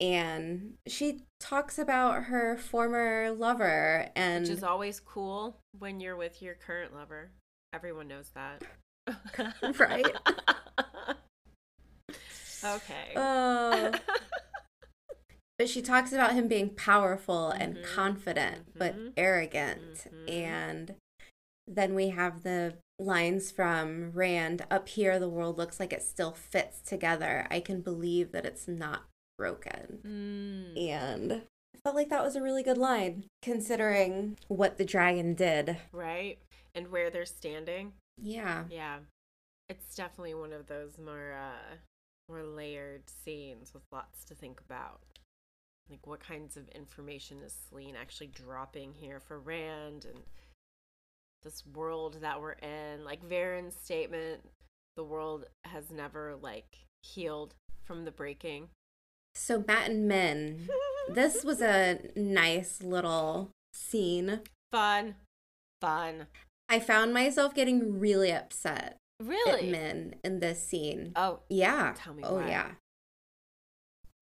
and 0.00 0.74
she 0.86 1.22
talks 1.40 1.78
about 1.78 2.24
her 2.24 2.56
former 2.56 3.30
lover 3.30 4.08
and 4.16 4.42
Which 4.42 4.50
is 4.56 4.64
always 4.64 5.00
cool 5.00 5.58
when 5.78 6.00
you're 6.00 6.16
with 6.16 6.42
your 6.42 6.54
current 6.54 6.94
lover. 6.94 7.30
Everyone 7.72 8.08
knows 8.08 8.30
that. 8.34 8.62
Right. 9.78 10.04
okay. 12.64 13.12
oh 13.14 13.92
but 15.58 15.68
she 15.68 15.80
talks 15.82 16.12
about 16.12 16.34
him 16.34 16.48
being 16.48 16.70
powerful 16.70 17.50
and 17.50 17.76
Mhm, 17.76 17.82
confident 17.94 18.78
but 18.78 18.94
mhm, 18.96 19.12
arrogant 19.16 20.06
mhm. 20.12 20.28
and 20.32 20.94
then 21.66 21.94
we 21.94 22.08
have 22.10 22.42
the 22.42 22.74
lines 22.98 23.50
from 23.50 24.10
rand 24.12 24.64
up 24.70 24.88
here 24.88 25.18
the 25.18 25.28
world 25.28 25.58
looks 25.58 25.78
like 25.78 25.92
it 25.92 26.02
still 26.02 26.32
fits 26.32 26.80
together 26.80 27.46
i 27.50 27.60
can 27.60 27.80
believe 27.80 28.32
that 28.32 28.46
it's 28.46 28.66
not 28.68 29.04
broken 29.38 29.98
Mm, 30.04 30.90
and 30.90 31.32
i 31.74 31.78
felt 31.82 31.94
like 31.96 32.08
that 32.08 32.24
was 32.24 32.36
a 32.36 32.42
really 32.42 32.62
good 32.62 32.78
line 32.78 33.24
considering 33.42 34.36
what 34.48 34.78
the 34.78 34.84
dragon 34.84 35.34
did 35.34 35.76
right? 35.92 36.38
And 36.74 36.90
where 36.90 37.10
they're 37.10 37.24
standing. 37.26 37.92
yeah 38.20 38.64
Yeah. 38.70 38.98
It's 39.68 39.94
definitely 39.96 40.34
one 40.34 40.52
of 40.52 40.66
those 40.66 40.98
more 40.98 41.32
uh 41.32 41.76
more 42.28 42.42
layered 42.44 43.08
scenes 43.08 43.72
with 43.74 43.82
lots 43.92 44.24
to 44.24 44.34
think 44.34 44.60
about. 44.60 45.00
Like 45.90 46.06
what 46.06 46.20
kinds 46.20 46.56
of 46.56 46.68
information 46.68 47.38
is 47.44 47.54
Selene 47.68 47.94
actually 47.96 48.26
dropping 48.28 48.92
here 48.94 49.20
for 49.20 49.38
Rand 49.38 50.04
and 50.04 50.18
this 51.42 51.64
world 51.74 52.18
that 52.22 52.40
we're 52.40 52.52
in. 52.52 53.04
Like 53.04 53.22
Verin's 53.22 53.76
statement, 53.76 54.40
the 54.96 55.04
world 55.04 55.44
has 55.64 55.90
never 55.90 56.34
like 56.40 56.78
healed 57.02 57.54
from 57.84 58.04
the 58.04 58.10
breaking. 58.10 58.68
so 59.34 59.62
mat 59.68 59.90
and 59.90 60.08
min 60.08 60.66
this 61.12 61.44
was 61.48 61.60
a 61.60 62.00
nice 62.16 62.82
little 62.82 63.50
scene 63.72 64.40
fun. 64.72 65.14
Fun. 65.80 66.26
I 66.68 66.80
found 66.80 67.14
myself 67.14 67.54
getting 67.54 68.00
really 68.00 68.32
upset 68.32 68.96
at 69.20 69.26
Really? 69.26 69.70
Min 69.70 70.16
in 70.24 70.40
this 70.40 70.60
scene. 70.66 71.12
Oh, 71.16 71.40
yeah. 71.48 71.94
tell 71.96 72.12
me 72.12 72.22
Oh 72.26 72.36
why. 72.36 72.48
yeah. 72.48 72.70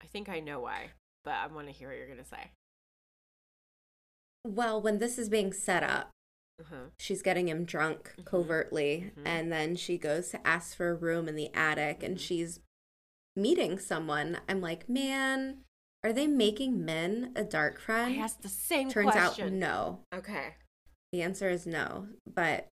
I 0.01 0.05
think 0.07 0.29
I 0.29 0.39
know 0.41 0.59
why, 0.59 0.89
but 1.25 1.33
I 1.33 1.47
want 1.47 1.67
to 1.67 1.73
hear 1.73 1.89
what 1.89 1.97
you're 1.97 2.07
going 2.07 2.19
to 2.19 2.23
say. 2.23 2.51
Well, 4.45 4.81
when 4.81 4.99
this 4.99 5.17
is 5.17 5.27
being 5.29 5.51
set 5.51 5.83
up, 5.83 6.11
Uh-huh. 6.59 6.85
she's 6.99 7.21
getting 7.21 7.49
him 7.49 7.65
drunk 7.65 8.13
Mhm. 8.17 8.25
covertly, 8.25 9.11
Mhm. 9.17 9.23
and 9.25 9.51
then 9.51 9.75
she 9.75 9.97
goes 9.97 10.29
to 10.29 10.47
ask 10.47 10.77
for 10.77 10.89
a 10.89 10.95
room 10.95 11.27
in 11.27 11.35
the 11.35 11.53
attic, 11.53 12.01
and 12.03 12.15
Mhm. 12.17 12.21
she's 12.21 12.59
meeting 13.35 13.77
someone. 13.79 14.39
I'm 14.47 14.61
like, 14.61 14.87
man, 14.87 15.65
are 16.03 16.13
they 16.13 16.27
making 16.27 16.85
Min 16.85 17.33
a 17.35 17.43
dark 17.43 17.79
friend? 17.79 18.13
I 18.13 18.17
asked 18.23 18.41
the 18.43 18.47
same 18.49 18.89
Turns 18.89 19.11
question. 19.11 19.47
out 19.47 19.51
no. 19.53 20.03
Okay. 20.13 20.55
The 21.11 21.21
answer 21.23 21.49
is 21.49 21.65
no. 21.67 22.09
But 22.25 22.67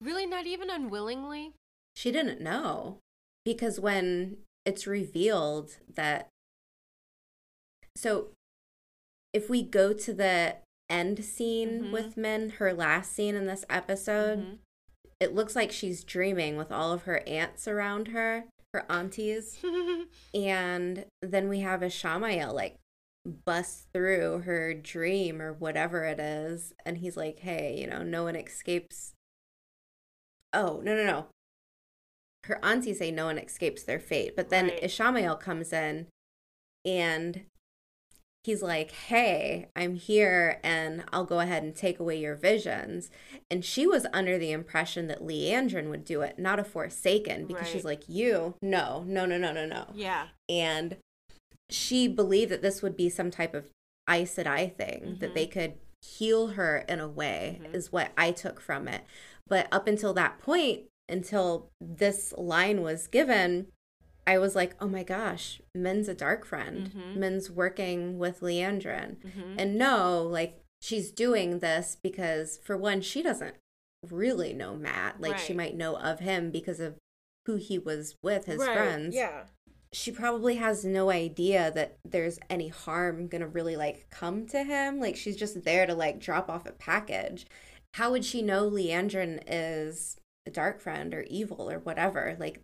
Really, 0.00 0.24
not 0.26 0.46
even 0.46 0.70
unwillingly? 0.70 1.54
she 1.94 2.10
didn't 2.12 2.40
know 2.40 3.00
because 3.44 3.78
when 3.78 4.44
it's 4.64 4.86
revealed 4.86 5.78
that 5.88 6.28
so 7.96 8.30
if 9.32 9.48
we 9.48 9.62
go 9.62 9.92
to 9.92 10.12
the 10.12 10.56
end 10.90 11.24
scene 11.24 11.84
Mhm. 11.84 11.92
with 11.92 12.16
Min, 12.16 12.50
her 12.50 12.72
last 12.74 13.12
scene 13.12 13.34
in 13.34 13.46
this 13.46 13.64
episode, 13.70 14.38
Mhm. 14.38 14.58
it 15.20 15.32
looks 15.34 15.56
like 15.56 15.72
she's 15.72 16.04
dreaming 16.04 16.56
with 16.56 16.70
all 16.70 16.92
of 16.92 17.04
her 17.04 17.20
aunts 17.26 17.66
around 17.66 18.08
her, 18.08 18.44
her 18.74 18.84
aunties, 18.90 19.58
and 20.34 21.06
then 21.22 21.48
we 21.48 21.60
have 21.60 21.80
Ishamael 21.80 22.52
like 22.52 22.76
bust 23.24 23.86
through 23.94 24.40
her 24.40 24.74
dream 24.74 25.40
or 25.40 25.52
whatever 25.52 26.04
it 26.04 26.18
is, 26.18 26.74
and 26.84 26.98
he's 26.98 27.16
like, 27.16 27.38
"Hey, 27.38 27.80
you 27.80 27.86
know, 27.86 28.02
no 28.02 28.24
one 28.24 28.34
escapes." 28.36 29.14
Oh 30.52 30.80
no 30.82 30.94
no 30.94 31.04
no! 31.06 31.28
Her 32.44 32.58
aunties 32.64 32.98
say 32.98 33.10
no 33.12 33.26
one 33.26 33.38
escapes 33.38 33.84
their 33.84 34.00
fate, 34.00 34.34
but 34.36 34.50
then 34.50 34.68
Right. 34.68 34.82
Ishamael 34.82 35.38
comes 35.40 35.72
in, 35.72 36.08
and 36.84 37.46
he's 38.44 38.62
like, 38.62 38.90
Hey, 38.90 39.68
I'm 39.76 39.94
here 39.94 40.58
and 40.64 41.04
I'll 41.12 41.24
go 41.24 41.40
ahead 41.40 41.62
and 41.62 41.74
take 41.74 41.98
away 42.00 42.18
your 42.18 42.34
visions. 42.34 43.10
And 43.50 43.64
she 43.64 43.86
was 43.86 44.06
under 44.12 44.38
the 44.38 44.52
impression 44.52 45.06
that 45.08 45.22
Liandrin 45.22 45.88
would 45.90 46.04
do 46.04 46.22
it, 46.22 46.38
not 46.38 46.58
a 46.58 46.64
Forsaken, 46.64 47.46
because 47.46 47.62
Right. 47.64 47.72
she's 47.72 47.84
like, 47.84 48.08
You, 48.08 48.54
no, 48.62 49.04
no, 49.06 49.26
no, 49.26 49.38
no, 49.38 49.52
no, 49.52 49.66
no. 49.66 49.86
Yeah. 49.94 50.28
And 50.48 50.96
she 51.70 52.08
believed 52.08 52.50
that 52.50 52.62
this 52.62 52.82
would 52.82 52.96
be 52.96 53.08
some 53.08 53.30
type 53.30 53.54
of 53.54 53.68
Aes 54.10 54.34
Sedai 54.34 54.74
thing, 54.74 55.16
that 55.20 55.30
Mhm. 55.30 55.34
they 55.34 55.46
could 55.46 55.74
heal 56.02 56.48
her 56.48 56.78
in 56.88 56.98
a 56.98 57.08
way, 57.08 57.60
Mhm. 57.62 57.74
is 57.74 57.92
what 57.92 58.10
I 58.16 58.32
took 58.32 58.60
from 58.60 58.88
it. 58.88 59.02
But 59.46 59.68
up 59.70 59.86
until 59.86 60.12
that 60.14 60.40
point, 60.40 60.86
until 61.08 61.68
this 61.80 62.32
line 62.36 62.82
was 62.82 63.06
given, 63.06 63.68
I 64.26 64.38
was 64.38 64.54
like, 64.54 64.74
oh 64.80 64.88
my 64.88 65.02
gosh, 65.02 65.60
Min's 65.74 66.08
a 66.08 66.14
dark 66.14 66.44
friend. 66.44 66.90
Mhm. 66.94 67.16
Min's 67.16 67.50
working 67.50 68.18
with 68.18 68.40
Liandrin. 68.40 69.16
hmm 69.22 69.54
And 69.58 69.76
no, 69.76 70.22
like 70.22 70.60
she's 70.80 71.10
doing 71.10 71.58
this 71.58 71.96
because 72.02 72.58
for 72.62 72.76
one, 72.76 73.00
she 73.00 73.22
doesn't 73.22 73.56
really 74.08 74.52
know 74.52 74.74
Mat. 74.76 75.16
Like 75.20 75.38
she 75.38 75.52
might 75.54 75.76
know 75.76 75.96
of 75.96 76.20
him 76.20 76.50
because 76.50 76.80
of 76.80 76.96
who 77.46 77.56
he 77.56 77.78
was 77.78 78.16
with, 78.22 78.46
his 78.46 78.58
right. 78.58 78.76
friends. 78.76 79.14
Yeah. 79.14 79.44
She 79.92 80.10
probably 80.10 80.56
has 80.56 80.84
no 80.84 81.10
idea 81.10 81.70
that 81.72 81.98
there's 82.04 82.38
any 82.48 82.68
harm 82.68 83.28
gonna 83.28 83.46
really 83.46 83.76
like 83.76 84.06
come 84.10 84.46
to 84.48 84.64
him. 84.64 85.00
Like 85.00 85.16
she's 85.16 85.36
just 85.36 85.64
there 85.64 85.86
to 85.86 85.94
like 85.94 86.18
drop 86.18 86.48
off 86.48 86.66
a 86.66 86.72
package. 86.72 87.46
How 87.94 88.10
would 88.12 88.24
she 88.24 88.40
know 88.40 88.70
Liandrin 88.70 89.42
is 89.46 90.16
a 90.46 90.50
dark 90.50 90.80
friend 90.80 91.12
or 91.12 91.24
evil 91.28 91.70
or 91.70 91.78
whatever? 91.78 92.36
Like 92.40 92.62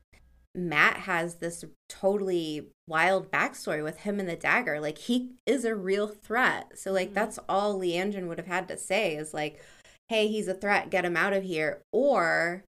Mat 0.59 0.99
has 0.99 1.37
this 1.37 1.65
totally 1.89 2.69
wild 2.87 3.31
backstory 3.31 3.83
with 3.83 3.99
him 3.99 4.19
and 4.19 4.29
the 4.29 4.37
dagger. 4.37 4.81
Like 4.81 4.99
he 4.99 5.33
is 5.47 5.65
a 5.65 5.75
real 5.75 6.09
threat. 6.09 6.79
So 6.79 6.93
like 6.93 7.11
Mhm. 7.11 7.15
that's 7.15 7.39
all 7.49 7.79
Liandrin 7.79 8.29
would 8.29 8.39
have 8.39 8.47
had 8.47 8.69
to 8.69 8.77
say 8.77 9.17
is 9.17 9.33
like, 9.35 9.61
hey, 10.09 10.27
he's 10.29 10.49
a 10.49 10.55
threat, 10.55 10.91
get 10.91 11.05
him 11.05 11.17
out 11.17 11.33
of 11.33 11.45
here. 11.45 11.83
Or 11.93 12.65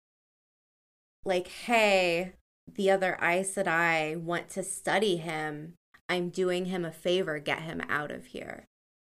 like, 1.23 1.47
hey, 1.47 2.33
the 2.67 2.89
other 2.91 3.17
Aes 3.21 3.53
Sedai 3.55 4.19
want 4.19 4.49
to 4.49 4.63
study 4.63 5.17
him. 5.17 5.75
I'm 6.09 6.29
doing 6.29 6.65
him 6.65 6.85
a 6.85 6.91
favor, 6.91 7.39
get 7.39 7.61
him 7.61 7.81
out 7.89 8.11
of 8.11 8.27
here. 8.27 8.65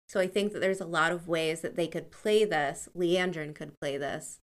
So 0.08 0.20
I 0.20 0.28
think 0.28 0.52
that 0.52 0.60
there's 0.60 0.80
a 0.80 0.86
lot 0.86 1.10
of 1.10 1.26
ways 1.26 1.62
that 1.62 1.74
they 1.76 1.88
could 1.88 2.10
play 2.10 2.44
this. 2.44 2.88
Liandrin 2.94 3.54
could 3.54 3.72
play 3.80 3.96
this 3.96 4.40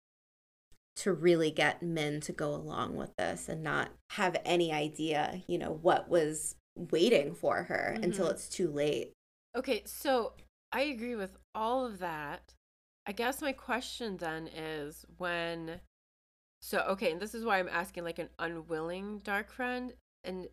to 0.97 1.13
really 1.13 1.51
get 1.51 1.81
Min 1.81 2.19
to 2.21 2.33
go 2.33 2.53
along 2.53 2.95
with 2.95 3.15
this 3.17 3.49
and 3.49 3.63
not 3.63 3.89
have 4.11 4.35
any 4.43 4.71
idea, 4.73 5.41
you 5.47 5.57
know, 5.57 5.71
what 5.81 6.09
was 6.09 6.55
waiting 6.75 7.33
for 7.33 7.63
her 7.63 7.97
until 8.01 8.27
Mhm. 8.27 8.31
it's 8.31 8.49
too 8.49 8.69
late. 8.69 9.13
Okay, 9.55 9.83
so 9.85 10.33
I 10.71 10.81
agree 10.81 11.15
with 11.15 11.37
all 11.55 11.85
of 11.85 11.99
that. 11.99 12.53
I 13.05 13.11
guess 13.11 13.41
my 13.41 13.53
question 13.53 14.17
then 14.17 14.47
is 14.47 15.05
when 15.17 15.81
so 16.61 16.79
okay, 16.89 17.11
and 17.11 17.21
this 17.21 17.35
is 17.35 17.45
why 17.45 17.59
I'm 17.59 17.69
asking 17.69 18.03
like 18.03 18.19
an 18.19 18.29
unwilling 18.39 19.19
dark 19.19 19.51
friend 19.51 19.93
and 20.23 20.49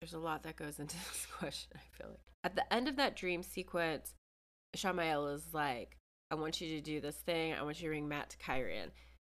there's 0.00 0.14
a 0.14 0.18
lot 0.18 0.44
that 0.44 0.54
goes 0.56 0.78
into 0.78 0.96
this 1.08 1.26
question, 1.26 1.72
I 1.74 1.96
feel 1.96 2.10
like. 2.10 2.20
At 2.44 2.54
the 2.54 2.72
end 2.72 2.86
of 2.86 2.96
that 2.96 3.16
dream 3.16 3.42
sequence, 3.42 4.14
Ishamael 4.76 5.34
is 5.34 5.52
like, 5.52 5.96
I 6.30 6.36
want 6.36 6.60
you 6.60 6.68
to 6.76 6.80
do 6.80 7.00
this 7.00 7.16
thing. 7.16 7.52
I 7.54 7.62
want 7.62 7.80
you 7.80 7.88
to 7.88 7.90
bring 7.90 8.08
Mat 8.08 8.30
to 8.30 8.36
Cairhien. 8.38 8.90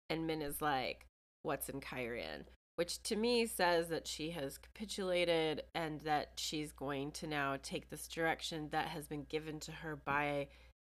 And 0.09 0.27
Min 0.27 0.41
is 0.41 0.61
like, 0.61 1.05
What's 1.43 1.69
in 1.69 1.79
Cairhien? 1.79 2.45
Which 2.75 3.01
to 3.03 3.15
me 3.15 3.45
says 3.45 3.87
that 3.87 4.07
she 4.07 4.31
has 4.31 4.57
capitulated 4.57 5.63
and 5.73 6.01
that 6.01 6.33
she's 6.35 6.71
going 6.71 7.11
to 7.13 7.27
now 7.27 7.57
take 7.63 7.89
this 7.89 8.07
direction 8.07 8.69
that 8.71 8.89
has 8.89 9.07
been 9.07 9.23
given 9.23 9.59
to 9.61 9.71
her 9.71 9.95
by 9.95 10.47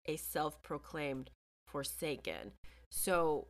a 0.06 0.16
self 0.16 0.62
proclaimed 0.62 1.30
Forsaken. 1.68 2.52
So, 2.90 3.48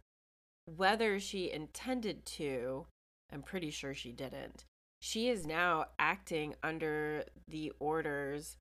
whether 0.65 1.21
she 1.21 1.51
intended 1.51 2.27
to, 2.27 2.87
I'm 3.33 3.43
pretty 3.43 3.71
sure 3.71 3.95
she 3.95 4.13
didn't. 4.13 4.65
She 5.01 5.29
is 5.29 5.47
now 5.47 5.87
acting 5.99 6.57
under 6.63 7.25
the 7.49 7.73
orders 7.79 8.57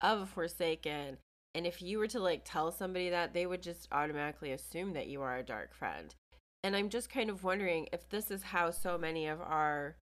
of 0.00 0.28
Forsaken. 0.30 1.18
And 1.54 1.66
if 1.66 1.82
you 1.82 1.98
were 1.98 2.06
to 2.06 2.20
like 2.20 2.42
tell 2.44 2.70
somebody 2.70 3.10
that, 3.10 3.34
they 3.34 3.46
would 3.46 3.62
just 3.62 3.88
automatically 3.90 4.52
assume 4.52 4.92
that 4.92 5.08
you 5.08 5.22
are 5.22 5.36
a 5.36 5.42
dark 5.42 5.74
friend. 5.74 6.14
And 6.62 6.74
I'm 6.74 6.88
just 6.88 7.10
kind 7.10 7.30
of 7.30 7.44
wondering 7.44 7.88
if 7.92 8.08
this 8.08 8.30
is 8.30 8.42
how 8.42 8.70
so 8.70 8.98
many 8.98 9.26
of 9.26 9.40
our 9.40 9.96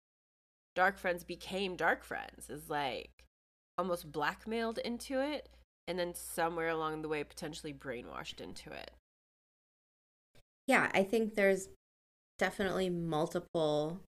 dark 0.74 0.98
friends 0.98 1.24
became 1.24 1.76
dark 1.76 2.04
friends, 2.04 2.48
is 2.48 2.70
like 2.70 3.24
almost 3.78 4.10
blackmailed 4.10 4.78
into 4.78 5.20
it 5.20 5.48
and 5.86 5.98
then 5.98 6.14
somewhere 6.14 6.68
along 6.68 7.02
the 7.02 7.08
way 7.08 7.22
potentially 7.22 7.72
brainwashed 7.72 8.40
into 8.40 8.70
it. 8.70 8.90
Yeah, 10.66 10.90
I 10.92 11.02
think 11.04 11.34
there's 11.34 11.68
definitely 12.38 12.90
multiple 12.90 14.00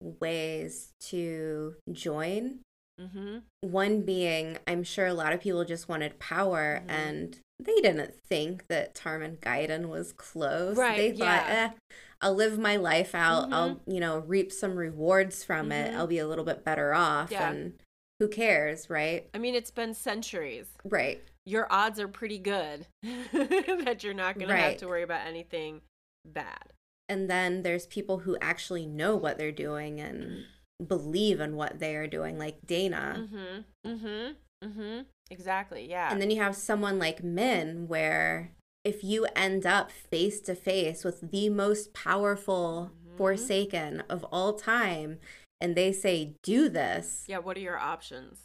ways 0.00 0.92
to 1.00 1.76
join. 1.90 2.60
Mm-hmm. 3.00 3.38
One 3.62 4.02
being, 4.02 4.58
I'm 4.66 4.82
sure 4.82 5.06
a 5.06 5.14
lot 5.14 5.32
of 5.32 5.40
people 5.40 5.64
just 5.64 5.88
wanted 5.88 6.18
power 6.18 6.82
Mhm. 6.86 6.90
and 6.90 7.38
they 7.58 7.76
didn't 7.76 8.14
think 8.14 8.66
that 8.68 8.94
Tarmon 8.94 9.38
Gai'don 9.40 9.88
was 9.88 10.12
close. 10.12 10.76
Right, 10.76 10.96
They 10.96 11.10
thought, 11.12 11.46
yeah. 11.48 11.70
eh, 11.72 11.96
I'll 12.20 12.34
live 12.34 12.58
my 12.58 12.76
life 12.76 13.14
out. 13.14 13.48
Mhm. 13.50 13.52
I'll, 13.52 13.80
you 13.86 14.00
know, 14.00 14.18
reap 14.20 14.50
some 14.52 14.76
rewards 14.76 15.44
from 15.44 15.70
it. 15.72 15.92
Mhm. 15.92 15.96
I'll 15.96 16.06
be 16.06 16.18
a 16.18 16.26
little 16.26 16.44
bit 16.44 16.64
better 16.64 16.92
off. 16.94 17.30
Yeah. 17.30 17.50
And 17.50 17.74
who 18.18 18.28
cares, 18.28 18.88
right? 18.90 19.28
I 19.34 19.38
mean, 19.38 19.54
it's 19.54 19.70
been 19.70 19.94
centuries. 19.94 20.68
Right. 20.84 21.22
Your 21.46 21.66
odds 21.70 21.98
are 21.98 22.08
pretty 22.08 22.38
good 22.38 22.86
that 23.02 24.00
you're 24.02 24.14
not 24.14 24.36
going 24.36 24.48
to 24.48 24.56
have 24.56 24.76
to 24.78 24.86
worry 24.88 25.02
about 25.02 25.26
anything 25.26 25.80
bad. 26.24 26.72
And 27.08 27.28
then 27.30 27.62
there's 27.62 27.86
people 27.86 28.18
who 28.20 28.36
actually 28.40 28.86
know 28.86 29.16
what 29.16 29.36
they're 29.38 29.50
doing 29.52 30.00
and 30.00 30.44
believe 30.86 31.40
in 31.40 31.56
what 31.56 31.78
they 31.78 31.96
are 31.96 32.06
doing, 32.06 32.38
like 32.38 32.58
Dana. 32.66 33.26
Mm-hmm. 33.30 33.90
Mm-hmm. 33.90 34.66
Mm-hmm. 34.68 35.00
Exactly. 35.30 35.88
Yeah. 35.88 36.10
And 36.12 36.20
then 36.20 36.30
you 36.30 36.40
have 36.40 36.56
someone 36.56 36.98
like 36.98 37.22
Min, 37.22 37.86
where 37.88 38.52
if 38.84 39.04
you 39.04 39.26
end 39.36 39.66
up 39.66 39.90
face 39.90 40.40
to 40.42 40.54
face 40.54 41.04
with 41.04 41.30
the 41.30 41.48
most 41.50 41.92
powerful 41.94 42.90
Mhm. 42.92 43.16
Forsaken 43.16 44.02
of 44.08 44.24
all 44.32 44.54
time, 44.54 45.18
and 45.60 45.76
they 45.76 45.92
say, 45.92 46.36
do 46.42 46.68
this, 46.70 47.24
yeah. 47.28 47.36
What 47.38 47.56
are 47.56 47.60
your 47.60 47.78
options? 47.78 48.38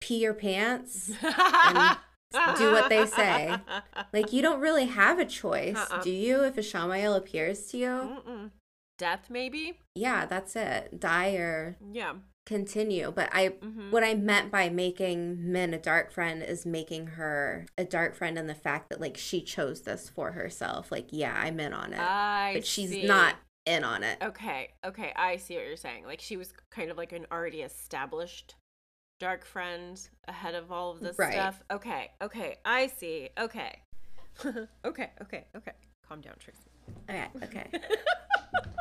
pee 0.00 0.18
your 0.18 0.34
pants, 0.34 1.10
and- 1.22 1.96
do 2.56 2.72
what 2.72 2.88
they 2.88 3.04
say. 3.06 3.54
like 4.12 4.32
you 4.32 4.40
don't 4.42 4.60
really 4.60 4.86
have 4.86 5.18
a 5.18 5.24
choice, 5.24 5.76
Uh-uh. 5.76 6.02
do 6.02 6.10
you? 6.10 6.44
If 6.44 6.56
Ishamael 6.56 7.16
appears 7.16 7.66
to 7.68 7.76
you, 7.76 7.88
Mm-mm. 7.88 8.50
Death, 8.98 9.28
maybe. 9.30 9.78
yeah, 9.94 10.26
that's 10.26 10.54
it. 10.56 11.00
Die 11.00 11.32
or 11.34 11.76
Yeah. 11.92 12.14
continue. 12.46 13.10
But 13.10 13.28
I 13.32 13.50
Mm-hmm. 13.50 13.90
what 13.90 14.04
I 14.04 14.14
meant 14.14 14.50
by 14.50 14.68
making 14.68 15.50
Min 15.52 15.74
a 15.74 15.78
dark 15.78 16.12
friend 16.12 16.42
is 16.42 16.64
making 16.64 17.08
her 17.08 17.66
a 17.76 17.84
dark 17.84 18.14
friend 18.14 18.38
and 18.38 18.48
the 18.48 18.54
fact 18.54 18.88
that 18.90 19.00
like 19.00 19.16
she 19.16 19.40
chose 19.42 19.82
this 19.82 20.08
for 20.08 20.32
herself. 20.32 20.92
Like, 20.92 21.08
yeah, 21.10 21.34
I'm 21.36 21.58
in 21.60 21.72
on 21.72 21.92
it. 21.92 21.98
I 22.00 22.52
but 22.54 22.66
she's 22.66 22.90
see. 22.90 23.06
not 23.06 23.36
in 23.66 23.84
on 23.84 24.02
it. 24.02 24.18
Okay, 24.22 24.70
okay, 24.84 25.12
I 25.16 25.36
see 25.36 25.54
what 25.56 25.66
you're 25.66 25.76
saying. 25.76 26.04
Like 26.04 26.20
she 26.20 26.36
was 26.36 26.52
kind 26.70 26.90
of 26.90 26.96
like 26.96 27.12
an 27.12 27.26
already 27.32 27.62
established 27.62 28.54
dark 29.20 29.44
friend 29.44 30.00
ahead 30.26 30.54
of 30.54 30.72
all 30.72 30.90
of 30.90 31.00
this 31.00 31.16
Right. 31.18 31.32
stuff. 31.32 31.62
Okay, 31.70 32.10
okay, 32.20 32.56
I 32.64 32.88
see. 32.88 33.30
Okay. 33.38 33.80
okay, 34.84 35.10
okay, 35.22 35.46
okay. 35.56 35.72
Calm 36.08 36.20
down, 36.20 36.34
Tracy. 36.40 36.58
Okay, 37.08 37.26
okay. 37.44 37.70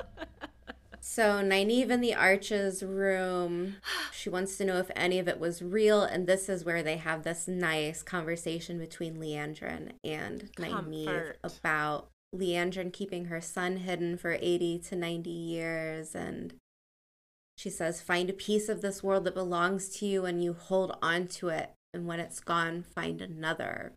So 1.03 1.41
Nynaeve 1.41 1.89
in 1.89 1.99
the 1.99 2.13
Arches 2.13 2.83
room, 2.83 3.77
she 4.13 4.29
wants 4.29 4.57
to 4.57 4.65
know 4.65 4.77
if 4.77 4.91
any 4.95 5.17
of 5.17 5.27
it 5.27 5.39
was 5.39 5.61
real, 5.61 6.03
and 6.03 6.27
this 6.27 6.47
is 6.47 6.63
where 6.63 6.83
they 6.83 6.97
have 6.97 7.23
this 7.23 7.47
nice 7.47 8.03
conversation 8.03 8.77
between 8.77 9.17
Liandrin 9.17 9.93
and 10.03 10.51
Nynaeve 10.57 11.05
Comfort. 11.05 11.39
about 11.43 12.09
Liandrin 12.33 12.93
keeping 12.93 13.25
her 13.25 13.41
son 13.41 13.77
hidden 13.77 14.15
for 14.15 14.37
80 14.39 14.79
to 14.79 14.95
90 14.95 15.29
years, 15.29 16.15
and 16.15 16.53
she 17.57 17.71
says, 17.71 17.99
"Find 17.99 18.29
a 18.29 18.33
piece 18.33 18.69
of 18.69 18.81
this 18.81 19.01
world 19.01 19.25
that 19.25 19.33
belongs 19.33 19.89
to 19.97 20.05
you, 20.05 20.25
and 20.25 20.43
you 20.43 20.53
hold 20.53 20.95
on 21.01 21.27
to 21.29 21.49
it, 21.49 21.71
and 21.93 22.05
when 22.05 22.19
it's 22.19 22.39
gone, 22.39 22.83
find 22.83 23.21
another." 23.21 23.93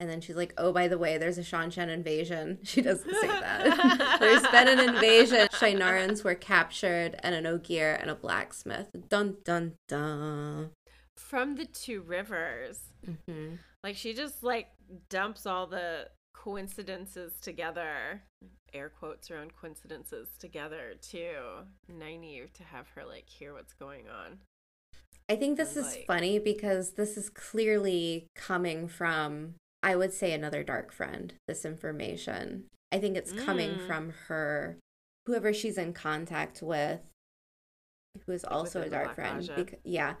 And 0.00 0.08
then 0.08 0.20
she's 0.20 0.36
like, 0.36 0.54
"Oh, 0.56 0.72
by 0.72 0.88
the 0.88 0.98
way, 0.98 1.18
there's 1.18 1.38
a 1.38 1.42
Seanchan 1.42 1.88
invasion." 1.88 2.58
She 2.64 2.82
doesn't 2.82 3.14
say 3.14 3.28
that. 3.28 4.16
there's 4.20 4.46
been 4.48 4.68
an 4.68 4.94
invasion. 4.94 5.46
Shienarans 5.52 6.24
were 6.24 6.34
captured, 6.34 7.20
and 7.22 7.34
an 7.34 7.46
Ogier 7.46 7.98
and 8.00 8.10
a 8.10 8.14
blacksmith. 8.14 8.88
Dun 9.08 9.36
dun 9.44 9.74
dun. 9.88 10.70
From 11.16 11.56
the 11.56 11.66
two 11.66 12.00
rivers. 12.00 12.80
hmm 13.04 13.54
Like 13.84 13.96
she 13.96 14.14
just 14.14 14.42
like 14.42 14.68
dumps 15.10 15.44
all 15.46 15.66
the 15.66 16.08
coincidences 16.34 17.34
together, 17.42 18.22
air 18.72 18.88
quotes 18.88 19.30
around 19.30 19.54
coincidences 19.54 20.28
together 20.38 20.94
to 21.10 21.66
Nynaeve 21.92 22.52
to 22.54 22.64
have 22.64 22.88
her 22.94 23.04
like 23.04 23.28
hear 23.28 23.52
what's 23.52 23.74
going 23.74 24.06
on. 24.08 24.38
I 25.28 25.36
think 25.36 25.58
this 25.58 25.76
is 25.76 25.96
funny 26.08 26.40
because 26.40 26.92
this 26.92 27.16
is 27.16 27.28
clearly 27.30 28.26
coming 28.34 28.88
from, 28.88 29.54
I 29.82 29.96
would 29.96 30.12
say, 30.12 30.32
another 30.32 30.62
dark 30.62 30.92
friend, 30.92 31.32
this 31.48 31.64
information. 31.64 32.64
I 32.92 32.98
think 32.98 33.16
it's 33.16 33.32
coming 33.32 33.70
Mm. 33.76 33.86
from 33.86 34.10
her, 34.28 34.76
whoever 35.26 35.52
she's 35.52 35.78
in 35.78 35.92
contact 35.92 36.60
with, 36.62 37.00
who 38.26 38.32
is 38.32 38.44
also 38.44 38.80
a 38.80 38.84
within 38.84 38.98
dark 39.02 39.14
friend. 39.14 39.36
Raja. 39.48 39.54
Bec- 39.64 39.80
yeah. 39.84 40.14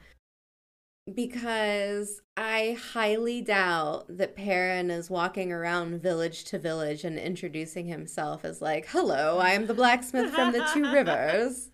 Because 1.12 2.20
I 2.36 2.78
highly 2.92 3.40
doubt 3.42 4.16
that 4.16 4.36
Perrin 4.36 4.90
is 4.90 5.10
walking 5.10 5.50
around 5.50 6.00
village 6.00 6.44
to 6.44 6.58
village 6.58 7.04
and 7.04 7.18
introducing 7.18 7.86
himself 7.86 8.44
as, 8.44 8.62
like, 8.62 8.86
hello, 8.88 9.38
I 9.38 9.50
am 9.50 9.66
the 9.66 9.74
blacksmith 9.74 10.32
from 10.32 10.52
the 10.52 10.64
Two 10.72 10.84
Rivers 10.92 11.70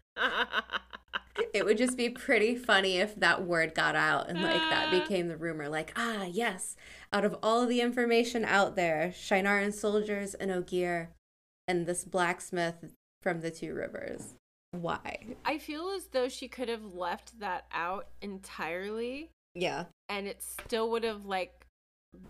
it 1.52 1.64
would 1.66 1.76
just 1.76 1.98
be 1.98 2.08
pretty 2.08 2.56
funny 2.56 2.96
if 2.96 3.14
that 3.16 3.44
word 3.44 3.74
got 3.74 3.94
out 3.94 4.30
and 4.30 4.42
like 4.42 4.54
that 4.70 4.90
became 5.02 5.28
the 5.28 5.36
rumor 5.36 5.68
like 5.68 5.92
ah 5.94 6.24
yes 6.24 6.76
out 7.12 7.24
of 7.24 7.36
all 7.42 7.66
the 7.66 7.80
information 7.80 8.44
out 8.44 8.76
there 8.76 9.12
Shienaran 9.14 9.72
soldiers 9.72 10.34
and 10.34 10.50
Ogier 10.50 11.10
and 11.68 11.86
this 11.86 12.04
blacksmith 12.04 12.92
from 13.22 13.40
the 13.40 13.50
two 13.50 13.74
rivers. 13.74 14.34
Why? 14.72 15.26
I 15.44 15.58
feel 15.58 15.90
as 15.96 16.08
though 16.08 16.28
she 16.28 16.48
could 16.48 16.68
have 16.68 16.94
left 16.94 17.40
that 17.40 17.66
out 17.72 18.08
entirely 18.20 19.30
yeah. 19.54 19.84
and 20.08 20.26
it 20.26 20.42
still 20.42 20.90
would 20.90 21.04
have 21.04 21.24
like 21.26 21.66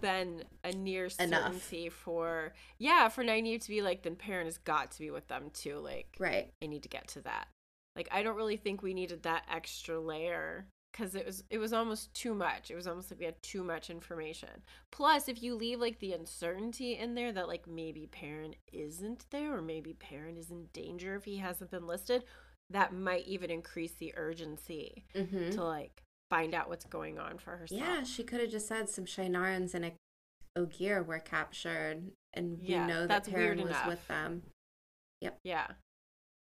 been 0.01 0.45
a 0.65 0.73
near 0.73 1.09
Enough. 1.21 1.43
certainty 1.45 1.89
for 1.89 2.53
yeah 2.79 3.09
for 3.09 3.23
Nynaeve 3.23 3.63
to 3.63 3.69
be 3.69 3.83
like 3.83 4.03
then 4.03 4.17
Perrin 4.17 4.47
has 4.47 4.59
got 4.59 4.91
to 4.93 4.99
be 4.99 5.11
with 5.11 5.29
them 5.29 5.51
too 5.53 5.79
like 5.79 6.17
right. 6.19 6.49
I 6.63 6.67
need 6.67 6.83
to 6.85 6.89
get 6.89 7.09
to 7.09 7.21
that. 7.23 7.49
Like 7.95 8.09
I 8.11 8.23
don't 8.23 8.37
really 8.37 8.57
think 8.57 8.83
we 8.83 8.95
needed 8.95 9.23
that 9.23 9.45
extra 9.53 10.01
layer 10.01 10.67
because 10.97 11.15
it 11.15 11.27
was 11.27 11.45
it 11.51 11.59
was 11.59 11.73
almost 11.73 12.13
too 12.15 12.35
much 12.35 12.71
it 12.71 12.75
was 12.75 12.87
almost 12.87 13.11
like 13.11 13.21
we 13.21 13.27
had 13.27 13.43
too 13.43 13.63
much 13.63 13.91
information 13.91 14.49
plus 14.91 15.29
if 15.29 15.43
you 15.43 15.55
leave 15.55 15.81
like 15.81 15.99
the 15.99 16.13
uncertainty 16.13 16.97
in 16.97 17.15
there 17.15 17.33
that 17.33 17.49
like 17.49 17.67
maybe 17.67 18.07
Perrin 18.11 18.55
isn't 18.73 19.27
there 19.31 19.57
or 19.57 19.63
maybe 19.63 19.93
Perrin 19.95 20.37
is 20.37 20.51
in 20.51 20.67
danger 20.73 21.17
if 21.17 21.25
he 21.25 21.37
hasn't 21.37 21.71
been 21.71 21.87
listed 21.87 22.25
that 22.71 22.93
might 22.95 23.27
even 23.27 23.51
increase 23.51 23.93
the 23.93 24.13
urgency 24.17 25.05
mm-hmm. 25.15 25.51
to 25.51 25.63
like 25.63 26.03
find 26.31 26.55
out 26.55 26.69
what's 26.69 26.85
going 26.85 27.19
on 27.19 27.39
for 27.39 27.57
herself 27.57 27.81
yeah 27.81 28.03
she 28.03 28.23
could 28.25 28.41
have 28.41 28.51
just 28.51 28.67
said 28.69 28.89
some 28.89 29.05
Shienarans 29.05 29.75
and 29.75 29.93
Ogier 30.57 31.03
were 31.03 31.19
captured 31.19 32.03
and 32.33 32.59
we 32.61 32.69
Yeah, 32.69 32.87
know 32.87 33.07
that 33.07 33.29
Perrin 33.29 33.59
was 33.61 33.71
enough. 33.71 33.87
with 33.87 34.09
them 34.09 34.43
Yep. 35.21 35.39
yeah 35.45 35.67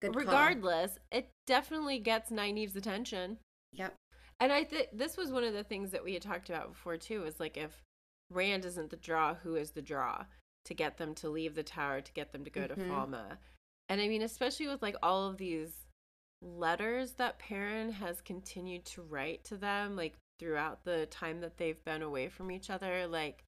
good 0.00 0.12
call. 0.12 0.20
regardless 0.20 0.98
it 1.12 1.28
definitely 1.46 1.98
gets 1.98 2.30
Nynaeve's 2.30 2.76
attention 2.76 3.38
yep 3.72 3.94
And 4.40 4.52
I 4.52 4.64
think 4.64 4.88
this 4.92 5.16
was 5.16 5.32
one 5.32 5.44
of 5.44 5.54
the 5.54 5.64
things 5.64 5.90
that 5.92 6.04
we 6.04 6.12
had 6.12 6.22
talked 6.22 6.50
about 6.50 6.68
before 6.72 6.96
too. 6.96 7.24
Is 7.24 7.40
like 7.40 7.56
if 7.56 7.82
Rand 8.30 8.64
isn't 8.64 8.90
the 8.90 8.96
draw, 8.96 9.34
who 9.34 9.56
is 9.56 9.70
the 9.70 9.82
draw 9.82 10.24
to 10.64 10.74
get 10.74 10.98
them 10.98 11.14
to 11.16 11.28
leave 11.28 11.54
the 11.54 11.62
tower, 11.62 12.00
to 12.00 12.12
get 12.12 12.32
them 12.32 12.44
to 12.44 12.50
go 12.50 12.66
to 12.66 12.74
Mhm. 12.74 12.88
Falme? 12.88 13.38
And 13.88 14.00
I 14.00 14.08
mean, 14.08 14.22
especially 14.22 14.66
with 14.66 14.82
like 14.82 14.96
all 15.02 15.28
of 15.28 15.38
these 15.38 15.86
letters 16.42 17.12
that 17.14 17.38
Perrin 17.38 17.92
has 17.92 18.20
continued 18.20 18.84
to 18.86 19.02
write 19.02 19.44
to 19.44 19.56
them, 19.56 19.96
like 19.96 20.16
throughout 20.38 20.84
the 20.84 21.06
time 21.06 21.40
that 21.40 21.56
they've 21.56 21.82
been 21.84 22.02
away 22.02 22.28
from 22.28 22.50
each 22.50 22.68
other, 22.68 23.06
like 23.06 23.44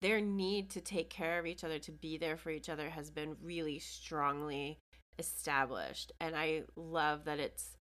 their 0.00 0.20
need 0.20 0.70
to 0.70 0.80
take 0.80 1.10
care 1.10 1.38
of 1.38 1.46
each 1.46 1.64
other, 1.64 1.78
to 1.80 1.92
be 1.92 2.16
there 2.16 2.36
for 2.36 2.50
each 2.50 2.68
other, 2.68 2.90
has 2.90 3.10
been 3.10 3.36
really 3.42 3.78
strongly 3.78 4.78
established. 5.18 6.12
And 6.20 6.34
I 6.36 6.64
love 6.76 7.24
that 7.24 7.38
it's 7.38 7.76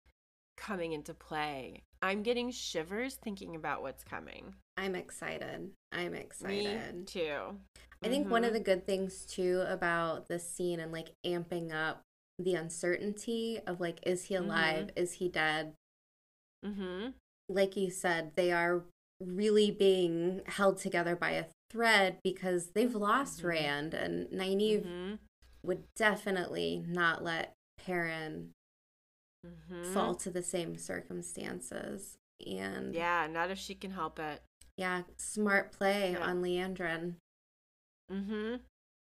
coming 0.57 0.93
into 0.93 1.13
play. 1.13 1.83
I'm 2.03 2.21
getting 2.21 2.51
shivers 2.51 3.15
thinking 3.15 3.55
about 3.55 3.81
what's 3.81 4.03
coming. 4.03 4.53
I'm 4.75 4.93
excited 4.93 5.71
I'm 5.93 6.11
Me 6.11 6.19
excited 6.19 7.07
too. 7.07 7.57
I 8.03 8.09
think 8.09 8.29
one 8.29 8.43
of 8.43 8.49
Mhm. 8.49 8.53
the 8.55 8.59
good 8.59 8.85
things 8.85 9.25
too 9.25 9.63
about 9.67 10.27
this 10.27 10.47
scene 10.47 10.81
and 10.81 10.91
like 10.91 11.13
amping 11.25 11.71
up 11.71 12.01
the 12.37 12.55
uncertainty 12.55 13.59
of 13.65 13.79
like, 13.79 13.99
is 14.05 14.25
he 14.25 14.35
alive? 14.35 14.89
Is 14.97 15.13
he 15.13 15.29
dead? 15.29 15.73
Mm-hmm. 16.65 17.11
Like 17.47 17.77
you 17.77 17.89
said, 17.89 18.33
they 18.35 18.51
are 18.51 18.83
really 19.21 19.71
being 19.71 20.41
held 20.45 20.79
together 20.79 21.15
by 21.15 21.31
a 21.31 21.45
thread 21.69 22.17
because 22.23 22.71
they've 22.71 22.95
lost 22.95 23.41
Mhm. 23.41 23.47
Rand, 23.47 23.93
and 23.93 24.27
Nynaeve 24.29 25.19
would 25.63 25.83
definitely 25.95 26.83
not 26.85 27.23
let 27.23 27.53
Perrin 27.77 28.51
Mhm. 29.45 29.93
fall 29.93 30.15
to 30.15 30.29
the 30.31 30.41
same 30.43 30.77
circumstances. 30.77 32.17
And 32.45 32.93
Yeah, 32.93 33.27
not 33.27 33.51
if 33.51 33.57
she 33.59 33.75
can 33.75 33.91
help 33.91 34.19
it. 34.19 34.41
yeah, 34.77 35.03
smart 35.17 35.71
play 35.71 36.11
Yeah. 36.13 36.19
on 36.25 36.41
Liandrin. 36.41 37.15
Mm-hmm. 38.11 38.55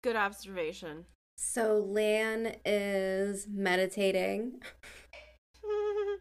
Good 0.02 0.16
observation. 0.16 1.06
So 1.36 1.78
Lan 1.78 2.56
is 2.64 3.46
meditating. 3.48 4.62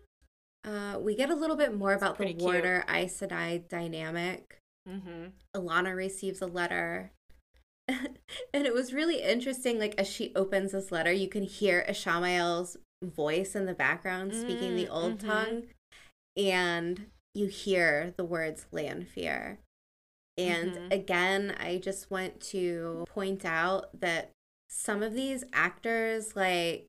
Uh, 0.65 0.99
we 0.99 1.15
get 1.15 1.29
a 1.29 1.35
little 1.35 1.55
bit 1.55 1.73
more 1.73 1.93
about 1.93 2.17
the 2.17 2.35
warder 2.35 2.83
Aes 2.89 3.17
Sedai 3.19 3.67
dynamic. 3.69 4.59
mhm. 4.87 5.31
Alanna 5.55 5.95
receives 5.95 6.41
a 6.41 6.45
letter. 6.47 7.11
and 7.87 8.17
it 8.67 8.73
was 8.73 8.93
really 8.93 9.21
interesting. 9.23 9.79
Like, 9.79 9.95
as 9.97 10.07
she 10.07 10.33
opens 10.35 10.73
this 10.73 10.91
letter, 10.91 11.11
you 11.13 11.29
can 11.29 11.43
hear 11.43 11.85
Ishamael's 11.87 12.77
voice 13.03 13.55
in 13.55 13.65
the 13.65 13.73
background 13.73 14.33
speaking 14.35 14.75
the 14.75 14.87
Mm, 14.87 14.91
old 14.91 15.19
mhm. 15.19 15.25
tongue. 15.25 15.63
And 16.37 17.07
you 17.33 17.47
hear 17.47 18.13
the 18.17 18.23
words 18.25 18.65
Lanfear. 18.71 19.59
And 20.37 20.73
Mhm. 20.73 20.91
again, 20.91 21.55
I 21.59 21.77
just 21.77 22.09
want 22.09 22.39
to 22.41 23.05
point 23.09 23.45
out 23.45 23.99
that 23.99 24.31
some 24.69 25.03
of 25.03 25.13
these 25.13 25.43
actors, 25.51 26.35
like 26.35 26.87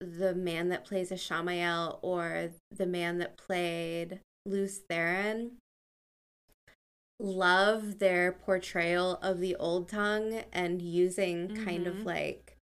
the 0.00 0.34
man 0.34 0.68
that 0.70 0.84
plays 0.84 1.10
Ishamael 1.10 1.98
or 2.02 2.50
the 2.70 2.86
man 2.86 3.18
that 3.18 3.36
played 3.36 4.20
Lews 4.46 4.80
Therin, 4.88 5.52
love 7.18 7.98
their 7.98 8.32
portrayal 8.32 9.18
of 9.22 9.40
the 9.40 9.56
old 9.56 9.88
tongue 9.88 10.44
and 10.52 10.82
using 10.82 11.48
kind 11.48 11.86
of 11.86 11.96
Mhm. 11.96 12.06
like 12.06 12.55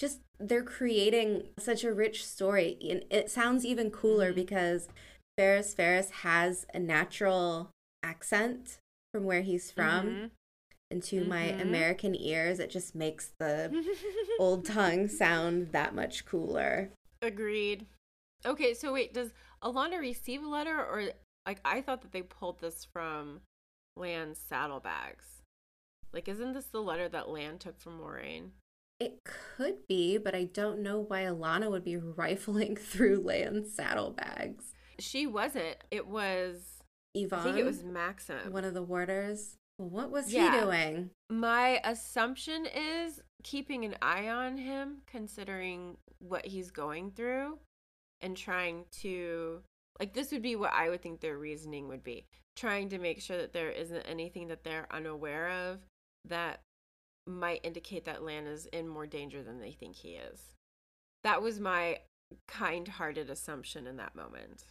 just 0.00 0.20
they're 0.38 0.64
creating 0.64 1.42
such 1.58 1.84
a 1.84 1.92
rich 1.92 2.26
story 2.26 2.78
and 2.88 3.04
it 3.10 3.30
sounds 3.30 3.64
even 3.66 3.90
cooler 3.90 4.32
Mhm. 4.32 4.36
because 4.36 4.88
Fares 5.36 5.74
Fares 5.74 6.10
has 6.24 6.66
a 6.72 6.78
natural 6.78 7.70
accent 8.02 8.78
from 9.12 9.24
where 9.24 9.42
he's 9.42 9.70
from 9.70 10.06
Mhm. 10.06 10.30
and 10.90 11.02
to 11.02 11.24
my 11.24 11.48
Mhm. 11.48 11.60
American 11.60 12.14
ears 12.14 12.58
it 12.58 12.70
just 12.70 12.94
makes 12.94 13.32
the 13.38 13.70
old 14.40 14.64
tongue 14.64 15.06
sound 15.08 15.72
that 15.72 15.94
much 15.94 16.24
cooler. 16.24 16.90
Agreed. 17.20 17.86
Okay, 18.46 18.72
so 18.72 18.94
wait, 18.94 19.12
does 19.12 19.32
Alanna 19.62 20.00
receive 20.00 20.42
a 20.42 20.48
letter 20.48 20.74
or 20.82 21.12
like 21.46 21.60
I 21.64 21.82
thought 21.82 22.00
that 22.02 22.12
they 22.12 22.22
pulled 22.22 22.60
this 22.60 22.86
from 22.86 23.42
Lan's 23.96 24.38
saddlebags? 24.38 25.42
Like 26.12 26.26
isn't 26.26 26.54
this 26.54 26.66
the 26.68 26.80
letter 26.82 27.08
that 27.10 27.28
Lan 27.28 27.58
took 27.58 27.78
from 27.78 27.98
Moiraine? 28.00 28.52
It 29.00 29.18
could 29.24 29.86
be, 29.88 30.18
but 30.18 30.34
I 30.34 30.44
don't 30.44 30.80
know 30.82 30.98
why 31.00 31.22
Alanna 31.22 31.70
would 31.70 31.84
be 31.84 31.96
rifling 32.16 32.76
through 32.76 33.22
Lan's 33.22 33.74
saddlebags. 33.74 34.72
She 34.98 35.26
wasn't. 35.26 35.76
It 35.90 36.06
was 36.06 36.82
Ihvon, 37.16 37.32
I 37.32 37.42
think 37.42 37.56
it 37.56 37.64
was 37.64 37.82
Maksim. 37.82 38.50
one 38.50 38.64
of 38.64 38.74
the 38.74 38.82
warders. 38.82 39.56
Well, 39.78 39.88
what 39.88 40.10
was 40.10 40.32
Yeah. 40.32 40.52
he 40.54 40.60
doing? 40.60 41.10
My 41.30 41.80
assumption 41.84 42.66
is 42.66 43.20
keeping 43.42 43.84
an 43.86 43.96
eye 44.02 44.28
on 44.28 44.58
him, 44.58 44.98
considering 45.06 45.96
what 46.18 46.44
he's 46.46 46.70
going 46.70 47.12
through, 47.12 47.58
and 48.20 48.36
trying 48.36 48.84
to, 49.00 49.62
like, 49.98 50.12
this 50.12 50.30
would 50.32 50.42
be 50.42 50.54
what 50.56 50.74
I 50.74 50.90
would 50.90 51.00
think 51.00 51.20
their 51.20 51.38
reasoning 51.38 51.88
would 51.88 52.04
be 52.04 52.26
trying 52.56 52.90
to 52.90 52.98
make 52.98 53.22
sure 53.22 53.38
that 53.38 53.54
there 53.54 53.70
isn't 53.70 54.02
anything 54.02 54.48
that 54.48 54.62
they're 54.64 54.86
unaware 54.90 55.48
of 55.48 55.78
that 56.26 56.60
might 57.30 57.64
indicate 57.64 58.04
that 58.04 58.22
Lan 58.22 58.46
is 58.46 58.66
in 58.66 58.88
more 58.88 59.06
danger 59.06 59.42
than 59.42 59.60
they 59.60 59.72
think 59.72 59.96
he 59.96 60.10
is. 60.10 60.52
That 61.24 61.42
was 61.42 61.60
my 61.60 62.00
kind 62.48 62.86
hearted 62.88 63.30
assumption 63.30 63.86
in 63.86 63.96
that 63.96 64.14
moment. 64.14 64.64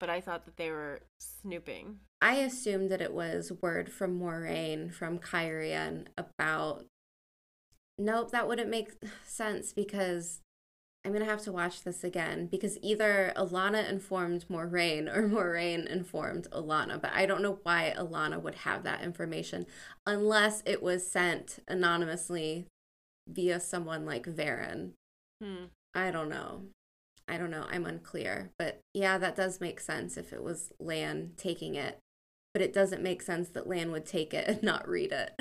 But 0.00 0.10
I 0.10 0.20
thought 0.20 0.44
that 0.44 0.56
they 0.56 0.70
were 0.70 1.00
snooping. 1.18 2.00
I 2.20 2.36
assumed 2.36 2.90
that 2.90 3.00
it 3.00 3.12
was 3.12 3.52
word 3.62 3.90
from 3.92 4.18
Moiraine 4.18 4.92
from 4.92 5.18
Cairhien 5.18 6.06
about. 6.18 6.84
Nope, 7.96 8.32
that 8.32 8.48
wouldn't 8.48 8.70
make 8.70 8.90
sense 9.24 9.72
because 9.72 10.40
I'm 11.04 11.12
gonna 11.12 11.26
have 11.26 11.42
to 11.42 11.52
watch 11.52 11.82
this 11.82 12.02
again 12.02 12.46
because 12.46 12.78
either 12.80 13.32
Alanna 13.36 13.88
informed 13.88 14.46
Moiraine 14.48 15.14
or 15.14 15.22
Moiraine 15.28 15.86
informed 15.86 16.48
Alanna, 16.50 17.00
but 17.00 17.12
I 17.12 17.26
don't 17.26 17.42
know 17.42 17.58
why 17.62 17.92
Alanna 17.96 18.40
would 18.40 18.54
have 18.56 18.84
that 18.84 19.02
information 19.02 19.66
unless 20.06 20.62
it 20.64 20.82
was 20.82 21.06
sent 21.06 21.58
anonymously 21.68 22.66
via 23.28 23.60
someone 23.60 24.06
like 24.06 24.26
Verin. 24.26 24.92
Hmm. 25.42 25.64
I 25.94 26.10
don't 26.10 26.28
know. 26.28 26.62
I 27.28 27.36
don't 27.36 27.50
know. 27.50 27.66
I'm 27.70 27.86
unclear. 27.86 28.50
But 28.58 28.80
yeah, 28.92 29.18
that 29.18 29.36
does 29.36 29.60
make 29.60 29.80
sense 29.80 30.16
if 30.16 30.32
it 30.32 30.42
was 30.42 30.72
Lan 30.78 31.32
taking 31.36 31.74
it. 31.74 31.98
But 32.52 32.62
it 32.62 32.72
doesn't 32.72 33.02
make 33.02 33.22
sense 33.22 33.48
that 33.50 33.66
Lan 33.66 33.90
would 33.92 34.06
take 34.06 34.32
it 34.32 34.48
and 34.48 34.62
not 34.62 34.88
read 34.88 35.12
it. 35.12 35.38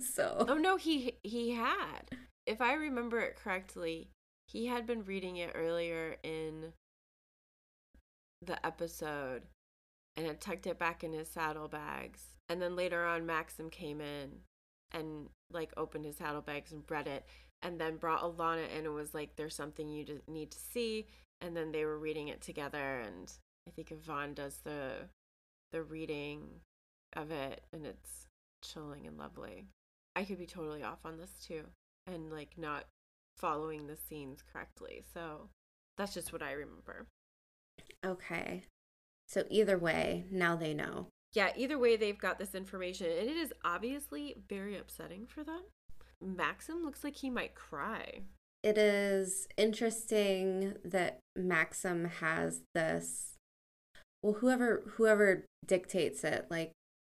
so 0.00 0.46
Oh 0.48 0.54
no, 0.54 0.76
he 0.76 1.16
he 1.22 1.50
had. 1.50 2.16
If 2.46 2.60
I 2.60 2.72
remember 2.74 3.20
it 3.20 3.36
correctly, 3.36 4.08
he 4.50 4.66
had 4.66 4.86
been 4.86 5.04
reading 5.04 5.36
it 5.36 5.52
earlier 5.54 6.16
in 6.22 6.72
the 8.42 8.64
episode 8.66 9.42
and 10.16 10.26
had 10.26 10.40
tucked 10.40 10.66
it 10.66 10.78
back 10.78 11.04
in 11.04 11.12
his 11.12 11.28
saddlebags. 11.28 12.20
And 12.48 12.60
then 12.60 12.74
later 12.74 13.04
on 13.04 13.26
Maksim 13.26 13.70
came 13.70 14.00
in 14.00 14.40
and 14.92 15.28
like 15.52 15.72
opened 15.76 16.04
his 16.04 16.16
saddlebags 16.16 16.72
and 16.72 16.82
read 16.88 17.06
it 17.06 17.24
and 17.62 17.80
then 17.80 17.96
brought 17.96 18.22
Alanna 18.22 18.68
in 18.76 18.86
and 18.86 18.94
was 18.94 19.14
like 19.14 19.36
there's 19.36 19.54
something 19.54 19.88
you 19.88 20.20
need 20.26 20.50
to 20.50 20.58
see 20.58 21.06
and 21.40 21.56
then 21.56 21.70
they 21.70 21.84
were 21.84 21.98
reading 21.98 22.28
it 22.28 22.40
together 22.40 23.00
and 23.00 23.32
I 23.68 23.70
think 23.70 23.90
Ihvon 23.90 24.34
does 24.34 24.58
the 24.64 25.08
the 25.70 25.82
reading 25.82 26.48
of 27.14 27.30
it 27.30 27.60
and 27.72 27.86
it's 27.86 28.26
chilling 28.64 29.06
and 29.06 29.16
lovely. 29.16 29.66
I 30.16 30.24
could 30.24 30.38
be 30.38 30.46
totally 30.46 30.82
off 30.82 31.04
on 31.04 31.18
this 31.18 31.30
too 31.40 31.62
and 32.08 32.32
like 32.32 32.58
not 32.58 32.86
following 33.40 33.86
the 33.86 33.96
scenes 33.96 34.40
correctly. 34.52 35.02
So 35.14 35.48
that's 35.96 36.14
just 36.14 36.32
what 36.32 36.42
I 36.42 36.52
remember. 36.52 37.06
okay. 38.04 38.64
So 39.28 39.44
either 39.48 39.78
way, 39.78 40.26
now 40.30 40.56
they 40.56 40.74
know. 40.74 41.06
Yeah, 41.32 41.50
either 41.56 41.78
way, 41.78 41.96
they've 41.96 42.18
got 42.18 42.38
this 42.40 42.54
information, 42.54 43.06
and 43.06 43.30
it 43.30 43.36
is 43.36 43.52
obviously 43.64 44.34
very 44.48 44.76
upsetting 44.76 45.26
for 45.26 45.44
them. 45.44 45.62
Maksim 46.24 46.84
looks 46.84 47.04
like 47.04 47.16
he 47.16 47.30
might 47.30 47.54
cry. 47.54 48.22
It 48.62 48.76
is 48.76 49.46
interesting 49.56 50.74
that 50.84 51.20
Maksim 51.38 52.10
has 52.20 52.62
this 52.74 53.36
well 54.22 54.34
whoever 54.34 54.82
whoever 54.96 55.46
dictates 55.64 56.24
it, 56.24 56.46
like 56.50 56.72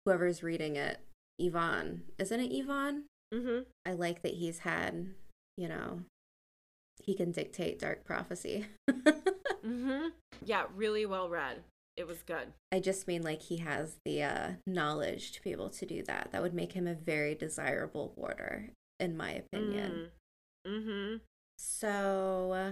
whoever's 0.06 0.44
reading 0.44 0.76
it, 0.76 1.00
Ihvon. 1.42 2.02
Isn't 2.20 2.40
it 2.42 2.52
Ihvon? 2.52 3.04
Mm-hmm. 3.34 3.62
I 3.86 3.94
like 3.94 4.22
that 4.24 4.34
he's 4.34 4.60
had, 4.60 5.08
you 5.58 5.70
know, 5.70 6.02
he 7.04 7.14
can 7.14 7.32
dictate 7.32 7.80
dark 7.80 8.04
prophecy. 8.04 8.68
Mm-hmm. 9.66 10.08
Yeah, 10.44 10.66
really 10.76 11.06
well 11.06 11.30
read. 11.30 11.58
It 11.98 12.08
was 12.08 12.24
good. 12.24 12.54
I 12.72 12.80
just 12.80 13.08
mean 13.08 13.22
like 13.22 13.44
he 13.44 13.58
has 13.58 13.98
the 14.06 14.24
uh, 14.24 14.50
knowledge 14.66 15.32
to 15.34 15.42
be 15.42 15.52
able 15.52 15.70
to 15.70 15.86
do 15.86 16.04
that. 16.04 16.30
That 16.32 16.42
would 16.42 16.54
make 16.54 16.74
him 16.74 16.88
a 16.88 16.94
very 16.94 17.36
desirable 17.36 18.14
warder, 18.16 18.70
in 19.00 19.16
my 19.16 19.32
opinion. 19.32 20.10
Mm-hmm. 20.68 21.18
So 21.58 22.52
uh, 22.54 22.72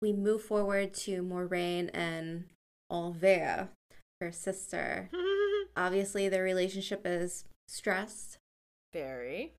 we 0.00 0.12
move 0.12 0.42
forward 0.42 0.94
to 0.94 1.22
Moiraine 1.22 1.90
and 1.92 2.44
Anvaere, 2.90 3.68
her 4.20 4.32
sister. 4.32 5.10
Obviously, 5.76 6.28
their 6.28 6.44
relationship 6.44 7.02
is 7.04 7.44
stressed. 7.68 8.38
Very. 8.92 9.52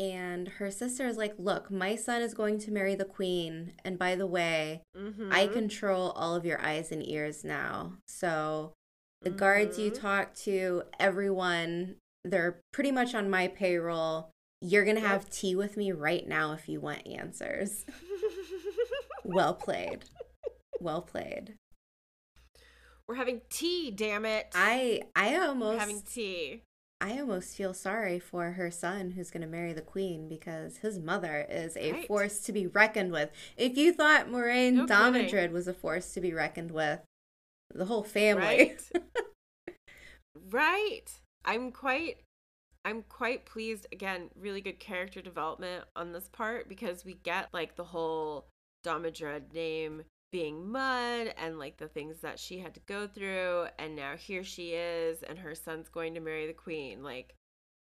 And 0.00 0.48
her 0.48 0.70
sister 0.70 1.06
is 1.06 1.18
like, 1.18 1.34
Look, 1.38 1.70
my 1.70 1.94
son 1.94 2.22
is 2.22 2.32
going 2.32 2.58
to 2.60 2.72
marry 2.72 2.94
the 2.94 3.04
queen. 3.04 3.74
And 3.84 3.98
by 3.98 4.14
the 4.16 4.26
way, 4.26 4.80
Mm-hmm. 4.96 5.30
I 5.32 5.46
control 5.46 6.10
all 6.12 6.34
of 6.34 6.44
your 6.46 6.60
eyes 6.60 6.90
and 6.90 7.06
ears 7.06 7.44
now. 7.44 7.98
So 8.08 8.72
the 9.20 9.30
guards 9.30 9.78
you 9.78 9.90
Mhm. 9.90 10.00
talk 10.00 10.34
to, 10.46 10.84
everyone, 10.98 11.96
they're 12.24 12.60
pretty 12.72 12.90
much 12.92 13.14
on 13.14 13.28
my 13.28 13.48
payroll. 13.48 14.30
You're 14.62 14.84
going 14.84 14.96
to 14.96 15.06
have 15.06 15.28
tea 15.30 15.54
with 15.54 15.76
me 15.76 15.92
right 15.92 16.26
now 16.26 16.52
if 16.52 16.68
you 16.68 16.80
want 16.80 17.06
answers. 17.06 17.84
well 19.24 19.54
played. 19.54 20.04
Well 20.80 21.02
played. 21.02 21.54
We're 23.06 23.16
having 23.16 23.40
tea, 23.50 23.90
damn 23.90 24.24
it. 24.24 24.46
I 24.54 25.02
I 25.16 25.32
We're 25.32 25.44
almost 25.48 25.78
having 25.80 26.02
tea. 26.02 26.62
I 27.00 27.18
almost 27.18 27.56
feel 27.56 27.72
sorry 27.72 28.18
for 28.18 28.52
her 28.52 28.70
son 28.70 29.12
who's 29.12 29.30
going 29.30 29.40
to 29.40 29.46
marry 29.46 29.72
the 29.72 29.80
queen 29.80 30.28
because 30.28 30.78
his 30.78 30.98
mother 30.98 31.46
is 31.48 31.76
a 31.76 31.92
Right. 31.92 32.06
force 32.06 32.40
to 32.40 32.52
be 32.52 32.66
reckoned 32.66 33.10
with. 33.10 33.30
If 33.56 33.78
you 33.78 33.92
thought 33.92 34.28
Moiraine 34.28 34.74
No 34.74 34.86
kidding. 34.86 35.52
Was 35.52 35.66
a 35.66 35.72
force 35.74 36.12
to 36.12 36.20
be 36.20 36.34
reckoned 36.34 36.70
with, 36.72 37.00
the 37.74 37.86
whole 37.86 38.02
family. 38.02 38.76
Right? 39.66 39.74
right. 40.50 41.10
I'm 41.44 41.72
quite 41.72 42.18
I'm 42.84 43.02
quite 43.02 43.44
pleased 43.44 43.86
again, 43.92 44.30
really 44.34 44.60
good 44.60 44.78
character 44.80 45.20
development 45.20 45.84
on 45.96 46.12
this 46.12 46.28
part 46.28 46.68
because 46.68 47.04
we 47.04 47.14
get 47.14 47.48
like 47.52 47.76
the 47.76 47.84
whole 47.84 48.46
Damodred 48.84 49.52
name 49.52 50.04
being 50.32 50.70
mud 50.70 51.34
and 51.36 51.58
like 51.58 51.76
the 51.78 51.88
things 51.88 52.20
that 52.20 52.38
she 52.38 52.58
had 52.60 52.74
to 52.74 52.80
go 52.86 53.06
through 53.06 53.66
and 53.78 53.96
now 53.96 54.16
here 54.16 54.44
she 54.44 54.70
is 54.70 55.22
and 55.24 55.38
her 55.38 55.54
son's 55.54 55.88
going 55.88 56.14
to 56.14 56.20
marry 56.20 56.46
the 56.46 56.52
queen 56.52 57.02
like 57.02 57.34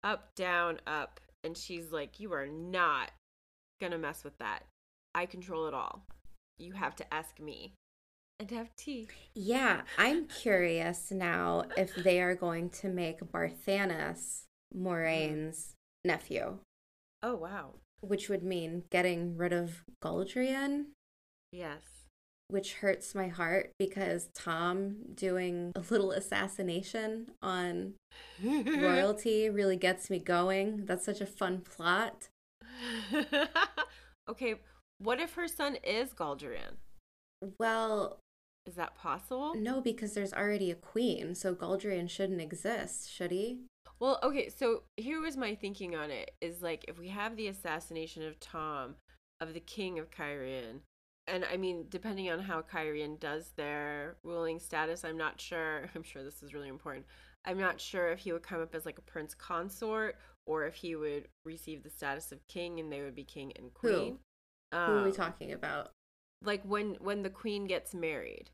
up 0.04 0.34
down 0.36 0.78
up 0.86 1.18
and 1.42 1.56
she's 1.56 1.90
like 1.90 2.20
you 2.20 2.32
are 2.32 2.46
not 2.46 3.10
going 3.80 3.92
to 3.92 3.98
mess 3.98 4.24
with 4.24 4.38
that. 4.38 4.64
I 5.14 5.26
control 5.26 5.66
it 5.66 5.74
all. 5.74 6.06
You 6.58 6.72
have 6.72 6.96
to 6.96 7.14
ask 7.14 7.38
me 7.40 7.74
and 8.38 8.50
have 8.50 8.74
tea. 8.76 9.08
Yeah, 9.34 9.82
I'm 9.98 10.26
curious 10.26 11.10
now 11.10 11.64
if 11.76 11.94
they 11.94 12.20
are 12.20 12.34
going 12.34 12.70
to 12.70 12.88
make 12.88 13.20
Barthanas 13.20 14.42
Moiraine's 14.74 15.74
nephew, 16.04 16.58
Oh 17.22 17.34
wow. 17.34 17.74
which 18.00 18.28
would 18.28 18.42
mean 18.42 18.84
getting 18.90 19.36
rid 19.36 19.52
of 19.52 19.82
Galdrian, 20.02 20.86
Yes. 21.52 22.05
Which 22.48 22.74
hurts 22.74 23.14
my 23.14 23.26
heart 23.28 23.72
because 23.78 24.28
Tom 24.34 24.98
doing 25.14 25.72
a 25.74 25.82
little 25.90 26.12
assassination 26.12 27.32
on 27.42 27.94
royalty 28.44 29.50
really 29.50 29.76
gets 29.76 30.10
me 30.10 30.18
going. 30.20 30.84
That's 30.86 31.04
such 31.04 31.20
a 31.20 31.26
fun 31.26 31.60
plot. 31.62 32.28
okay, 34.30 34.56
what 34.98 35.20
if 35.20 35.34
her 35.34 35.48
son 35.48 35.76
is 35.82 36.10
Galdrian? 36.14 36.76
Well, 37.58 38.20
Is 38.66 38.74
that 38.76 38.94
possible? 38.94 39.54
no, 39.54 39.80
because 39.80 40.14
there's 40.14 40.32
already 40.32 40.70
a 40.70 40.74
queen, 40.76 41.34
so 41.34 41.54
Galdrian 41.54 42.08
shouldn't 42.08 42.40
exist, 42.40 43.10
should 43.12 43.30
he? 43.30 43.58
Well, 43.98 44.18
okay, 44.22 44.48
so 44.50 44.82
here 44.96 45.20
was 45.20 45.36
my 45.36 45.54
thinking 45.54 45.94
on 45.96 46.10
it 46.10 46.30
is 46.40 46.62
like 46.62 46.84
if 46.86 46.98
we 46.98 47.08
have 47.08 47.36
the 47.36 47.48
assassination 47.48 48.22
of 48.22 48.38
Tom 48.40 48.96
of 49.40 49.52
the 49.54 49.60
king 49.60 49.98
of 49.98 50.10
Cairhien, 50.10 50.80
and 51.28 51.44
I 51.44 51.56
mean, 51.56 51.86
depending 51.88 52.30
on 52.30 52.38
how 52.40 52.62
Cairhien 52.62 53.18
does 53.18 53.50
their 53.56 54.16
ruling 54.22 54.58
status, 54.60 55.04
I'm 55.04 55.16
not 55.18 55.40
sure. 55.40 55.90
I'm 55.94 56.02
sure 56.02 56.22
this 56.22 56.42
is 56.42 56.54
really 56.54 56.68
important. 56.68 57.06
I'm 57.44 57.58
not 57.58 57.80
sure 57.80 58.08
if 58.08 58.20
he 58.20 58.32
would 58.32 58.42
come 58.42 58.60
up 58.60 58.74
as 58.74 58.84
like 58.86 58.98
a 58.98 59.02
prince 59.02 59.34
consort 59.34 60.16
or 60.46 60.66
if 60.66 60.74
he 60.74 60.96
would 60.96 61.28
receive 61.44 61.82
the 61.82 61.90
status 61.90 62.32
of 62.32 62.46
king 62.48 62.80
and 62.80 62.92
they 62.92 63.02
would 63.02 63.14
be 63.14 63.24
king 63.24 63.52
and 63.56 63.70
Who? 63.80 63.88
queen. 63.88 64.18
Who 64.72 64.78
are 64.78 65.02
we 65.04 65.10
Um, 65.10 65.14
talking 65.14 65.52
about? 65.52 65.90
like 66.44 66.62
when 66.64 66.96
when 67.00 67.22
the 67.22 67.30
queen 67.30 67.64
gets 67.66 67.94
married 67.94 68.50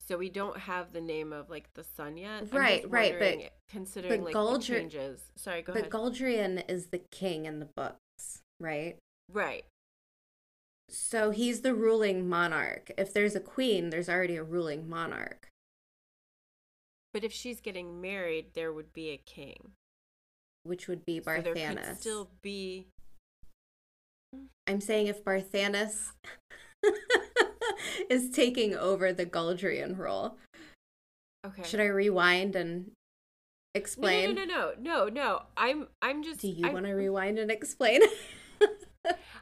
so 0.00 0.18
we 0.18 0.28
don't 0.28 0.58
have 0.58 0.92
the 0.92 1.00
name 1.00 1.32
of 1.32 1.48
like 1.48 1.72
the 1.74 1.84
son 1.84 2.16
yet 2.16 2.52
Right, 2.52 2.84
right, 2.90 3.16
but- 3.18 3.52
considering 3.70 4.20
but 4.22 4.24
like 4.26 4.34
Galdri- 4.34 4.66
the 4.66 4.74
changes 4.80 5.20
sorry 5.36 5.62
go 5.62 5.72
But 5.74 5.82
ahead 5.82 5.92
Galdrian 5.92 6.68
is 6.68 6.86
the 6.86 6.98
king 7.12 7.46
in 7.46 7.60
the 7.60 7.66
books, 7.76 8.42
right? 8.58 8.96
right 9.32 9.64
So 10.88 11.30
he's 11.30 11.62
the 11.62 11.74
ruling 11.74 12.28
monarch. 12.28 12.90
If 12.98 13.12
there's 13.12 13.34
a 13.34 13.40
queen, 13.40 13.90
there's 13.90 14.08
already 14.08 14.36
a 14.36 14.44
ruling 14.44 14.88
monarch. 14.88 15.48
but 17.12 17.22
if 17.24 17.32
she's 17.32 17.60
getting 17.60 18.00
married 18.00 18.46
there 18.54 18.72
would 18.72 18.92
be 18.92 19.10
a 19.10 19.16
king 19.16 19.70
which 20.64 20.88
would 20.88 21.04
be 21.06 21.18
so 21.20 21.24
there 21.24 21.42
could 21.42 21.56
Barthanas. 21.56 21.96
still 22.00 22.28
be 22.42 22.88
I'm 24.66 24.80
saying 24.80 25.06
if 25.06 25.22
Barthanas 25.24 26.10
is 28.10 28.30
taking 28.30 28.74
over 28.74 29.12
the 29.12 29.26
Galdrian 29.26 29.96
role. 29.96 30.36
okay 31.46 31.62
Should 31.62 31.80
I 31.80 31.86
rewind 31.86 32.56
and 32.56 32.90
explain? 33.76 34.34
no 34.34 34.44
no 34.44 34.44
no 34.44 34.72
no 34.80 35.04
no 35.04 35.08
no 35.08 35.42
i'm 35.56 35.86
i'm 36.02 36.22
just 36.24 36.40
Do 36.40 36.48
you 36.48 36.68
want 36.72 36.86
to 36.86 36.92
rewind 36.94 37.38
and 37.38 37.50
explain? 37.50 38.00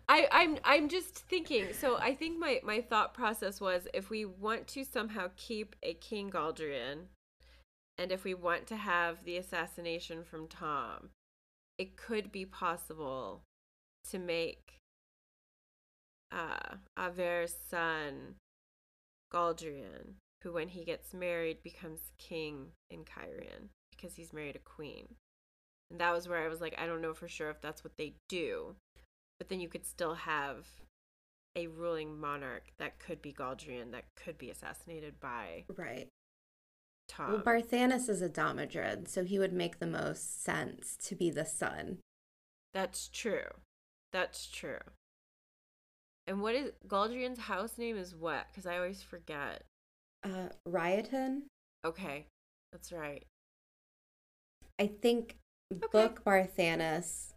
I, 0.08 0.26
I'm 0.32 0.58
I'm 0.64 0.88
just 0.88 1.14
thinking. 1.14 1.72
So 1.72 1.96
I 1.98 2.14
think 2.14 2.38
my 2.38 2.60
my 2.62 2.80
thought 2.80 3.14
process 3.14 3.60
was 3.60 3.86
if 3.94 4.10
we 4.10 4.24
want 4.24 4.66
to 4.68 4.84
somehow 4.84 5.28
keep 5.36 5.76
a 5.82 5.94
King 5.94 6.30
Galdrian, 6.30 7.06
and 7.98 8.12
if 8.12 8.24
we 8.24 8.34
want 8.34 8.66
to 8.68 8.76
have 8.76 9.24
the 9.24 9.36
assassination 9.36 10.24
from 10.24 10.48
Tom, 10.48 11.10
it 11.78 11.96
could 11.96 12.32
be 12.32 12.44
possible 12.44 13.42
to 14.10 14.18
make 14.18 14.74
uh 16.32 16.76
Aver's 16.96 17.54
son 17.70 18.34
Galdrian, 19.32 20.14
who 20.42 20.52
when 20.52 20.68
he 20.68 20.84
gets 20.84 21.14
married 21.14 21.62
becomes 21.62 22.12
king 22.18 22.72
in 22.90 23.04
Cairhien 23.04 23.68
because 23.90 24.16
he's 24.16 24.32
married 24.32 24.56
a 24.56 24.58
queen. 24.58 25.14
And 25.90 26.00
that 26.00 26.12
was 26.12 26.26
where 26.26 26.42
I 26.42 26.48
was 26.48 26.60
like, 26.60 26.74
I 26.78 26.86
don't 26.86 27.02
know 27.02 27.14
for 27.14 27.28
sure 27.28 27.50
if 27.50 27.60
that's 27.60 27.84
what 27.84 27.96
they 27.98 28.14
do 28.28 28.76
but 29.42 29.48
then 29.48 29.58
you 29.58 29.68
could 29.68 29.84
still 29.84 30.14
have 30.14 30.68
a 31.56 31.66
ruling 31.66 32.16
monarch 32.16 32.62
that 32.78 33.00
could 33.00 33.20
be 33.20 33.32
Galdrian 33.32 33.90
that 33.90 34.04
could 34.14 34.38
be 34.38 34.50
assassinated 34.50 35.18
by 35.18 35.64
Right. 35.76 36.06
Tom. 37.08 37.32
Well, 37.32 37.40
Barthanas 37.42 38.08
is 38.08 38.22
a 38.22 38.28
Damodred, 38.28 39.08
so 39.08 39.24
he 39.24 39.40
would 39.40 39.52
make 39.52 39.80
the 39.80 39.86
most 39.88 40.44
sense 40.44 40.96
to 40.98 41.16
be 41.16 41.28
the 41.28 41.44
son. 41.44 41.98
That's 42.72 43.08
true. 43.08 43.48
That's 44.12 44.46
true. 44.46 44.78
And 46.28 46.40
what 46.40 46.54
is 46.54 46.70
Galdrian's 46.86 47.40
house 47.40 47.78
name 47.78 47.96
is 47.96 48.14
what? 48.14 48.46
Because 48.46 48.64
I 48.64 48.76
always 48.76 49.02
forget. 49.02 49.64
Uh, 50.22 50.50
Riatin, 50.68 51.42
Okay, 51.84 52.26
that's 52.70 52.92
right. 52.92 53.24
I 54.78 54.86
think 54.86 55.34
Okay. 55.72 55.88
book 55.90 56.22
Barthanas, 56.24 57.32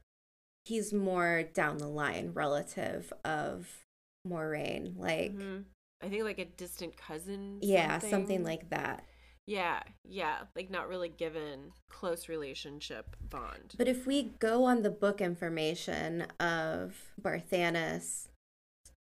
he's 0.65 0.91
more 0.93 1.43
down 1.43 1.77
the 1.77 1.87
line 1.87 2.31
relative 2.33 3.13
of 3.23 3.83
Moiraine. 4.27 4.97
Like, 4.97 5.33
Mhm. 5.33 5.65
I 6.01 6.09
think 6.09 6.23
like 6.23 6.39
a 6.39 6.45
distant 6.45 6.97
cousin. 6.97 7.59
yeah, 7.61 7.99
something 7.99 8.43
like 8.43 8.69
that. 8.69 9.05
Yeah, 9.47 9.83
yeah, 10.03 10.45
like 10.55 10.71
not 10.71 10.87
really 10.89 11.09
given 11.09 11.71
close 11.87 12.27
relationship 12.27 13.15
bond. 13.21 13.75
But 13.77 13.87
if 13.87 14.07
we 14.07 14.23
go 14.39 14.63
on 14.63 14.81
the 14.81 14.89
book 14.89 15.21
information 15.21 16.21
of 16.39 17.11
Barthanas, 17.21 18.27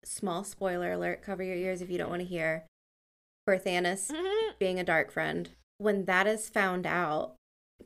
small 0.03 0.43
spoiler 0.43 0.93
alert, 0.93 1.22
cover 1.22 1.43
your 1.43 1.55
ears 1.55 1.82
if 1.82 1.91
you 1.91 1.99
don't 1.99 2.09
want 2.09 2.22
to 2.24 2.28
hear. 2.28 2.66
Barthanas 3.47 4.12
being 4.59 4.80
a 4.80 4.84
dark 4.84 5.12
friend, 5.12 5.49
when 5.78 6.05
that 6.05 6.26
is 6.28 6.49
found 6.49 6.86
out, 6.88 7.36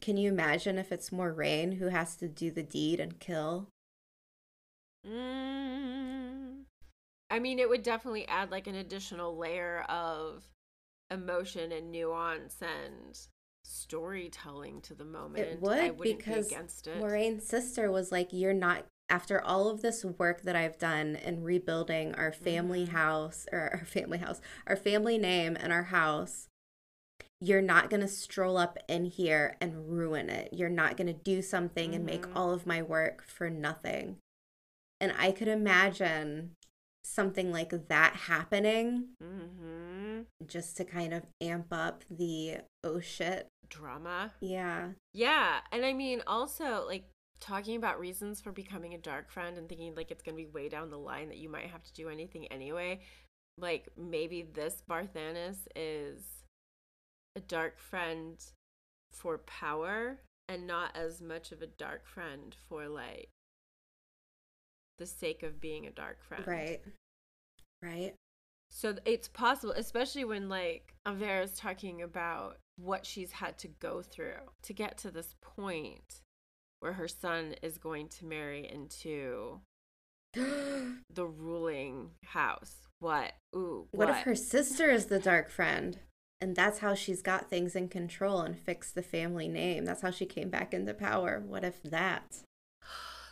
can 0.05 0.17
you 0.17 0.29
imagine 0.29 0.77
if 0.77 0.91
it's 0.91 1.09
Moiraine 1.09 1.79
who 1.79 1.87
has 1.87 2.15
to 2.17 2.27
do 2.27 2.51
the 2.51 2.61
deed 2.61 2.99
and 2.99 3.19
kill? 3.19 3.69
Mm. 5.03 6.65
I 7.31 7.39
mean, 7.39 7.57
it 7.57 7.67
would 7.67 7.81
definitely 7.81 8.27
add 8.27 8.51
like 8.51 8.67
an 8.67 8.75
additional 8.75 9.35
layer 9.35 9.83
of 9.89 10.43
emotion 11.09 11.71
and 11.71 11.91
nuance 11.91 12.61
and 12.61 13.19
storytelling 13.63 14.81
to 14.81 14.93
the 14.93 15.05
moment. 15.05 15.43
It 15.43 15.59
would 15.61 15.99
because 16.03 16.49
be 16.49 16.53
against 16.53 16.85
it. 16.85 17.01
Moiraine's 17.01 17.47
sister 17.47 17.89
was 17.89 18.11
like, 18.11 18.27
You're 18.31 18.53
not, 18.53 18.85
after 19.09 19.41
all 19.41 19.69
of 19.69 19.81
this 19.81 20.05
work 20.05 20.43
that 20.43 20.55
I've 20.55 20.77
done 20.77 21.15
in 21.15 21.41
rebuilding 21.41 22.13
our 22.13 22.31
family 22.31 22.85
Mhm. 22.85 22.89
house, 22.89 23.47
or 23.51 23.71
our 23.73 23.85
family 23.85 24.19
house, 24.19 24.39
our 24.67 24.75
family 24.75 25.17
name 25.17 25.57
and 25.59 25.73
our 25.73 25.85
house, 25.85 26.47
you're 27.41 27.61
not 27.61 27.89
going 27.89 28.01
to 28.01 28.07
stroll 28.07 28.57
up 28.57 28.77
in 28.87 29.05
here 29.05 29.57
and 29.59 29.89
ruin 29.89 30.29
it. 30.29 30.49
You're 30.53 30.69
not 30.69 30.97
going 30.97 31.07
to 31.07 31.13
do 31.13 31.41
something 31.41 31.93
and 31.93 32.05
make 32.05 32.23
Mhm. 32.23 32.35
all 32.35 32.51
of 32.51 32.65
my 32.65 32.81
work 32.81 33.23
for 33.23 33.49
nothing. 33.49 34.17
And 35.01 35.11
I 35.17 35.31
could 35.31 35.47
imagine 35.49 36.55
something 37.03 37.51
like 37.51 37.69
that 37.89 38.15
happening 38.15 39.09
hmm 39.21 40.21
just 40.47 40.75
to 40.77 40.83
kind 40.83 41.13
of 41.13 41.23
amp 41.39 41.67
up 41.71 42.03
the 42.09 42.57
oh 42.83 42.99
shit. 42.99 43.47
Drama. 43.67 44.33
Yeah. 44.39 44.93
Yeah, 45.13 45.59
and 45.71 45.85
I 45.85 45.93
mean 45.93 46.23
also 46.25 46.85
like 46.87 47.09
talking 47.39 47.75
about 47.75 47.99
reasons 47.99 48.41
for 48.41 48.51
becoming 48.51 48.93
a 48.93 48.97
dark 48.97 49.29
friend 49.29 49.57
and 49.57 49.67
thinking 49.69 49.93
like 49.93 50.09
it's 50.09 50.23
going 50.23 50.35
to 50.37 50.43
be 50.43 50.49
way 50.49 50.69
down 50.69 50.89
the 50.89 50.97
line 50.97 51.27
that 51.29 51.37
you 51.37 51.49
might 51.49 51.67
have 51.69 51.83
to 51.83 51.93
do 51.93 52.09
anything 52.09 52.47
anyway. 52.47 53.01
Like 53.57 53.89
maybe 53.97 54.41
this 54.41 54.81
Barthanas 54.89 55.67
is 55.75 56.23
a 57.35 57.39
dark 57.39 57.79
friend 57.79 58.37
for 59.11 59.37
power 59.39 60.19
and 60.47 60.67
not 60.67 60.95
as 60.95 61.21
much 61.21 61.51
of 61.51 61.61
a 61.61 61.67
dark 61.67 62.05
friend 62.05 62.55
for 62.67 62.87
like 62.87 63.29
the 64.97 65.05
sake 65.05 65.43
of 65.43 65.59
being 65.59 65.85
a 65.85 65.91
dark 65.91 66.23
friend. 66.23 66.45
Right. 66.47 66.81
Right. 67.81 68.13
So 68.69 68.95
it's 69.05 69.27
possible, 69.27 69.73
especially 69.75 70.25
when 70.25 70.49
like 70.49 70.95
Avera's 71.07 71.57
talking 71.57 72.01
about 72.01 72.57
what 72.77 73.05
she's 73.05 73.31
had 73.31 73.57
to 73.59 73.67
go 73.67 74.01
through 74.01 74.51
to 74.63 74.73
get 74.73 74.97
to 74.99 75.11
this 75.11 75.35
point 75.41 76.21
where 76.79 76.93
her 76.93 77.07
son 77.07 77.55
is 77.61 77.77
going 77.77 78.09
to 78.09 78.25
marry 78.25 78.69
into 78.69 79.61
the 80.33 81.25
ruling 81.25 82.11
house. 82.25 82.75
What? 82.99 83.33
Ooh. 83.55 83.87
What 83.91 84.09
if 84.09 84.17
her 84.17 84.35
sister 84.35 84.89
is 84.89 85.05
the 85.05 85.19
dark 85.19 85.49
friend? 85.49 85.99
And 86.45 86.55
that's 86.55 86.77
how 86.77 86.93
she's 86.93 87.23
got 87.23 87.49
things 87.49 87.75
in 87.75 87.87
control 87.87 88.41
and 88.41 88.55
fixed 88.55 88.93
the 88.93 89.01
family 89.01 89.47
name. 89.47 89.83
That's 89.83 90.03
how 90.03 90.11
she 90.11 90.27
came 90.27 90.51
back 90.51 90.75
into 90.75 90.93
power. 90.93 91.41
What 91.43 91.63
if 91.63 91.81
that? 91.81 92.37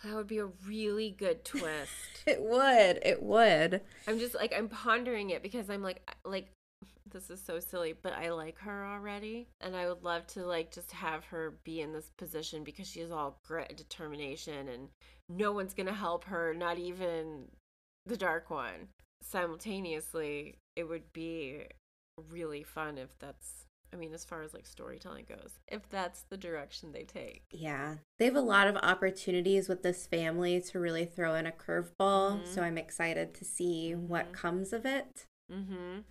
That 0.03 0.15
would 0.15 0.27
be 0.27 0.39
a 0.39 0.49
really 0.67 1.11
good 1.11 1.45
twist. 1.45 1.91
It 2.25 2.41
would. 2.41 2.99
It 3.03 3.21
would. 3.21 3.81
I'm 4.07 4.17
just 4.17 4.33
like 4.33 4.51
I'm 4.57 4.67
pondering 4.67 5.29
it 5.29 5.43
because 5.43 5.69
I'm 5.69 5.83
like 5.83 6.01
like 6.25 6.49
this 7.11 7.29
is 7.29 7.39
so 7.39 7.59
silly, 7.59 7.93
but 8.01 8.13
I 8.13 8.31
like 8.31 8.57
her 8.59 8.85
already 8.85 9.47
and 9.61 9.75
I 9.75 9.87
would 9.87 10.03
love 10.03 10.25
to 10.27 10.45
like 10.45 10.71
just 10.71 10.91
have 10.93 11.25
her 11.25 11.53
be 11.63 11.81
in 11.81 11.93
this 11.93 12.09
position 12.17 12.63
because 12.63 12.87
she 12.87 13.01
has 13.01 13.11
all 13.11 13.39
grit 13.45 13.67
and 13.69 13.77
determination 13.77 14.69
and 14.69 14.89
no 15.29 15.51
one's 15.51 15.75
going 15.75 15.87
to 15.87 15.93
help 15.93 16.23
her, 16.25 16.53
not 16.53 16.79
even 16.79 17.49
the 18.05 18.17
dark 18.17 18.49
one. 18.49 18.87
Simultaneously, 19.21 20.55
it 20.75 20.85
would 20.85 21.13
be 21.13 21.65
really 22.29 22.63
fun 22.63 22.97
if 22.97 23.17
that's 23.19 23.65
I 23.91 23.95
mean 23.95 24.13
as 24.13 24.25
far 24.25 24.41
as 24.41 24.53
like 24.55 24.65
storytelling 24.65 25.25
goes, 25.29 25.59
if 25.67 25.87
that's 25.89 26.25
the 26.29 26.37
direction 26.37 26.91
they 26.91 27.03
take. 27.03 27.43
Yeah. 27.51 27.97
They 28.17 28.25
have 28.25 28.35
a 28.35 28.41
lot 28.41 28.67
of 28.67 28.75
opportunities 28.77 29.69
with 29.69 29.83
this 29.83 30.07
family 30.07 30.59
to 30.61 30.79
really 30.79 31.05
throw 31.05 31.35
in 31.35 31.45
a 31.45 31.51
curveball. 31.51 32.41
Mhm. 32.41 32.47
So 32.47 32.63
I'm 32.63 32.77
excited 32.79 33.35
to 33.35 33.45
see 33.45 33.93
what 33.93 34.29
Mhm. 34.31 34.33
comes 34.33 34.73
of 34.73 34.85
it. 34.85 35.25
Mhm. 35.51 36.05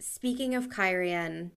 Speaking 0.00 0.56
of 0.56 0.68
Cairhien, 0.70 1.52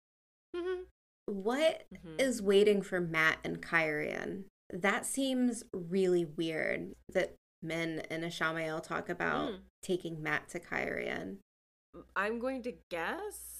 Mhm. 0.56 0.86
what 1.26 1.86
Mhm. 1.92 2.20
is 2.20 2.42
waiting 2.42 2.82
for 2.82 3.00
Mat 3.00 3.38
and 3.44 3.62
Cairhien? 3.62 4.46
That 4.70 5.06
seems 5.06 5.62
really 5.72 6.24
weird 6.24 6.94
that 7.10 7.36
Min 7.62 8.00
and 8.10 8.24
Ishamael 8.24 8.82
talk 8.82 9.08
about 9.08 9.52
Mm. 9.52 9.60
taking 9.82 10.20
Mat 10.20 10.48
to 10.48 10.58
Cairhien. 10.58 11.38
I'm 12.16 12.40
going 12.40 12.60
to 12.64 12.72
guess 12.90 13.53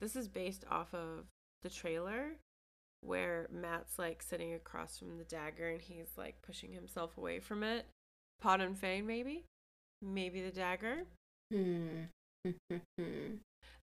this 0.00 0.16
is 0.16 0.28
based 0.28 0.64
off 0.70 0.94
of 0.94 1.26
the 1.62 1.70
trailer 1.70 2.36
where 3.00 3.48
Mat's 3.52 3.98
like 3.98 4.22
sitting 4.22 4.54
across 4.54 4.98
from 4.98 5.18
the 5.18 5.24
dagger 5.24 5.68
and 5.68 5.80
he's 5.80 6.16
like 6.16 6.42
pushing 6.42 6.72
himself 6.72 7.16
away 7.16 7.40
from 7.40 7.62
it. 7.62 7.86
Padan 8.40 8.74
Fain, 8.74 9.06
maybe? 9.06 9.44
Maybe 10.02 10.42
the 10.42 10.50
dagger. 10.50 11.04
Hmm. 11.52 12.04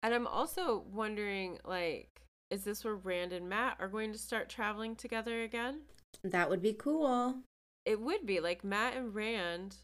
And 0.03 0.15
I'm 0.15 0.27
also 0.27 0.85
wondering, 0.93 1.59
like, 1.65 2.09
is 2.51 2.65
this 2.65 2.85
where 2.85 2.95
Rand 2.95 3.33
and 3.33 3.49
Mat 3.49 3.77
are 3.79 3.89
going 3.89 4.13
to 4.13 4.19
start 4.19 4.49
traveling 4.49 4.97
together 4.97 5.43
again? 5.43 5.81
that 6.25 6.51
would 6.51 6.63
be 6.63 6.73
cool. 6.73 7.37
It 7.85 8.01
would 8.01 8.27
be 8.27 8.41
like 8.41 8.65
Mat 8.65 8.95
and 8.97 9.15
Rand 9.15 9.77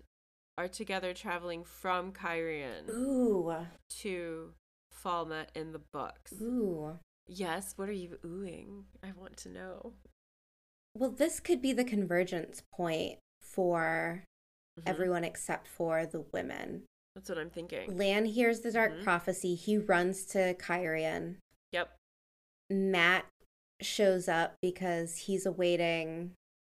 are 0.58 0.68
together 0.68 1.12
traveling 1.12 1.64
from 1.64 2.12
Cairhien 2.12 2.88
Ooh. 2.90 3.54
to 4.00 4.52
Falmouth 5.06 5.52
in 5.54 5.70
the 5.70 5.80
books. 5.92 6.32
Ooh. 6.42 6.98
Yes, 7.28 7.74
what 7.76 7.88
are 7.88 7.92
you 7.92 8.18
oohing? 8.24 8.82
I 9.04 9.12
want 9.16 9.36
to 9.38 9.48
know. 9.48 9.92
Well, 10.96 11.10
this 11.12 11.38
could 11.38 11.62
be 11.62 11.72
the 11.72 11.84
convergence 11.84 12.64
point 12.72 13.20
for 13.40 14.24
Mhm. 14.80 14.82
everyone 14.84 15.22
except 15.22 15.68
for 15.68 16.06
the 16.06 16.22
women. 16.32 16.86
That's 17.14 17.28
what 17.28 17.38
I'm 17.38 17.50
thinking. 17.50 17.96
Lan 17.96 18.24
hears 18.24 18.62
the 18.62 18.72
dark 18.72 18.94
Mhm. 18.94 19.04
prophecy. 19.04 19.54
He 19.54 19.78
runs 19.78 20.26
to 20.26 20.54
Cairhien. 20.54 21.36
Yep. 21.70 21.94
Mat 22.70 23.26
shows 23.80 24.26
up 24.26 24.56
because 24.60 25.18
he's 25.18 25.46
awaiting 25.46 26.34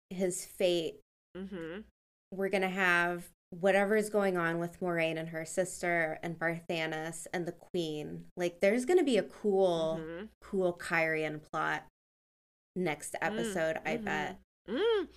his 0.10 0.46
fate. 0.46 1.00
Mm-hmm. 1.34 1.82
We're 2.32 2.50
going 2.50 2.62
to 2.62 2.68
have 2.68 3.30
whatever's 3.50 4.10
going 4.10 4.38
on 4.38 4.60
with 4.60 4.80
Moiraine 4.82 5.18
and 5.18 5.30
her 5.30 5.46
sister 5.46 6.20
and 6.22 6.38
Barthanas 6.38 7.28
and 7.34 7.46
the 7.46 7.54
queen. 7.54 8.26
Like, 8.36 8.60
there's 8.62 8.86
going 8.86 9.00
to 9.00 9.06
be 9.06 9.18
a 9.18 9.24
cool, 9.24 10.00
Mm-hmm. 10.02 10.26
cool 10.42 10.74
Cairhien 10.78 11.42
plot 11.42 11.86
next 12.76 13.16
episode, 13.22 13.80
I 13.86 13.98
mhm. 13.98 14.06
bet. 14.06 14.40
Mm. 14.70 15.08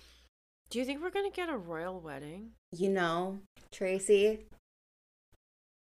Do 0.69 0.79
you 0.79 0.85
think 0.85 1.01
we're 1.01 1.09
gonna 1.11 1.29
get 1.29 1.49
a 1.49 1.57
royal 1.57 1.99
wedding? 1.99 2.51
You 2.71 2.89
know, 2.89 3.39
Tracy, 3.71 4.39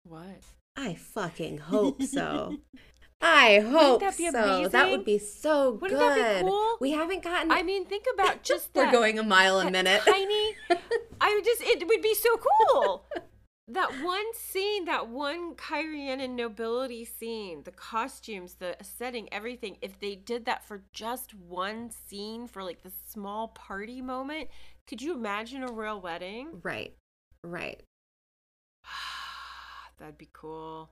What? 0.04 0.44
I 0.76 0.94
fucking 0.94 1.58
hope 1.58 2.00
so. 2.02 2.56
I 3.20 3.60
hope 3.60 4.00
that 4.00 4.14
so. 4.14 4.68
That 4.68 4.90
would 4.90 5.04
be 5.04 5.18
so 5.18 5.72
Wouldn't 5.72 5.98
good. 5.98 6.18
that 6.18 6.44
be 6.44 6.48
cool? 6.48 6.76
We 6.80 6.92
haven't 6.92 7.24
gotten. 7.24 7.50
I 7.50 7.62
mean, 7.62 7.84
think 7.84 8.04
about 8.14 8.42
just 8.42 8.70
We're 8.74 8.92
going 8.92 9.18
a 9.18 9.22
mile 9.24 9.60
a 9.60 9.70
minute. 9.70 10.02
Tiny. 10.04 10.54
I 11.20 11.34
would 11.34 11.44
just. 11.44 11.62
It 11.62 11.86
would 11.86 12.02
be 12.02 12.14
so 12.14 12.36
cool. 12.36 13.06
that 13.68 13.90
one 14.02 14.34
scene, 14.34 14.84
that 14.84 15.08
one 15.08 15.54
Cairhien 15.56 16.22
and 16.22 16.36
nobility 16.36 17.04
scene, 17.04 17.64
the 17.64 17.72
costumes, 17.72 18.54
the 18.54 18.76
setting, 18.82 19.28
everything. 19.32 19.78
If 19.82 19.98
they 19.98 20.14
did 20.14 20.44
that 20.44 20.64
for 20.64 20.84
just 20.92 21.34
one 21.34 21.90
scene, 21.90 22.46
for 22.46 22.62
like 22.62 22.82
the 22.82 22.92
small 23.08 23.48
party 23.48 24.00
moment, 24.00 24.48
could 24.86 25.02
you 25.02 25.12
imagine 25.12 25.64
a 25.64 25.72
royal 25.72 26.00
wedding? 26.00 26.60
right, 26.62 26.94
right. 27.42 27.82
That'd 29.98 30.18
be 30.18 30.28
cool. 30.32 30.90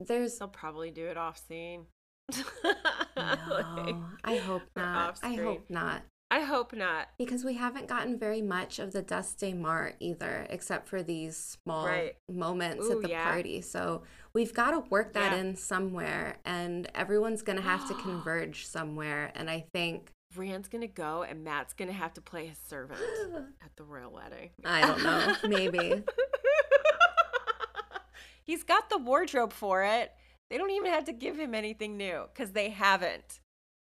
There's 0.00 0.38
They'll 0.38 0.48
probably 0.48 0.90
do 0.90 1.06
it 1.06 1.16
off 1.16 1.40
scene. 1.46 1.86
no, 2.64 4.04
I 4.24 4.36
hope 4.36 4.62
not. 4.76 5.18
I 5.22 5.34
hope 5.34 5.66
not. 5.68 6.02
I 6.32 6.40
hope 6.42 6.72
not. 6.72 7.08
Because 7.18 7.44
we 7.44 7.54
haven't 7.54 7.88
gotten 7.88 8.16
very 8.16 8.40
much 8.40 8.78
of 8.78 8.92
the 8.92 9.02
Daes 9.02 9.34
Dae'mar 9.34 9.94
either, 9.98 10.46
except 10.48 10.88
for 10.88 11.02
these 11.02 11.36
small 11.36 11.86
Right. 11.86 12.14
moments 12.30 12.86
Ooh, 12.86 12.92
at 12.98 13.02
the 13.02 13.08
yeah. 13.10 13.24
party. 13.30 13.60
So 13.60 14.04
we've 14.32 14.54
got 14.54 14.70
to 14.70 14.78
work 14.90 15.12
that 15.14 15.32
Yeah. 15.32 15.38
in 15.38 15.56
somewhere, 15.56 16.38
and 16.44 16.88
everyone's 16.94 17.42
going 17.42 17.56
to 17.58 17.64
have 17.64 17.88
to 17.88 17.94
converge 18.02 18.64
somewhere. 18.66 19.32
And 19.34 19.50
I 19.50 19.66
think, 19.74 20.12
Rand's 20.36 20.68
gonna 20.68 20.86
go 20.86 21.24
and 21.24 21.42
Mat's 21.42 21.72
gonna 21.72 21.90
have 21.92 22.14
to 22.14 22.20
play 22.20 22.46
his 22.46 22.56
servant 22.56 23.00
at 23.64 23.74
the 23.74 23.82
royal 23.82 24.12
wedding. 24.12 24.50
I 24.64 24.80
don't 24.86 25.02
know, 25.02 25.34
maybe. 25.48 26.04
He's 28.50 28.64
got 28.64 28.90
the 28.90 28.98
wardrobe 28.98 29.52
for 29.52 29.84
it. 29.84 30.12
They 30.50 30.58
don't 30.58 30.72
even 30.72 30.90
have 30.90 31.04
to 31.04 31.12
give 31.12 31.38
him 31.38 31.54
anything 31.54 31.96
new 31.96 32.24
because 32.34 32.50
they 32.50 32.70
haven't. 32.70 33.38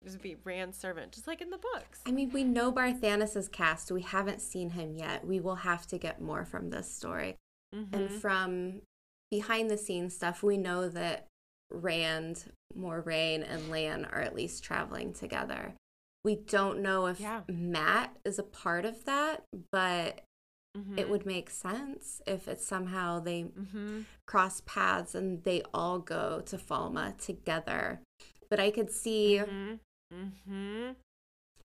Just 0.03 0.23
be 0.23 0.37
Rand's 0.45 0.79
servant, 0.79 1.13
just 1.13 1.27
like 1.27 1.43
in 1.43 1.51
the 1.51 1.59
books. 1.59 2.01
I 2.07 2.11
mean, 2.11 2.31
we 2.33 2.43
know 2.43 2.73
Barthanes' 2.73 3.53
cast. 3.53 3.93
We 3.93 4.01
haven't 4.01 4.41
seen 4.41 4.71
him 4.71 4.97
yet. 4.97 5.27
We 5.27 5.41
will 5.41 5.57
have 5.57 5.87
to 5.89 5.99
get 5.99 6.23
more 6.23 6.47
from 6.47 6.71
this 6.71 6.91
story. 6.91 7.37
And 7.73 8.09
Mhm. 8.09 8.19
from 8.19 8.83
behind 9.31 9.69
the 9.69 9.77
scenes 9.77 10.17
stuff, 10.17 10.43
we 10.43 10.57
know 10.57 10.89
that 10.89 11.27
Rand, 11.71 12.51
Moiraine, 12.75 13.43
and 13.47 13.69
Lan 13.69 14.07
are 14.07 14.23
at 14.23 14.35
least 14.35 14.65
traveling 14.65 15.13
together. 15.13 15.75
We 16.25 16.35
don't 16.37 16.81
know 16.81 17.09
if 17.09 17.21
Yeah. 17.21 17.43
Mat 17.47 18.17
is 18.25 18.39
a 18.39 18.43
part 18.43 18.87
of 18.87 19.05
that, 19.05 19.45
but 19.71 20.23
Mhm. 20.77 20.99
it 20.99 21.09
would 21.09 21.25
make 21.27 21.51
sense 21.51 22.21
if 22.27 22.47
it's 22.49 22.65
somehow 22.67 23.19
they 23.21 23.45
Mhm. 23.45 24.05
cross 24.27 24.61
paths 24.67 25.15
and 25.15 25.43
they 25.45 25.63
all 25.73 25.99
go 25.99 26.41
to 26.43 26.57
Falme 26.59 27.17
together. 27.19 28.01
But 28.51 28.61
I 28.61 28.71
could 28.71 28.91
see 28.91 29.39
Mhm. 29.39 29.81
Mhm. 30.13 30.97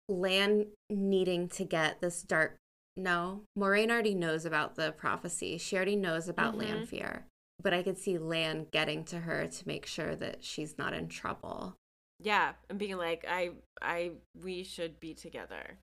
Lan 0.08 0.72
needing 0.90 1.48
to 1.50 1.64
get 1.64 2.00
this 2.00 2.22
dark. 2.22 2.56
No, 2.96 3.44
Moiraine 3.58 3.90
already 3.90 4.14
knows 4.14 4.44
about 4.44 4.76
the 4.76 4.92
prophecy. 4.92 5.58
She 5.58 5.76
already 5.76 5.96
knows 5.96 6.28
about 6.28 6.54
Mhm. 6.54 6.58
Lanfear. 6.58 7.26
But 7.60 7.72
I 7.72 7.82
could 7.82 7.98
see 7.98 8.18
Lan 8.18 8.66
getting 8.70 9.04
to 9.06 9.20
her 9.20 9.46
to 9.46 9.68
make 9.68 9.86
sure 9.86 10.14
that 10.16 10.44
she's 10.44 10.76
not 10.78 10.92
in 10.92 11.08
trouble. 11.08 11.76
Yeah, 12.20 12.54
and 12.68 12.78
being 12.78 12.96
like, 12.96 13.24
I, 13.26 13.52
I, 13.80 14.12
we 14.34 14.62
should 14.64 15.00
be 15.00 15.14
together. 15.14 15.78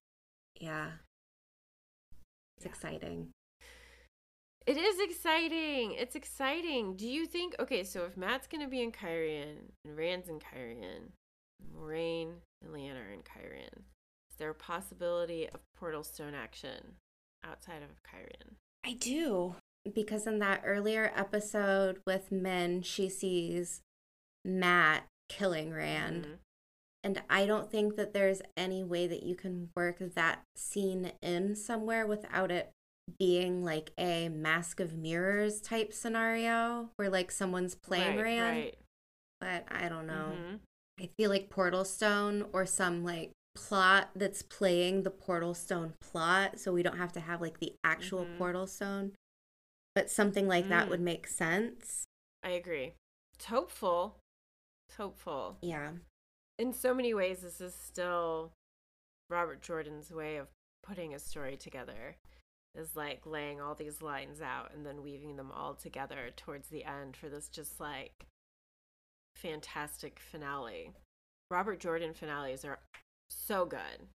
Yeah. 0.59 0.97
It's 2.62 2.66
Yeah. 2.66 2.70
exciting. 2.89 3.32
It 4.68 4.78
is 4.78 4.99
exciting. 4.99 5.93
It's 5.93 6.16
exciting. 6.16 6.95
Do 6.95 7.07
you 7.07 7.26
think? 7.26 7.55
Okay, 7.59 7.84
so 7.84 8.05
if 8.05 8.16
Mat's 8.16 8.45
gonna 8.45 8.68
be 8.68 8.82
in 8.84 8.91
Cairhien 8.91 9.72
and 9.84 9.97
Rand's 9.97 10.30
in 10.30 10.39
Cairhien, 10.39 11.14
Moiraine 11.74 12.41
and 12.62 12.72
Leanna 12.72 12.99
are 12.99 13.12
in 13.12 13.24
Cairhien, 13.24 13.86
is 14.30 14.38
there 14.38 14.51
a 14.51 14.55
possibility 14.55 15.49
of 15.49 15.62
portal 15.76 16.03
stone 16.03 16.36
action 16.36 16.97
outside 17.43 17.82
of 17.82 18.03
Cairhien? 18.03 18.55
I 18.84 18.93
do. 18.93 19.55
Because 19.91 20.28
in 20.28 20.38
that 20.39 20.62
earlier 20.64 21.12
episode 21.16 22.03
with 22.05 22.32
Min, 22.32 22.84
she 22.84 23.09
sees 23.09 23.82
Mat 24.45 25.07
killing 25.28 25.72
Rand. 25.74 26.26
Mhm. 26.26 26.38
And 27.03 27.21
I 27.29 27.45
don't 27.45 27.69
think 27.71 27.95
that 27.95 28.13
there's 28.13 28.41
any 28.55 28.83
way 28.83 29.07
that 29.07 29.23
you 29.23 29.35
can 29.35 29.69
work 29.75 29.97
that 29.99 30.43
scene 30.55 31.11
in 31.21 31.55
somewhere 31.55 32.05
without 32.05 32.51
it 32.51 32.71
being 33.17 33.63
like 33.63 33.91
a 33.97 34.29
mask 34.29 34.79
of 34.79 34.93
mirrors 34.93 35.59
type 35.61 35.93
scenario 35.93 36.89
where 36.95 37.09
like 37.09 37.31
someone's 37.31 37.75
playing 37.75 38.17
right, 38.17 38.23
Rand. 38.23 38.57
Right. 38.57 38.77
But 39.39 39.65
I 39.71 39.89
don't 39.89 40.05
know. 40.05 40.33
Mhm. 40.37 40.59
I 40.99 41.09
feel 41.17 41.31
like 41.31 41.49
Portal 41.49 41.83
Stone 41.83 42.45
or 42.53 42.65
some 42.67 43.03
like 43.03 43.31
plot 43.55 44.11
that's 44.15 44.43
playing 44.43 45.01
the 45.03 45.09
Portal 45.09 45.55
Stone 45.55 45.95
plot 45.99 46.59
so 46.59 46.71
we 46.71 46.83
don't 46.83 46.97
have 46.97 47.11
to 47.13 47.19
have 47.19 47.41
like 47.41 47.59
the 47.59 47.73
actual 47.83 48.25
Mhm. 48.25 48.37
Portal 48.37 48.67
Stone. 48.67 49.13
But 49.95 50.09
something 50.11 50.47
like 50.47 50.69
that 50.69 50.85
Mm. 50.85 50.89
would 50.91 51.01
make 51.01 51.27
sense. 51.27 52.05
I 52.43 52.49
agree. 52.51 52.93
It's 53.33 53.45
hopeful. 53.45 54.19
It's 54.87 54.97
hopeful. 54.97 55.57
Yeah. 55.61 55.93
In 56.62 56.72
so 56.72 56.93
many 56.93 57.14
ways 57.14 57.39
this 57.39 57.59
is 57.59 57.74
still 57.74 58.51
robert 59.30 59.62
jordan's 59.62 60.12
way 60.12 60.38
of 60.38 60.47
putting 60.84 61.14
a 61.14 61.20
story 61.20 61.57
together 61.57 62.16
is 62.76 62.95
like 62.95 63.26
laying 63.26 63.59
all 63.59 63.74
these 63.74 64.01
lines 64.01 64.41
out 64.41 64.72
and 64.74 64.86
then 64.86 65.01
weaving 65.01 65.36
them 65.36 65.51
all 65.51 65.74
together 65.74 66.30
towards 66.38 66.70
the 66.70 66.86
end 66.86 67.18
for 67.18 67.30
this 67.30 67.47
just 67.49 67.80
like 67.80 68.26
fantastic 69.36 70.20
finale 70.20 70.91
robert 71.49 71.80
jordan 71.80 72.14
finales 72.14 72.64
are 72.64 72.80
so 73.30 73.66
good 73.66 74.07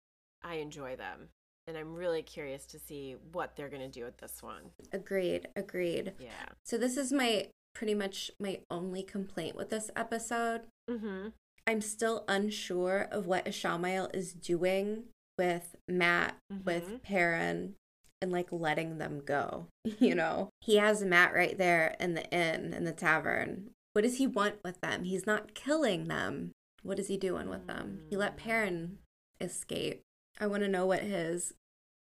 i 0.44 0.56
enjoy 0.56 0.96
them 0.96 1.30
and 1.68 1.76
i'm 1.76 1.96
really 1.96 2.22
curious 2.22 2.66
to 2.68 2.78
see 2.78 3.16
what 3.32 3.56
they're 3.56 3.70
going 3.70 3.82
to 3.82 3.88
do 3.88 4.06
with 4.06 4.18
this 4.18 4.44
one 4.44 4.70
Agreed. 4.94 5.48
Agreed. 5.56 6.14
yeah 6.20 6.50
So 6.64 6.78
this 6.78 6.96
is 6.96 7.12
my 7.12 7.48
pretty 7.74 7.96
much 7.96 8.30
my 8.40 8.60
only 8.70 9.04
complaint 9.04 9.56
with 9.56 9.70
this 9.70 9.90
episode. 9.96 10.62
mm-hmm 10.90 11.30
I'm 11.68 11.82
still 11.82 12.24
unsure 12.28 13.08
of 13.12 13.26
what 13.26 13.46
Ishamael 13.46 14.14
is 14.16 14.34
doing 14.34 15.06
with 15.38 15.76
Mat, 15.88 16.38
with 16.64 16.86
Mhm. 16.88 17.02
Perrin, 17.02 17.76
and 18.22 18.32
like 18.32 18.52
letting 18.52 18.98
them 18.98 19.20
go. 19.24 19.68
You 20.00 20.16
know, 20.16 20.50
he 20.62 20.78
has 20.78 21.04
Mat 21.04 21.34
right 21.34 21.58
there 21.58 21.96
in 22.00 22.14
the 22.14 22.30
inn, 22.32 22.74
in 22.74 22.84
the 22.86 22.94
tavern. 22.94 23.72
What 23.94 24.04
does 24.04 24.18
he 24.18 24.28
want 24.28 24.64
with 24.64 24.82
them? 24.82 25.04
He's 25.04 25.26
not 25.26 25.54
killing 25.56 26.08
them. 26.08 26.52
What 26.84 27.00
is 27.00 27.08
he 27.08 27.18
doing 27.18 27.50
with 27.50 27.66
them? 27.68 28.06
He 28.10 28.16
let 28.18 28.36
Mm. 28.36 28.38
Perrin 28.40 29.00
escape. 29.42 30.02
I 30.40 30.48
want 30.48 30.64
to 30.64 30.70
know 30.70 30.86
what 30.86 31.02
his 31.02 31.54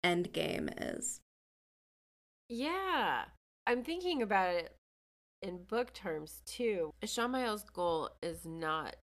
end 0.04 0.32
game 0.34 0.70
is. 0.78 1.22
Yeah. 2.50 3.26
I'm 3.68 3.84
thinking 3.84 4.22
about 4.22 4.56
it 4.56 4.76
in 5.42 5.64
book 5.64 5.94
terms 5.94 6.42
too. 6.46 6.92
Ishamael's 7.02 7.64
goal 7.64 8.10
is 8.22 8.46
not 8.46 8.96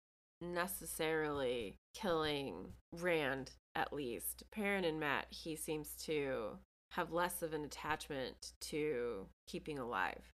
necessarily 0.41 1.77
killing 1.93 2.73
Rand, 2.93 3.51
at 3.75 3.93
least. 3.93 4.43
Perrin 4.51 4.85
and 4.85 4.99
Mat, 4.99 5.27
he 5.29 5.55
seems 5.55 5.95
to 6.05 6.57
have 6.91 7.11
less 7.11 7.41
of 7.41 7.53
an 7.53 7.63
attachment 7.63 8.53
to 8.61 9.27
keeping 9.47 9.77
alive. 9.77 10.31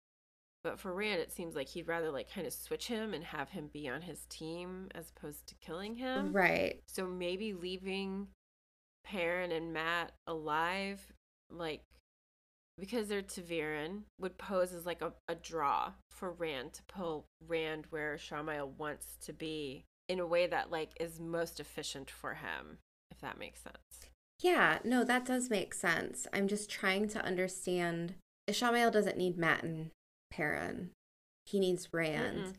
But 0.63 0.79
for 0.79 0.93
Rand, 0.93 1.19
it 1.19 1.31
seems 1.31 1.55
like 1.55 1.67
he'd 1.67 1.87
rather 1.87 2.09
like 2.09 2.31
kind 2.33 2.47
of 2.47 2.53
switch 2.53 2.87
him 2.87 3.13
and 3.13 3.23
have 3.23 3.49
him 3.49 3.69
be 3.73 3.89
on 3.89 4.01
his 4.01 4.25
team 4.29 4.87
as 4.95 5.11
opposed 5.15 5.47
to 5.47 5.55
killing 5.55 5.95
him. 5.95 6.31
Right. 6.31 6.79
So 6.87 7.05
maybe 7.05 7.53
leaving 7.53 8.27
Perrin 9.03 9.51
and 9.51 9.73
Mat 9.73 10.13
alive, 10.25 11.05
like 11.49 11.81
because 12.79 13.07
they're 13.07 13.21
ta'veren, 13.21 14.03
would 14.19 14.37
pose 14.37 14.73
as 14.73 14.85
like 14.85 15.01
a, 15.01 15.13
a 15.27 15.35
draw 15.35 15.91
for 16.09 16.31
Rand 16.31 16.73
to 16.73 16.83
pull 16.83 17.25
Rand 17.45 17.85
where 17.89 18.17
Shamael 18.17 18.69
wants 18.77 19.17
to 19.25 19.33
be 19.33 19.83
in 20.09 20.19
a 20.19 20.25
way 20.27 20.47
that 20.47 20.71
like 20.71 20.91
is 20.99 21.19
most 21.19 21.59
efficient 21.59 22.09
for 22.09 22.35
him, 22.35 22.77
if 23.11 23.19
that 23.21 23.37
makes 23.39 23.61
sense. 23.61 24.11
Yeah, 24.41 24.79
no, 24.83 25.03
that 25.03 25.25
does 25.25 25.49
make 25.49 25.73
sense. 25.73 26.27
I'm 26.33 26.47
just 26.47 26.69
trying 26.69 27.07
to 27.09 27.23
understand. 27.23 28.15
Ishamael 28.49 28.91
doesn't 28.91 29.17
need 29.17 29.37
Mat 29.37 29.63
and 29.63 29.91
Perrin. 30.31 30.89
He 31.45 31.59
needs 31.59 31.87
Rand. 31.93 32.37
Mm-mm. 32.39 32.53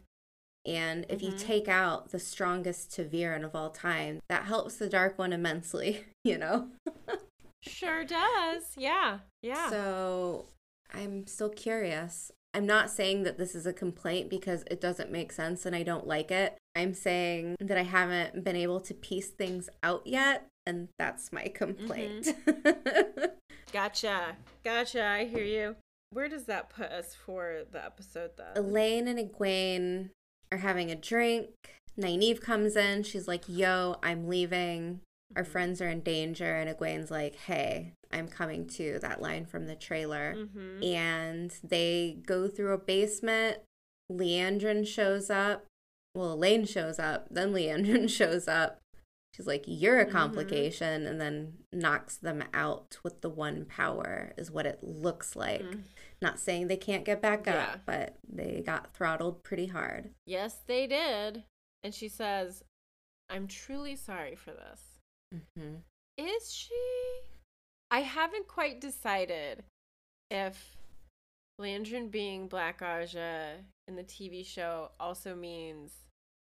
And 0.66 1.04
if 1.10 1.20
you 1.20 1.32
Mhm. 1.32 1.38
take 1.38 1.68
out 1.68 2.10
the 2.10 2.18
strongest 2.18 2.92
ta'veren 2.92 3.44
of 3.44 3.54
all 3.54 3.68
time, 3.70 4.20
that 4.30 4.44
helps 4.44 4.76
the 4.76 4.88
Dark 4.88 5.18
One 5.18 5.32
immensely, 5.34 6.06
you 6.24 6.38
know? 6.38 6.70
Sure 7.62 8.04
does. 8.04 8.72
Yeah. 8.76 9.18
Yeah. 9.42 9.68
So 9.68 10.46
I'm 10.90 11.26
still 11.26 11.50
curious. 11.50 12.30
I'm 12.54 12.66
not 12.66 12.90
saying 12.90 13.24
that 13.24 13.36
this 13.36 13.54
is 13.54 13.66
a 13.66 13.72
complaint 13.72 14.30
because 14.30 14.64
it 14.70 14.80
doesn't 14.80 15.10
make 15.10 15.32
sense 15.32 15.66
and 15.66 15.74
I 15.76 15.82
don't 15.82 16.06
like 16.06 16.30
it. 16.30 16.56
I'm 16.76 16.94
saying 16.94 17.56
that 17.60 17.78
I 17.78 17.82
haven't 17.82 18.44
been 18.44 18.56
able 18.56 18.80
to 18.80 18.94
piece 18.94 19.28
things 19.28 19.68
out 19.82 20.06
yet, 20.06 20.46
and 20.66 20.88
that's 20.98 21.32
my 21.32 21.48
complaint. 21.48 22.34
gotcha. 23.72 24.36
Gotcha. 24.64 25.04
I 25.04 25.24
hear 25.24 25.44
you. 25.44 25.76
Where 26.10 26.28
does 26.28 26.44
that 26.44 26.70
put 26.70 26.90
us 26.90 27.14
for 27.14 27.62
the 27.72 27.84
episode 27.84 28.32
though? 28.36 28.60
Elayne 28.60 29.08
and 29.08 29.18
Egwene 29.18 30.10
are 30.52 30.58
having 30.58 30.90
a 30.90 30.94
drink. 30.94 31.50
Nynaeve 31.98 32.40
comes 32.40 32.76
in. 32.76 33.02
She's 33.02 33.28
like, 33.28 33.44
Yo, 33.48 33.96
I'm 34.02 34.28
leaving. 34.28 35.00
Our 35.36 35.44
friends 35.44 35.80
are 35.80 35.88
in 35.88 36.00
danger. 36.00 36.54
And 36.54 36.70
Egwene's 36.70 37.10
like, 37.10 37.34
Hey, 37.34 37.94
I'm 38.12 38.28
coming 38.28 38.66
too. 38.66 38.98
That 39.00 39.20
line 39.20 39.44
from 39.44 39.66
the 39.66 39.74
trailer. 39.74 40.36
Mm-hmm. 40.36 40.84
And 40.84 41.54
they 41.64 42.18
go 42.24 42.46
through 42.48 42.72
a 42.72 42.78
basement. 42.78 43.58
Liandrin 44.10 44.86
shows 44.86 45.30
up. 45.30 45.64
Well, 46.14 46.36
Elayne 46.36 46.66
shows 46.68 46.98
up. 46.98 47.26
Then 47.30 47.52
Liandrin 47.52 48.08
shows 48.18 48.46
up. 48.48 48.80
She's 49.34 49.46
like, 49.48 49.64
You're 49.66 49.98
a 50.00 50.06
Mhm. 50.06 50.12
complication, 50.12 51.06
and 51.06 51.20
then 51.20 51.58
knocks 51.72 52.16
them 52.16 52.44
out 52.54 52.98
with 53.02 53.20
the 53.20 53.28
one 53.30 53.64
power, 53.64 54.32
is 54.36 54.50
what 54.50 54.64
it 54.66 54.82
looks 54.82 55.34
like. 55.34 55.62
Mhm. 55.62 55.82
Not 56.22 56.38
saying 56.38 56.68
they 56.68 56.76
can't 56.76 57.04
get 57.04 57.20
back 57.20 57.46
Yeah. 57.46 57.72
up, 57.72 57.80
but 57.84 58.16
they 58.28 58.62
got 58.64 58.94
throttled 58.94 59.42
pretty 59.42 59.66
hard. 59.66 60.14
Yes, 60.24 60.60
they 60.66 60.86
did. 60.86 61.42
And 61.82 61.92
she 61.94 62.08
says, 62.08 62.62
I'm 63.28 63.48
truly 63.48 63.96
sorry 63.96 64.36
for 64.36 64.52
this. 64.52 64.80
hmm 65.56 65.76
Is 66.16 66.52
she? 66.52 67.22
I 67.90 68.00
haven't 68.02 68.46
quite 68.46 68.80
decided 68.80 69.64
if 70.30 70.76
Liandrin 71.60 72.08
being 72.10 72.46
Black 72.46 72.80
Ajah 72.80 73.64
in 73.88 73.96
the 73.96 74.04
TV 74.04 74.44
show 74.46 74.92
also 75.00 75.34
means 75.34 76.03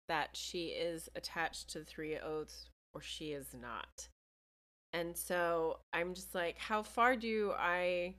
that 0.09 0.31
she 0.35 0.67
is 0.69 1.09
attached 1.15 1.69
to 1.71 1.81
the 1.81 1.85
Three 1.85 2.19
Oaths 2.19 2.71
or 2.95 3.01
she 3.01 3.33
is 3.33 3.55
not. 3.61 4.09
And 4.93 5.17
so 5.17 5.81
I'm 5.93 6.15
just 6.15 6.35
like, 6.35 6.59
how 6.59 6.83
far 6.83 7.17
do 7.17 7.53
I 7.59 8.15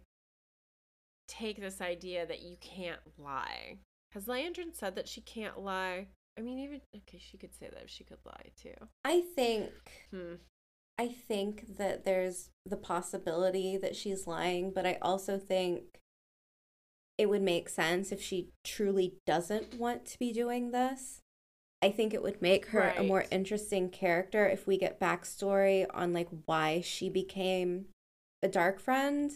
take 1.27 1.59
this 1.59 1.81
idea 1.81 2.25
that 2.25 2.41
you 2.41 2.57
can't 2.61 2.99
lie? 3.17 3.77
Has 4.13 4.25
Liandrin 4.25 4.73
said 4.73 4.95
that 4.95 5.07
she 5.07 5.21
can't 5.21 5.59
lie? 5.59 6.07
I 6.37 6.41
mean, 6.41 6.59
even 6.59 6.81
okay, 6.95 7.19
she 7.19 7.37
could 7.37 7.53
say 7.53 7.67
that 7.71 7.83
if 7.83 7.89
she 7.89 8.03
could 8.03 8.19
lie 8.25 8.51
too. 8.61 8.75
I 9.03 9.21
think 9.35 9.71
Hmm. 10.11 10.35
I 10.99 11.07
think 11.07 11.77
that 11.77 12.05
there's 12.05 12.49
the 12.65 12.77
possibility 12.77 13.77
that 13.77 13.95
she's 13.95 14.25
lying, 14.25 14.71
but 14.71 14.85
I 14.85 14.97
also 15.01 15.37
think 15.37 15.99
it 17.17 17.29
would 17.29 17.41
make 17.41 17.69
sense 17.69 18.11
if 18.11 18.21
she 18.21 18.49
truly 18.63 19.15
doesn't 19.25 19.79
want 19.79 20.05
to 20.05 20.19
be 20.19 20.31
doing 20.31 20.71
this. 20.71 21.21
I 21.81 21.89
think 21.91 22.13
it 22.13 22.23
would 22.23 22.41
make 22.41 22.67
her 22.67 22.93
a 22.97 23.03
more 23.03 23.25
interesting 23.31 23.89
character 23.89 24.47
if 24.47 24.65
we 24.65 24.77
get 24.77 24.99
backstory 24.99 25.85
on 25.93 26.11
like 26.13 26.27
why 26.45 26.81
she 26.81 27.09
became 27.09 27.85
a 28.41 28.47
dark 28.47 28.79
friend 28.79 29.31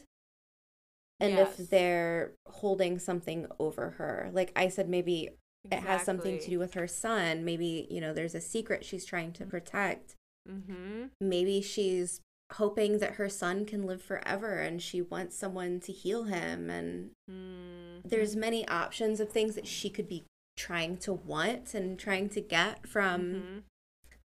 and 1.20 1.34
Yes. 1.34 1.60
if 1.60 1.70
they're 1.70 2.34
holding 2.48 2.98
something 2.98 3.46
over 3.60 3.92
her. 3.92 4.30
Like 4.34 4.52
I 4.56 4.70
said, 4.70 4.90
maybe 4.90 5.30
it 5.70 5.80
has 5.80 6.02
something 6.04 6.40
to 6.40 6.50
do 6.50 6.58
with 6.58 6.74
her 6.74 6.88
son. 6.88 7.46
Maybe, 7.46 7.88
you 7.92 8.02
know, 8.02 8.12
there's 8.14 8.34
a 8.34 8.42
secret 8.42 8.84
she's 8.84 9.06
trying 9.06 9.34
to 9.34 9.46
protect 9.46 10.16
Mm-hmm. 10.50 11.04
maybe 11.22 11.62
she's 11.62 12.20
hoping 12.54 12.98
that 12.98 13.14
her 13.14 13.30
son 13.30 13.64
can 13.64 13.84
live 13.86 14.02
forever 14.02 14.58
and 14.58 14.82
she 14.82 15.00
wants 15.00 15.38
someone 15.38 15.80
to 15.82 15.92
heal 15.92 16.24
him 16.24 16.72
and 16.72 17.12
Mm-hmm. 17.30 18.00
there's 18.10 18.36
many 18.36 18.68
options 18.68 19.20
of 19.20 19.30
things 19.30 19.54
that 19.54 19.68
she 19.68 19.88
could 19.92 20.08
be 20.08 20.26
trying 20.62 20.96
to 20.96 21.12
want 21.12 21.74
and 21.74 21.98
trying 21.98 22.30
to 22.30 22.40
get 22.40 22.88
from 22.88 23.34
Mhm. 23.34 23.64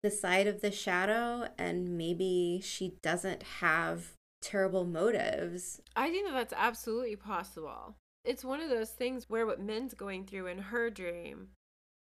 the 0.03 0.11
side 0.11 0.47
of 0.47 0.59
the 0.59 0.69
shadow 0.69 1.47
and 1.57 1.97
maybe 1.97 2.59
she 2.61 2.97
doesn't 3.01 3.41
have 3.63 4.17
terrible 4.41 4.83
motives 4.83 5.81
I 5.95 6.09
think 6.11 6.27
that 6.27 6.33
that's 6.33 6.53
absolutely 6.53 7.15
possible. 7.15 7.95
It's 8.25 8.43
one 8.43 8.59
of 8.59 8.69
those 8.69 8.91
things 8.91 9.29
where 9.29 9.45
what 9.45 9.61
Min's 9.61 9.93
going 9.93 10.25
through 10.25 10.47
in 10.47 10.57
her 10.57 10.89
dream, 10.89 11.51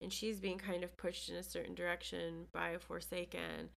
and 0.02 0.12
she's 0.12 0.40
being 0.40 0.58
kind 0.58 0.84
of 0.84 0.98
pushed 0.98 1.30
in 1.30 1.36
a 1.36 1.44
certain 1.44 1.76
direction 1.76 2.48
by 2.52 2.70
a 2.70 2.80
Forsaken. 2.80 3.70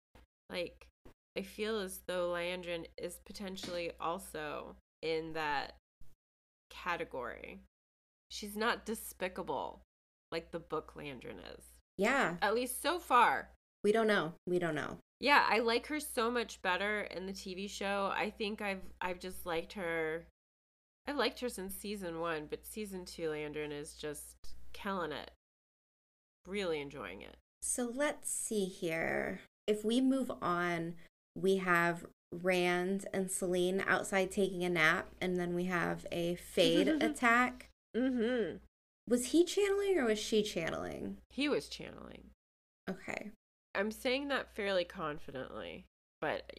Like, 0.48 0.88
I 1.36 1.42
feel 1.42 1.78
as 1.78 2.00
though 2.06 2.30
Liandrin 2.30 2.86
is 2.96 3.20
potentially 3.26 3.92
also 4.00 4.76
in 5.02 5.34
that 5.34 5.76
category. 6.70 7.60
She's 8.30 8.56
not 8.56 8.86
despicable 8.86 9.82
like 10.32 10.50
the 10.50 10.58
book 10.58 10.92
Liandrin 10.96 11.38
is, 11.56 11.64
yeah 11.96 12.36
at 12.42 12.54
least 12.54 12.82
so 12.82 12.98
far. 12.98 13.50
we 13.84 13.92
don't 13.92 14.06
know 14.06 14.32
we 14.46 14.58
don't 14.58 14.74
know 14.74 14.98
Yeah, 15.20 15.44
I 15.48 15.58
like 15.58 15.86
her 15.88 15.98
so 15.98 16.30
much 16.30 16.62
better 16.62 17.00
in 17.10 17.26
the 17.26 17.32
TV 17.32 17.68
show. 17.68 18.12
I 18.14 18.30
think 18.30 18.62
I've 18.62 18.82
I've 19.00 19.18
just 19.18 19.44
liked 19.44 19.72
her. 19.72 20.26
I've 21.08 21.16
liked 21.16 21.40
her 21.40 21.48
since 21.48 21.74
season 21.74 22.20
one, 22.20 22.46
but 22.48 22.64
season 22.66 23.04
two, 23.04 23.30
Liandrin 23.30 23.72
is 23.72 23.94
just 23.94 24.36
killing 24.72 25.10
it. 25.10 25.32
Really 26.46 26.80
enjoying 26.80 27.22
it. 27.22 27.36
So 27.62 27.90
let's 27.92 28.30
see 28.30 28.66
here. 28.66 29.40
If 29.66 29.84
we 29.84 30.00
move 30.00 30.30
on, 30.40 30.94
we 31.34 31.56
have 31.56 32.06
Rand 32.32 33.06
and 33.12 33.30
Selene 33.30 33.82
outside 33.88 34.30
taking 34.30 34.62
a 34.64 34.70
nap, 34.70 35.08
and 35.20 35.36
then 35.36 35.54
we 35.54 35.64
have 35.64 36.06
a 36.12 36.36
fade 36.36 36.88
attack. 37.02 37.68
Mm-hmm. 37.96 38.58
Was 39.08 39.26
he 39.26 39.44
channeling 39.44 39.98
or 39.98 40.04
was 40.04 40.18
she 40.18 40.42
channeling? 40.42 41.16
He 41.30 41.48
was 41.48 41.68
channeling. 41.68 42.30
Okay. 42.88 43.30
I'm 43.74 43.90
saying 43.90 44.28
that 44.28 44.54
fairly 44.54 44.84
confidently, 44.84 45.86
but 46.20 46.50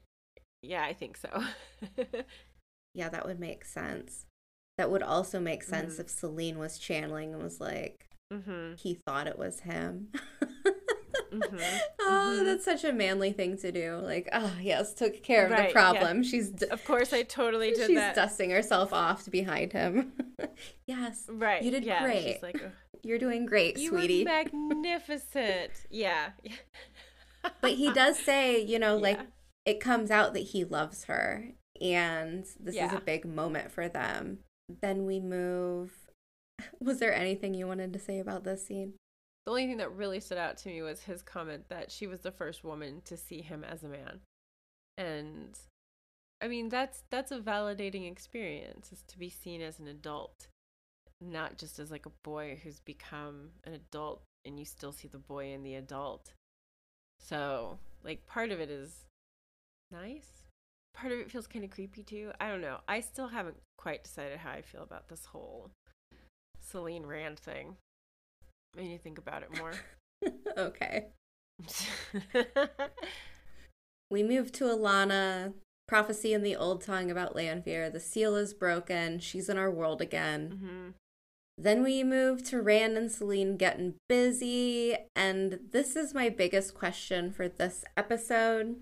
yeah, 0.62 0.84
I 0.84 0.94
think 0.94 1.18
so. 1.18 1.44
Yeah, 2.96 3.10
that 3.10 3.26
would 3.26 3.40
make 3.40 3.66
sense. 3.66 4.26
That 4.78 4.90
would 4.90 5.04
also 5.04 5.40
make 5.40 5.64
sense 5.64 5.96
Mhm. 5.96 6.00
if 6.02 6.10
Selene 6.10 6.58
was 6.58 6.80
channeling 6.80 7.34
and 7.34 7.44
was 7.44 7.62
like, 7.62 8.10
mm-hmm. 8.34 8.76
he 8.76 8.96
thought 8.96 9.28
it 9.28 9.38
was 9.38 9.62
him. 9.62 10.12
Mhm. 11.32 11.80
Oh, 12.02 12.38
Mhm. 12.42 12.46
that's 12.46 12.66
such 12.66 12.84
a 12.84 12.92
manly 12.94 13.32
thing 13.32 13.58
to 13.58 13.72
do. 13.72 13.96
Like, 13.98 14.28
oh, 14.34 14.56
yes, 14.62 14.94
took 14.94 15.22
care 15.24 15.46
of 15.46 15.52
Right, 15.52 15.58
the 15.62 15.68
yeah. 15.68 15.72
problem. 15.74 16.24
She's 16.24 16.50
d- 16.50 16.68
Of 16.68 16.84
course, 16.86 17.14
I 17.14 17.24
totally 17.24 17.72
did 17.76 17.88
she's 17.88 17.96
that. 17.98 18.16
dusting 18.16 18.50
herself 18.50 18.92
off 18.94 19.30
behind 19.30 19.74
him. 19.74 20.14
yes, 20.88 21.26
Right. 21.30 21.62
You 21.64 21.72
did 21.72 21.84
yeah, 21.86 22.04
great. 22.04 22.34
She's 22.34 22.44
like, 22.44 22.62
you're 23.04 23.20
doing 23.20 23.46
great, 23.46 23.78
you 23.78 23.90
sweetie. 23.90 24.24
magnificent. 24.24 25.72
yeah. 25.90 26.32
but 27.62 27.74
he 27.74 27.92
does 27.94 28.18
say, 28.20 28.60
you 28.62 28.80
know, 28.80 28.98
like 28.98 29.18
Yeah. 29.18 29.26
it 29.66 29.80
comes 29.80 30.12
out 30.12 30.34
that 30.34 30.40
he 30.40 30.64
loves 30.66 31.06
her, 31.06 31.46
and 31.82 32.46
this 32.60 32.76
is 32.76 32.92
a 32.94 33.02
big 33.06 33.24
moment 33.26 33.72
for 33.72 33.88
them. 33.88 34.40
Then 34.82 35.06
we 35.06 35.20
move. 35.20 35.94
Was 36.82 37.00
there 37.00 37.14
anything 37.14 37.54
you 37.54 37.68
wanted 37.68 37.94
to 37.94 38.00
say 38.00 38.20
about 38.20 38.44
this 38.44 38.66
scene? 38.68 38.96
The 39.50 39.54
only 39.54 39.66
thing 39.66 39.78
that 39.78 39.96
really 39.96 40.20
stood 40.20 40.38
out 40.38 40.58
to 40.58 40.70
me 40.70 40.84
was 40.84 41.02
his 41.02 41.24
comment 41.24 41.70
that 41.70 41.90
she 41.90 42.06
was 42.06 42.20
the 42.20 42.30
first 42.30 42.64
woman 42.64 43.02
to 43.06 43.18
see 43.18 43.42
him 43.42 43.64
as 43.64 43.84
a 43.84 43.88
man. 43.88 44.20
And 44.96 45.58
I 46.40 46.48
mean 46.48 46.70
that's 46.70 47.02
that's 47.10 47.32
a 47.32 47.40
validating 47.40 48.08
experience 48.08 48.92
is 48.92 49.02
to 49.08 49.18
be 49.18 49.28
seen 49.28 49.64
as 49.64 49.80
an 49.80 49.88
adult, 49.88 50.50
not 51.20 51.58
just 51.58 51.80
as 51.80 51.90
like 51.90 52.06
a 52.06 52.12
boy 52.24 52.60
who's 52.62 52.80
become 52.82 53.50
an 53.64 53.74
adult 53.74 54.22
and 54.46 54.60
you 54.60 54.66
still 54.66 54.92
see 54.92 55.08
the 55.08 55.18
boy 55.18 55.52
in 55.52 55.64
the 55.64 55.74
adult. 55.74 56.32
So, 57.20 57.80
like 58.04 58.28
part 58.28 58.52
of 58.52 58.60
it 58.60 58.70
is 58.70 59.06
nice. 59.90 60.44
Part 60.94 61.12
of 61.12 61.18
it 61.18 61.32
feels 61.32 61.48
kind 61.48 61.66
of 61.66 61.72
creepy 61.72 62.04
too. 62.04 62.34
I 62.40 62.50
don't 62.50 62.62
know. 62.62 62.82
I 62.88 63.00
still 63.00 63.30
haven't 63.30 63.58
quite 63.80 64.04
decided 64.04 64.38
how 64.38 64.52
I 64.52 64.62
feel 64.62 64.84
about 64.84 65.10
this 65.10 65.26
whole 65.26 65.72
Selene 66.62 67.08
Rand 67.08 67.40
thing. 67.40 67.78
I 68.78 68.82
need 68.82 68.98
to 68.98 69.04
think 69.04 69.18
about 69.18 69.44
it 69.44 69.56
more. 69.58 69.74
okay. 70.58 71.08
We 74.12 74.24
move 74.24 74.52
to 74.54 74.66
Alanna. 74.66 75.54
Prophecy 75.88 76.34
in 76.34 76.44
the 76.44 76.56
old 76.56 76.82
tongue 76.82 77.10
about 77.10 77.36
Lanfear. 77.36 77.90
The 77.90 78.00
seal 78.00 78.36
is 78.36 78.54
broken. 78.54 79.20
She's 79.20 79.50
in 79.50 79.58
our 79.58 79.72
world 79.72 80.02
again. 80.02 80.60
hmm 80.62 80.90
Then 81.58 81.84
we 81.84 82.04
move 82.04 82.44
to 82.46 82.62
Rand 82.62 82.98
and 82.98 83.12
Selene 83.12 83.58
getting 83.58 83.96
busy. 84.08 84.96
And 85.16 85.60
this 85.72 85.96
is 85.96 86.14
my 86.14 86.30
biggest 86.30 86.74
question 86.76 87.32
for 87.32 87.48
this 87.48 87.84
episode. 87.98 88.78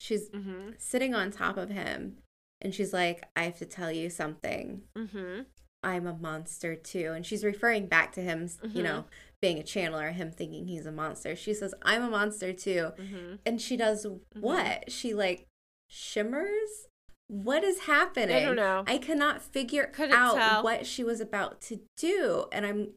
She's 0.00 0.28
hmm 0.28 0.70
sitting 0.78 1.14
on 1.14 1.30
top 1.30 1.56
of 1.56 1.70
him 1.70 2.18
and 2.60 2.74
she's 2.74 2.92
like, 2.92 3.24
I 3.34 3.44
have 3.44 3.58
to 3.58 3.66
tell 3.66 3.92
you 3.92 4.08
something. 4.10 4.82
hmm 4.96 5.40
I'm 5.82 6.06
a 6.06 6.14
monster 6.14 6.74
too. 6.74 7.12
And 7.14 7.24
she's 7.24 7.44
referring 7.44 7.86
back 7.86 8.12
to 8.12 8.20
him, 8.20 8.48
you 8.72 8.80
Mhm. 8.80 8.84
know, 8.84 9.04
being 9.40 9.58
a 9.58 9.62
channeler, 9.62 10.12
him 10.12 10.32
thinking 10.32 10.66
he's 10.66 10.86
a 10.86 10.92
monster. 10.92 11.36
She 11.36 11.54
says, 11.54 11.74
I'm 11.82 12.02
a 12.02 12.10
monster 12.10 12.52
too. 12.52 12.90
hmm 12.96 13.34
And 13.44 13.60
she 13.60 13.76
does 13.76 14.06
what? 14.40 14.90
She 14.90 15.14
like 15.14 15.46
shimmers? 15.88 16.88
What 17.28 17.62
is 17.64 17.80
happening? 17.80 18.36
I 18.36 18.40
don't 18.44 18.56
know. 18.56 18.84
I 18.86 18.98
cannot 18.98 19.42
figure 19.42 19.86
Couldn't 19.86 20.14
out 20.14 20.36
tell. 20.36 20.62
what 20.62 20.86
she 20.86 21.02
was 21.04 21.20
about 21.20 21.60
to 21.62 21.80
do. 21.96 22.46
And 22.52 22.64
I'm 22.66 22.94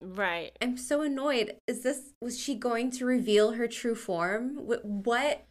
Right. 0.00 0.56
I'm 0.62 0.76
so 0.76 1.02
annoyed. 1.02 1.56
Is 1.66 1.82
this 1.82 2.12
was 2.20 2.38
she 2.38 2.54
going 2.54 2.90
to 2.92 3.04
reveal 3.04 3.52
her 3.52 3.66
true 3.66 3.96
form? 3.96 4.54
What 4.56 5.44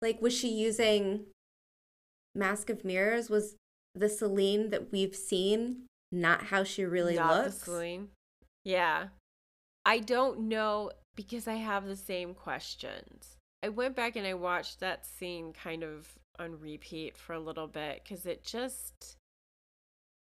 like 0.00 0.22
was 0.22 0.32
she 0.34 0.48
using 0.48 1.26
Mask 2.34 2.70
of 2.70 2.84
Mirrors? 2.84 3.28
Was 3.28 3.56
the 3.94 4.08
Selene 4.08 4.70
that 4.70 4.90
we've 4.92 5.14
seen 5.14 5.86
not 6.12 6.44
how 6.44 6.64
she 6.64 6.84
really 6.84 7.16
Not 7.16 7.44
looks? 7.44 7.58
Yeah. 8.64 9.08
I 9.84 9.98
don't 9.98 10.40
know 10.48 10.90
because 11.16 11.48
I 11.48 11.54
have 11.54 11.86
the 11.86 11.96
same 11.96 12.34
questions. 12.34 13.36
I 13.62 13.68
went 13.68 13.94
back 13.96 14.16
and 14.16 14.26
I 14.26 14.34
watched 14.34 14.80
that 14.80 15.04
scene 15.06 15.52
kind 15.52 15.82
of 15.82 16.08
on 16.38 16.58
repeat 16.60 17.16
for 17.18 17.34
a 17.34 17.40
little 17.40 17.66
bit 17.66 18.02
because 18.02 18.24
it 18.26 18.44
just 18.44 19.16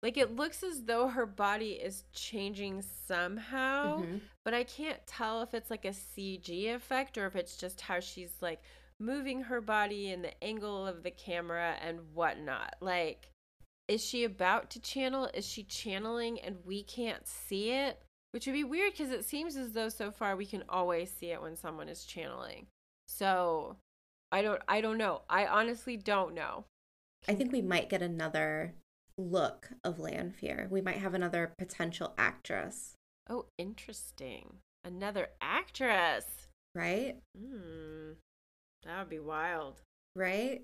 Like 0.03 0.17
it 0.17 0.35
looks 0.35 0.63
as 0.63 0.85
though 0.85 1.09
her 1.09 1.27
body 1.27 1.73
is 1.73 2.05
changing 2.11 2.81
somehow, 2.81 3.99
Mhm. 4.01 4.21
but 4.43 4.53
I 4.55 4.63
can't 4.63 5.05
tell 5.05 5.43
if 5.43 5.53
it's 5.53 5.69
like 5.69 5.85
a 5.85 5.93
CG 5.93 6.67
effect 6.73 7.19
or 7.19 7.27
if 7.27 7.35
it's 7.35 7.55
just 7.55 7.81
how 7.81 7.99
she's 7.99 8.41
like 8.41 8.63
moving 8.99 9.43
her 9.43 9.61
body 9.61 10.09
and 10.11 10.23
the 10.23 10.43
angle 10.43 10.87
of 10.87 11.03
the 11.03 11.11
camera 11.11 11.77
and 11.81 12.15
whatnot. 12.15 12.77
Like, 12.79 13.29
is 13.91 14.01
she 14.03 14.23
about 14.23 14.69
to 14.71 14.79
channel? 14.79 15.29
Is 15.33 15.45
she 15.45 15.63
channeling 15.63 16.39
and 16.39 16.57
we 16.65 16.81
can't 16.83 17.27
see 17.27 17.71
it? 17.71 18.01
Which 18.31 18.45
would 18.45 18.53
be 18.53 18.63
weird 18.63 18.93
because 18.93 19.11
it 19.11 19.25
seems 19.25 19.57
as 19.57 19.73
though 19.73 19.89
so 19.89 20.11
far 20.11 20.35
we 20.37 20.45
can 20.45 20.63
always 20.69 21.11
see 21.11 21.31
it 21.31 21.41
when 21.41 21.57
someone 21.57 21.89
is 21.89 22.05
channeling. 22.05 22.67
So 23.09 23.75
I 24.31 24.41
don't 24.41 24.61
I 24.67 24.79
don't 24.79 24.97
know. 24.97 25.23
I 25.29 25.45
honestly 25.45 25.97
don't 25.97 26.33
know. 26.33 26.63
I 27.27 27.33
think 27.33 27.51
we 27.51 27.61
might 27.61 27.89
get 27.89 28.01
another 28.01 28.73
look 29.17 29.69
of 29.83 29.99
Lanfear. 29.99 30.67
We 30.71 30.81
might 30.81 30.97
have 30.99 31.13
another 31.13 31.53
potential 31.57 32.13
actress, 32.17 32.95
Oh, 33.29 33.45
interesting. 33.57 34.55
Another 34.85 35.27
actress. 35.41 36.25
right? 36.73 37.17
Hmm. 37.37 38.13
That 38.83 38.99
would 38.99 39.09
be 39.09 39.19
wild. 39.19 39.81
Right? 40.15 40.61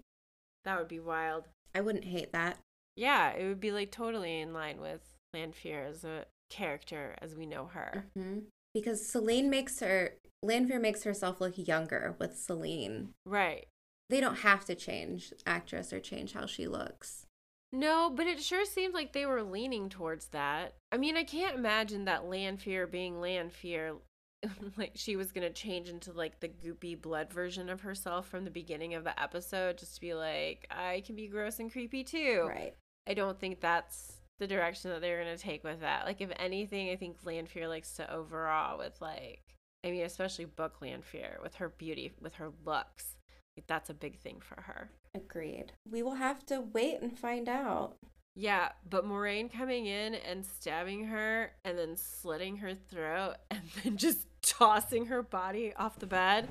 That 0.66 0.80
would 0.80 0.88
be 0.88 1.00
wild. 1.00 1.44
I 1.76 1.82
wouldn't 1.82 2.06
hate 2.06 2.32
that. 2.32 2.58
Yeah, 2.98 3.32
it 3.32 3.48
would 3.48 3.60
be 3.60 3.72
like 3.72 3.92
totally 3.92 4.42
in 4.42 4.54
line 4.54 4.82
with 4.82 5.02
Lanfear 5.34 5.86
as 5.86 6.04
a 6.04 6.26
character 6.50 7.16
as 7.22 7.36
we 7.36 7.46
know 7.46 7.68
her. 7.68 8.06
hmm 8.16 8.40
Because 8.74 9.08
Selene 9.08 9.50
makes 9.50 9.80
her, 9.80 10.16
Lanfear 10.42 10.80
makes 10.80 11.04
herself 11.04 11.40
look 11.40 11.54
younger 11.56 12.16
with 12.20 12.38
Selene. 12.38 13.14
Right. 13.24 13.68
They 14.10 14.20
don't 14.20 14.40
have 14.40 14.66
to 14.66 14.76
change 14.76 15.32
actress 15.46 15.94
or 15.94 16.00
change 16.00 16.34
how 16.34 16.48
she 16.48 16.68
looks. 16.68 17.26
No, 17.72 18.10
but 18.10 18.26
it 18.28 18.42
sure 18.42 18.66
seemed 18.66 18.94
like 18.94 19.12
they 19.14 19.26
were 19.26 19.44
leaning 19.44 19.90
towards 19.90 20.28
that. 20.30 20.76
I 20.92 20.98
mean, 20.98 21.18
I 21.18 21.24
can't 21.24 21.58
imagine 21.58 22.06
that 22.06 22.26
Lanfear 22.26 22.88
being 22.88 23.20
Lanfear, 23.20 23.98
like 24.78 24.94
she 24.96 25.18
was 25.18 25.34
gonna 25.34 25.50
change 25.50 25.90
into 25.90 26.14
like 26.14 26.40
the 26.40 26.48
goopy 26.48 27.00
blood 27.00 27.32
version 27.32 27.70
of 27.70 27.82
herself 27.82 28.28
from 28.28 28.46
the 28.46 28.52
beginning 28.52 28.94
of 28.94 29.04
the 29.04 29.20
episode, 29.22 29.78
just 29.78 29.96
to 29.96 30.02
be 30.02 30.14
like, 30.14 30.66
I 30.72 31.04
can 31.06 31.16
be 31.16 31.28
gross 31.28 31.60
and 31.60 31.70
creepy 31.72 32.04
too. 32.06 32.46
Right. 32.48 32.74
I 33.08 33.14
don't 33.14 33.40
think 33.40 33.62
that's 33.62 34.18
the 34.40 34.48
direction 34.48 34.92
that 34.92 35.02
they're 35.02 35.20
gonna 35.20 35.38
take 35.38 35.64
with 35.64 35.82
that. 35.82 36.06
Like, 36.06 36.22
if 36.22 36.30
anything, 36.38 36.90
I 36.90 36.96
think 36.96 37.18
Lanfear 37.24 37.68
likes 37.68 37.94
to 37.94 38.12
overawe 38.12 38.78
with 38.78 39.00
like, 39.02 39.42
I 39.86 39.92
mean, 39.92 40.04
especially 40.04 40.46
book 40.46 40.82
Lanfear 40.82 41.40
with 41.42 41.56
her 41.56 41.70
beauty, 41.70 42.14
with 42.22 42.36
her 42.36 42.52
looks. 42.66 43.18
Like, 43.58 43.68
that's 43.68 43.90
a 43.90 43.96
big 43.96 44.20
thing 44.20 44.40
for 44.40 44.62
her. 44.62 44.92
Agreed. 45.16 45.72
We 45.90 46.04
will 46.04 46.16
have 46.16 46.46
to 46.48 46.62
wait 46.62 47.02
and 47.02 47.18
find 47.18 47.50
out. 47.50 47.96
Yeah, 48.36 48.70
but 48.88 49.04
Moiraine 49.04 49.52
coming 49.52 49.88
in 49.88 50.14
and 50.14 50.46
stabbing 50.46 51.06
her 51.06 51.54
and 51.66 51.76
then 51.76 51.98
slitting 51.98 52.58
her 52.58 52.76
throat 52.76 53.36
and 53.52 53.62
then 53.84 53.98
just 53.98 54.28
tossing 54.44 55.08
her 55.08 55.24
body 55.24 55.74
off 55.76 55.98
the 55.98 56.06
bed. 56.06 56.48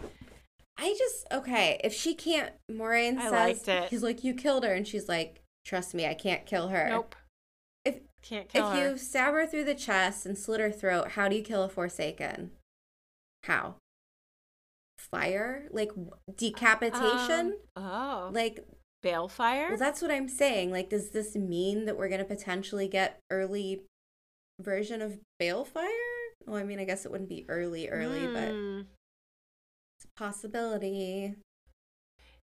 I 0.78 0.94
just 0.98 1.26
okay. 1.32 1.80
If 1.84 1.94
she 1.94 2.14
can't, 2.14 2.52
Moiraine 2.70 3.18
I 3.18 3.54
says 3.54 3.88
he's 3.88 4.02
like, 4.02 4.24
"You 4.24 4.34
killed 4.34 4.64
her," 4.64 4.74
and 4.74 4.86
she's 4.86 5.08
like, 5.08 5.40
"Trust 5.66 5.92
me, 5.94 6.06
I 6.06 6.14
can't 6.14 6.46
kill 6.46 6.68
her." 6.68 6.88
Nope. 6.88 7.14
If 7.84 7.98
Can't 8.22 8.48
kill 8.48 8.68
if 8.70 8.74
her. 8.78 8.90
you 8.92 8.98
stab 8.98 9.34
her 9.34 9.46
through 9.46 9.64
the 9.64 9.74
chest 9.74 10.24
and 10.26 10.38
slit 10.38 10.60
her 10.60 10.70
throat, 10.72 11.12
how 11.12 11.28
do 11.28 11.36
you 11.36 11.42
kill 11.42 11.62
a 11.62 11.68
Forsaken? 11.68 12.52
How? 13.44 13.76
Fire? 14.98 15.68
Like 15.70 15.92
decapitation? 16.36 17.58
Um, 17.76 17.84
oh. 17.84 18.30
like, 18.32 18.64
Balefire? 19.04 19.68
well, 19.68 19.76
that's 19.78 20.02
what 20.02 20.10
I'm 20.10 20.28
saying. 20.28 20.72
Like, 20.72 20.90
does 20.90 21.10
this 21.10 21.36
mean 21.36 21.84
that 21.84 21.96
we're 21.96 22.08
gonna 22.08 22.24
potentially 22.24 22.88
get 22.88 23.20
early 23.30 23.82
version 24.60 25.00
of 25.02 25.18
Balefire? 25.40 25.86
Well, 26.46 26.56
I 26.56 26.64
mean, 26.64 26.80
I 26.80 26.84
guess 26.84 27.04
it 27.04 27.12
wouldn't 27.12 27.28
be 27.28 27.44
early, 27.48 27.88
early, 27.88 28.26
but 28.26 28.50
Hmm. 28.50 28.80
it's 29.98 30.06
a 30.06 30.18
possibility. 30.18 31.36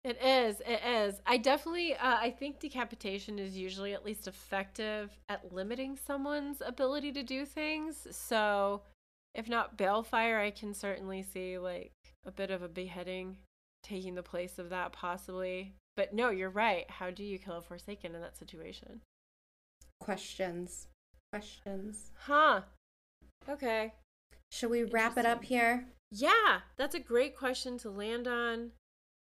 It 0.04 0.20
is. 0.20 0.60
It 0.66 0.80
is. 0.84 1.20
I 1.26 1.36
definitely. 1.36 1.94
Uh, 1.94 2.16
I 2.20 2.30
think 2.30 2.58
decapitation 2.58 3.38
is 3.38 3.56
usually 3.56 3.94
at 3.94 4.04
least 4.04 4.26
effective 4.26 5.16
at 5.28 5.52
limiting 5.52 5.96
someone's 5.96 6.60
ability 6.64 7.12
to 7.12 7.22
do 7.22 7.46
things. 7.46 8.08
So, 8.10 8.82
if 9.34 9.48
not 9.48 9.78
balefire, 9.78 10.40
I 10.40 10.50
can 10.50 10.74
certainly 10.74 11.22
see 11.22 11.56
like 11.58 11.92
a 12.26 12.32
bit 12.32 12.50
of 12.50 12.62
a 12.62 12.68
beheading 12.68 13.36
taking 13.84 14.14
the 14.14 14.22
place 14.22 14.58
of 14.58 14.70
that, 14.70 14.92
possibly. 14.92 15.74
But 15.96 16.12
no, 16.12 16.30
you're 16.30 16.50
right. 16.50 16.90
How 16.90 17.10
do 17.10 17.22
you 17.22 17.38
kill 17.38 17.58
a 17.58 17.62
Forsaken 17.62 18.14
in 18.14 18.20
that 18.22 18.36
situation? 18.36 19.02
Questions. 20.00 20.88
Questions. 21.32 22.10
Huh. 22.16 22.62
Okay. 23.48 23.92
Should 24.50 24.70
we 24.70 24.82
wrap 24.84 25.16
it 25.16 25.26
up 25.26 25.44
here? 25.44 25.86
Yeah, 26.10 26.60
that's 26.76 26.94
a 26.94 27.00
great 27.00 27.36
question 27.36 27.78
to 27.78 27.90
land 27.90 28.26
on. 28.26 28.72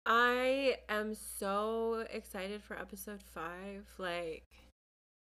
I 0.07 0.77
am 0.89 1.15
so 1.15 2.07
excited 2.13 2.63
for 2.63 2.79
episode 2.79 3.21
five. 3.35 3.85
Like, 3.99 4.45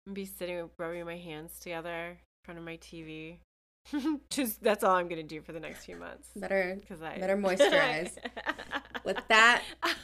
I'm 0.07 0.11
gonna 0.11 0.15
be 0.15 0.24
sitting 0.27 0.69
rubbing 0.78 1.05
my 1.07 1.16
hands 1.16 1.59
together 1.59 2.09
in 2.11 2.16
front 2.45 2.59
of 2.59 2.65
my 2.65 2.77
TV. 2.77 3.39
Just 4.31 4.62
that's 4.62 4.85
all 4.85 4.95
I'm 4.97 5.09
gonna 5.09 5.23
do 5.23 5.40
for 5.40 5.53
the 5.53 5.61
next 5.61 5.86
few 5.86 5.97
months. 5.97 6.28
Better 6.36 6.77
Because 6.81 7.01
I 7.03 7.19
better 7.19 7.36
moisturize. 7.39 8.11
With 9.05 9.16
that, 9.28 9.62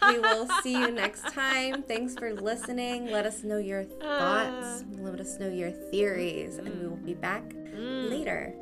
we 0.09 0.19
will 0.19 0.49
see 0.63 0.73
you 0.73 0.91
next 0.91 1.23
time. 1.35 1.83
Thanks 1.83 2.15
for 2.15 2.33
listening. 2.33 3.11
Let 3.11 3.27
us 3.27 3.43
know 3.43 3.59
your 3.59 3.85
thoughts. 3.85 4.83
Uh. 4.83 5.03
Let 5.03 5.21
us 5.21 5.39
know 5.39 5.51
your 5.51 5.71
theories, 5.73 6.57
and 6.57 6.81
we 6.81 6.87
will 6.89 6.97
be 6.97 7.15
back 7.15 7.43
Mm. 7.75 8.09
later. 8.09 8.55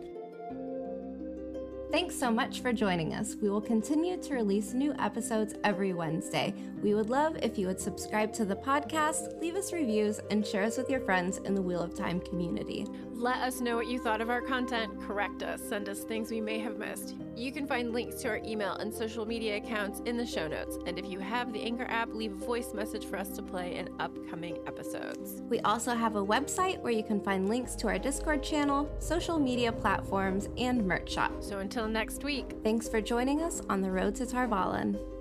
Thanks 1.93 2.19
so 2.19 2.31
much 2.31 2.63
for 2.63 2.73
joining 2.73 3.13
us. 3.13 3.37
We 3.37 3.51
will 3.51 3.61
continue 3.61 4.17
to 4.23 4.33
release 4.33 4.73
new 4.73 4.95
episodes 4.99 5.57
every 5.63 5.93
Wednesday. 5.93 6.55
We 6.83 6.95
would 6.95 7.11
love 7.11 7.37
if 7.43 7.59
you 7.59 7.67
would 7.67 7.79
subscribe 7.79 8.33
to 8.33 8.47
the 8.47 8.57
podcast, 8.57 9.39
leave 9.43 9.57
us 9.57 9.75
reviews, 9.75 10.19
and 10.31 10.45
share 10.45 10.63
us 10.63 10.79
with 10.79 10.89
your 10.89 11.01
friends 11.01 11.37
in 11.45 11.55
the 11.55 11.61
Wheel 11.61 11.83
of 11.83 11.95
Time 11.95 12.19
community. 12.21 12.87
Let 13.13 13.37
us 13.43 13.61
know 13.61 13.77
what 13.77 13.89
you 13.89 13.99
thought 13.99 14.23
of 14.23 14.31
our 14.31 14.41
content. 14.41 15.03
Correct 15.03 15.43
us. 15.43 15.61
Send 15.61 15.91
us 15.91 16.03
things 16.03 16.31
we 16.31 16.41
may 16.41 16.59
have 16.61 16.79
missed. 16.79 17.15
You 17.37 17.51
can 17.53 17.67
find 17.67 17.93
links 17.93 18.17
to 18.23 18.29
our 18.29 18.41
email 18.45 18.75
and 18.75 18.93
social 18.93 19.25
media 19.27 19.57
accounts 19.57 20.01
in 20.07 20.17
the 20.17 20.27
show 20.27 20.47
notes. 20.47 20.79
And 20.87 20.99
if 20.99 21.07
you 21.07 21.19
have 21.19 21.53
the 21.53 21.63
Anchor 21.63 21.87
app, 21.89 22.13
leave 22.13 22.33
a 22.33 22.45
voice 22.45 22.75
message 22.75 23.07
for 23.07 23.17
us 23.17 23.31
to 23.31 23.43
play 23.43 23.77
in 23.77 23.89
upcoming 24.01 24.59
episodes. 24.67 25.43
We 25.49 25.61
also 25.61 25.95
have 25.95 26.17
a 26.17 26.25
website 26.25 26.81
where 26.81 26.93
you 26.93 27.03
can 27.03 27.21
find 27.21 27.49
links 27.49 27.75
to 27.77 27.89
our 27.89 27.99
Discord 27.99 28.43
channel, 28.43 28.91
social 28.99 29.39
media 29.39 29.73
platforms, 29.73 30.49
and 30.59 30.87
merch 30.87 31.11
shop. 31.11 31.43
So 31.43 31.61
until 31.61 31.89
next 31.89 32.23
week. 32.25 32.53
Thanks 32.63 32.89
for 32.89 33.01
joining 33.01 33.43
us 33.43 33.63
on 33.69 33.81
the 33.81 33.91
road 33.91 34.15
to 34.17 34.27
Tar 34.27 34.47
Valon. 34.47 35.12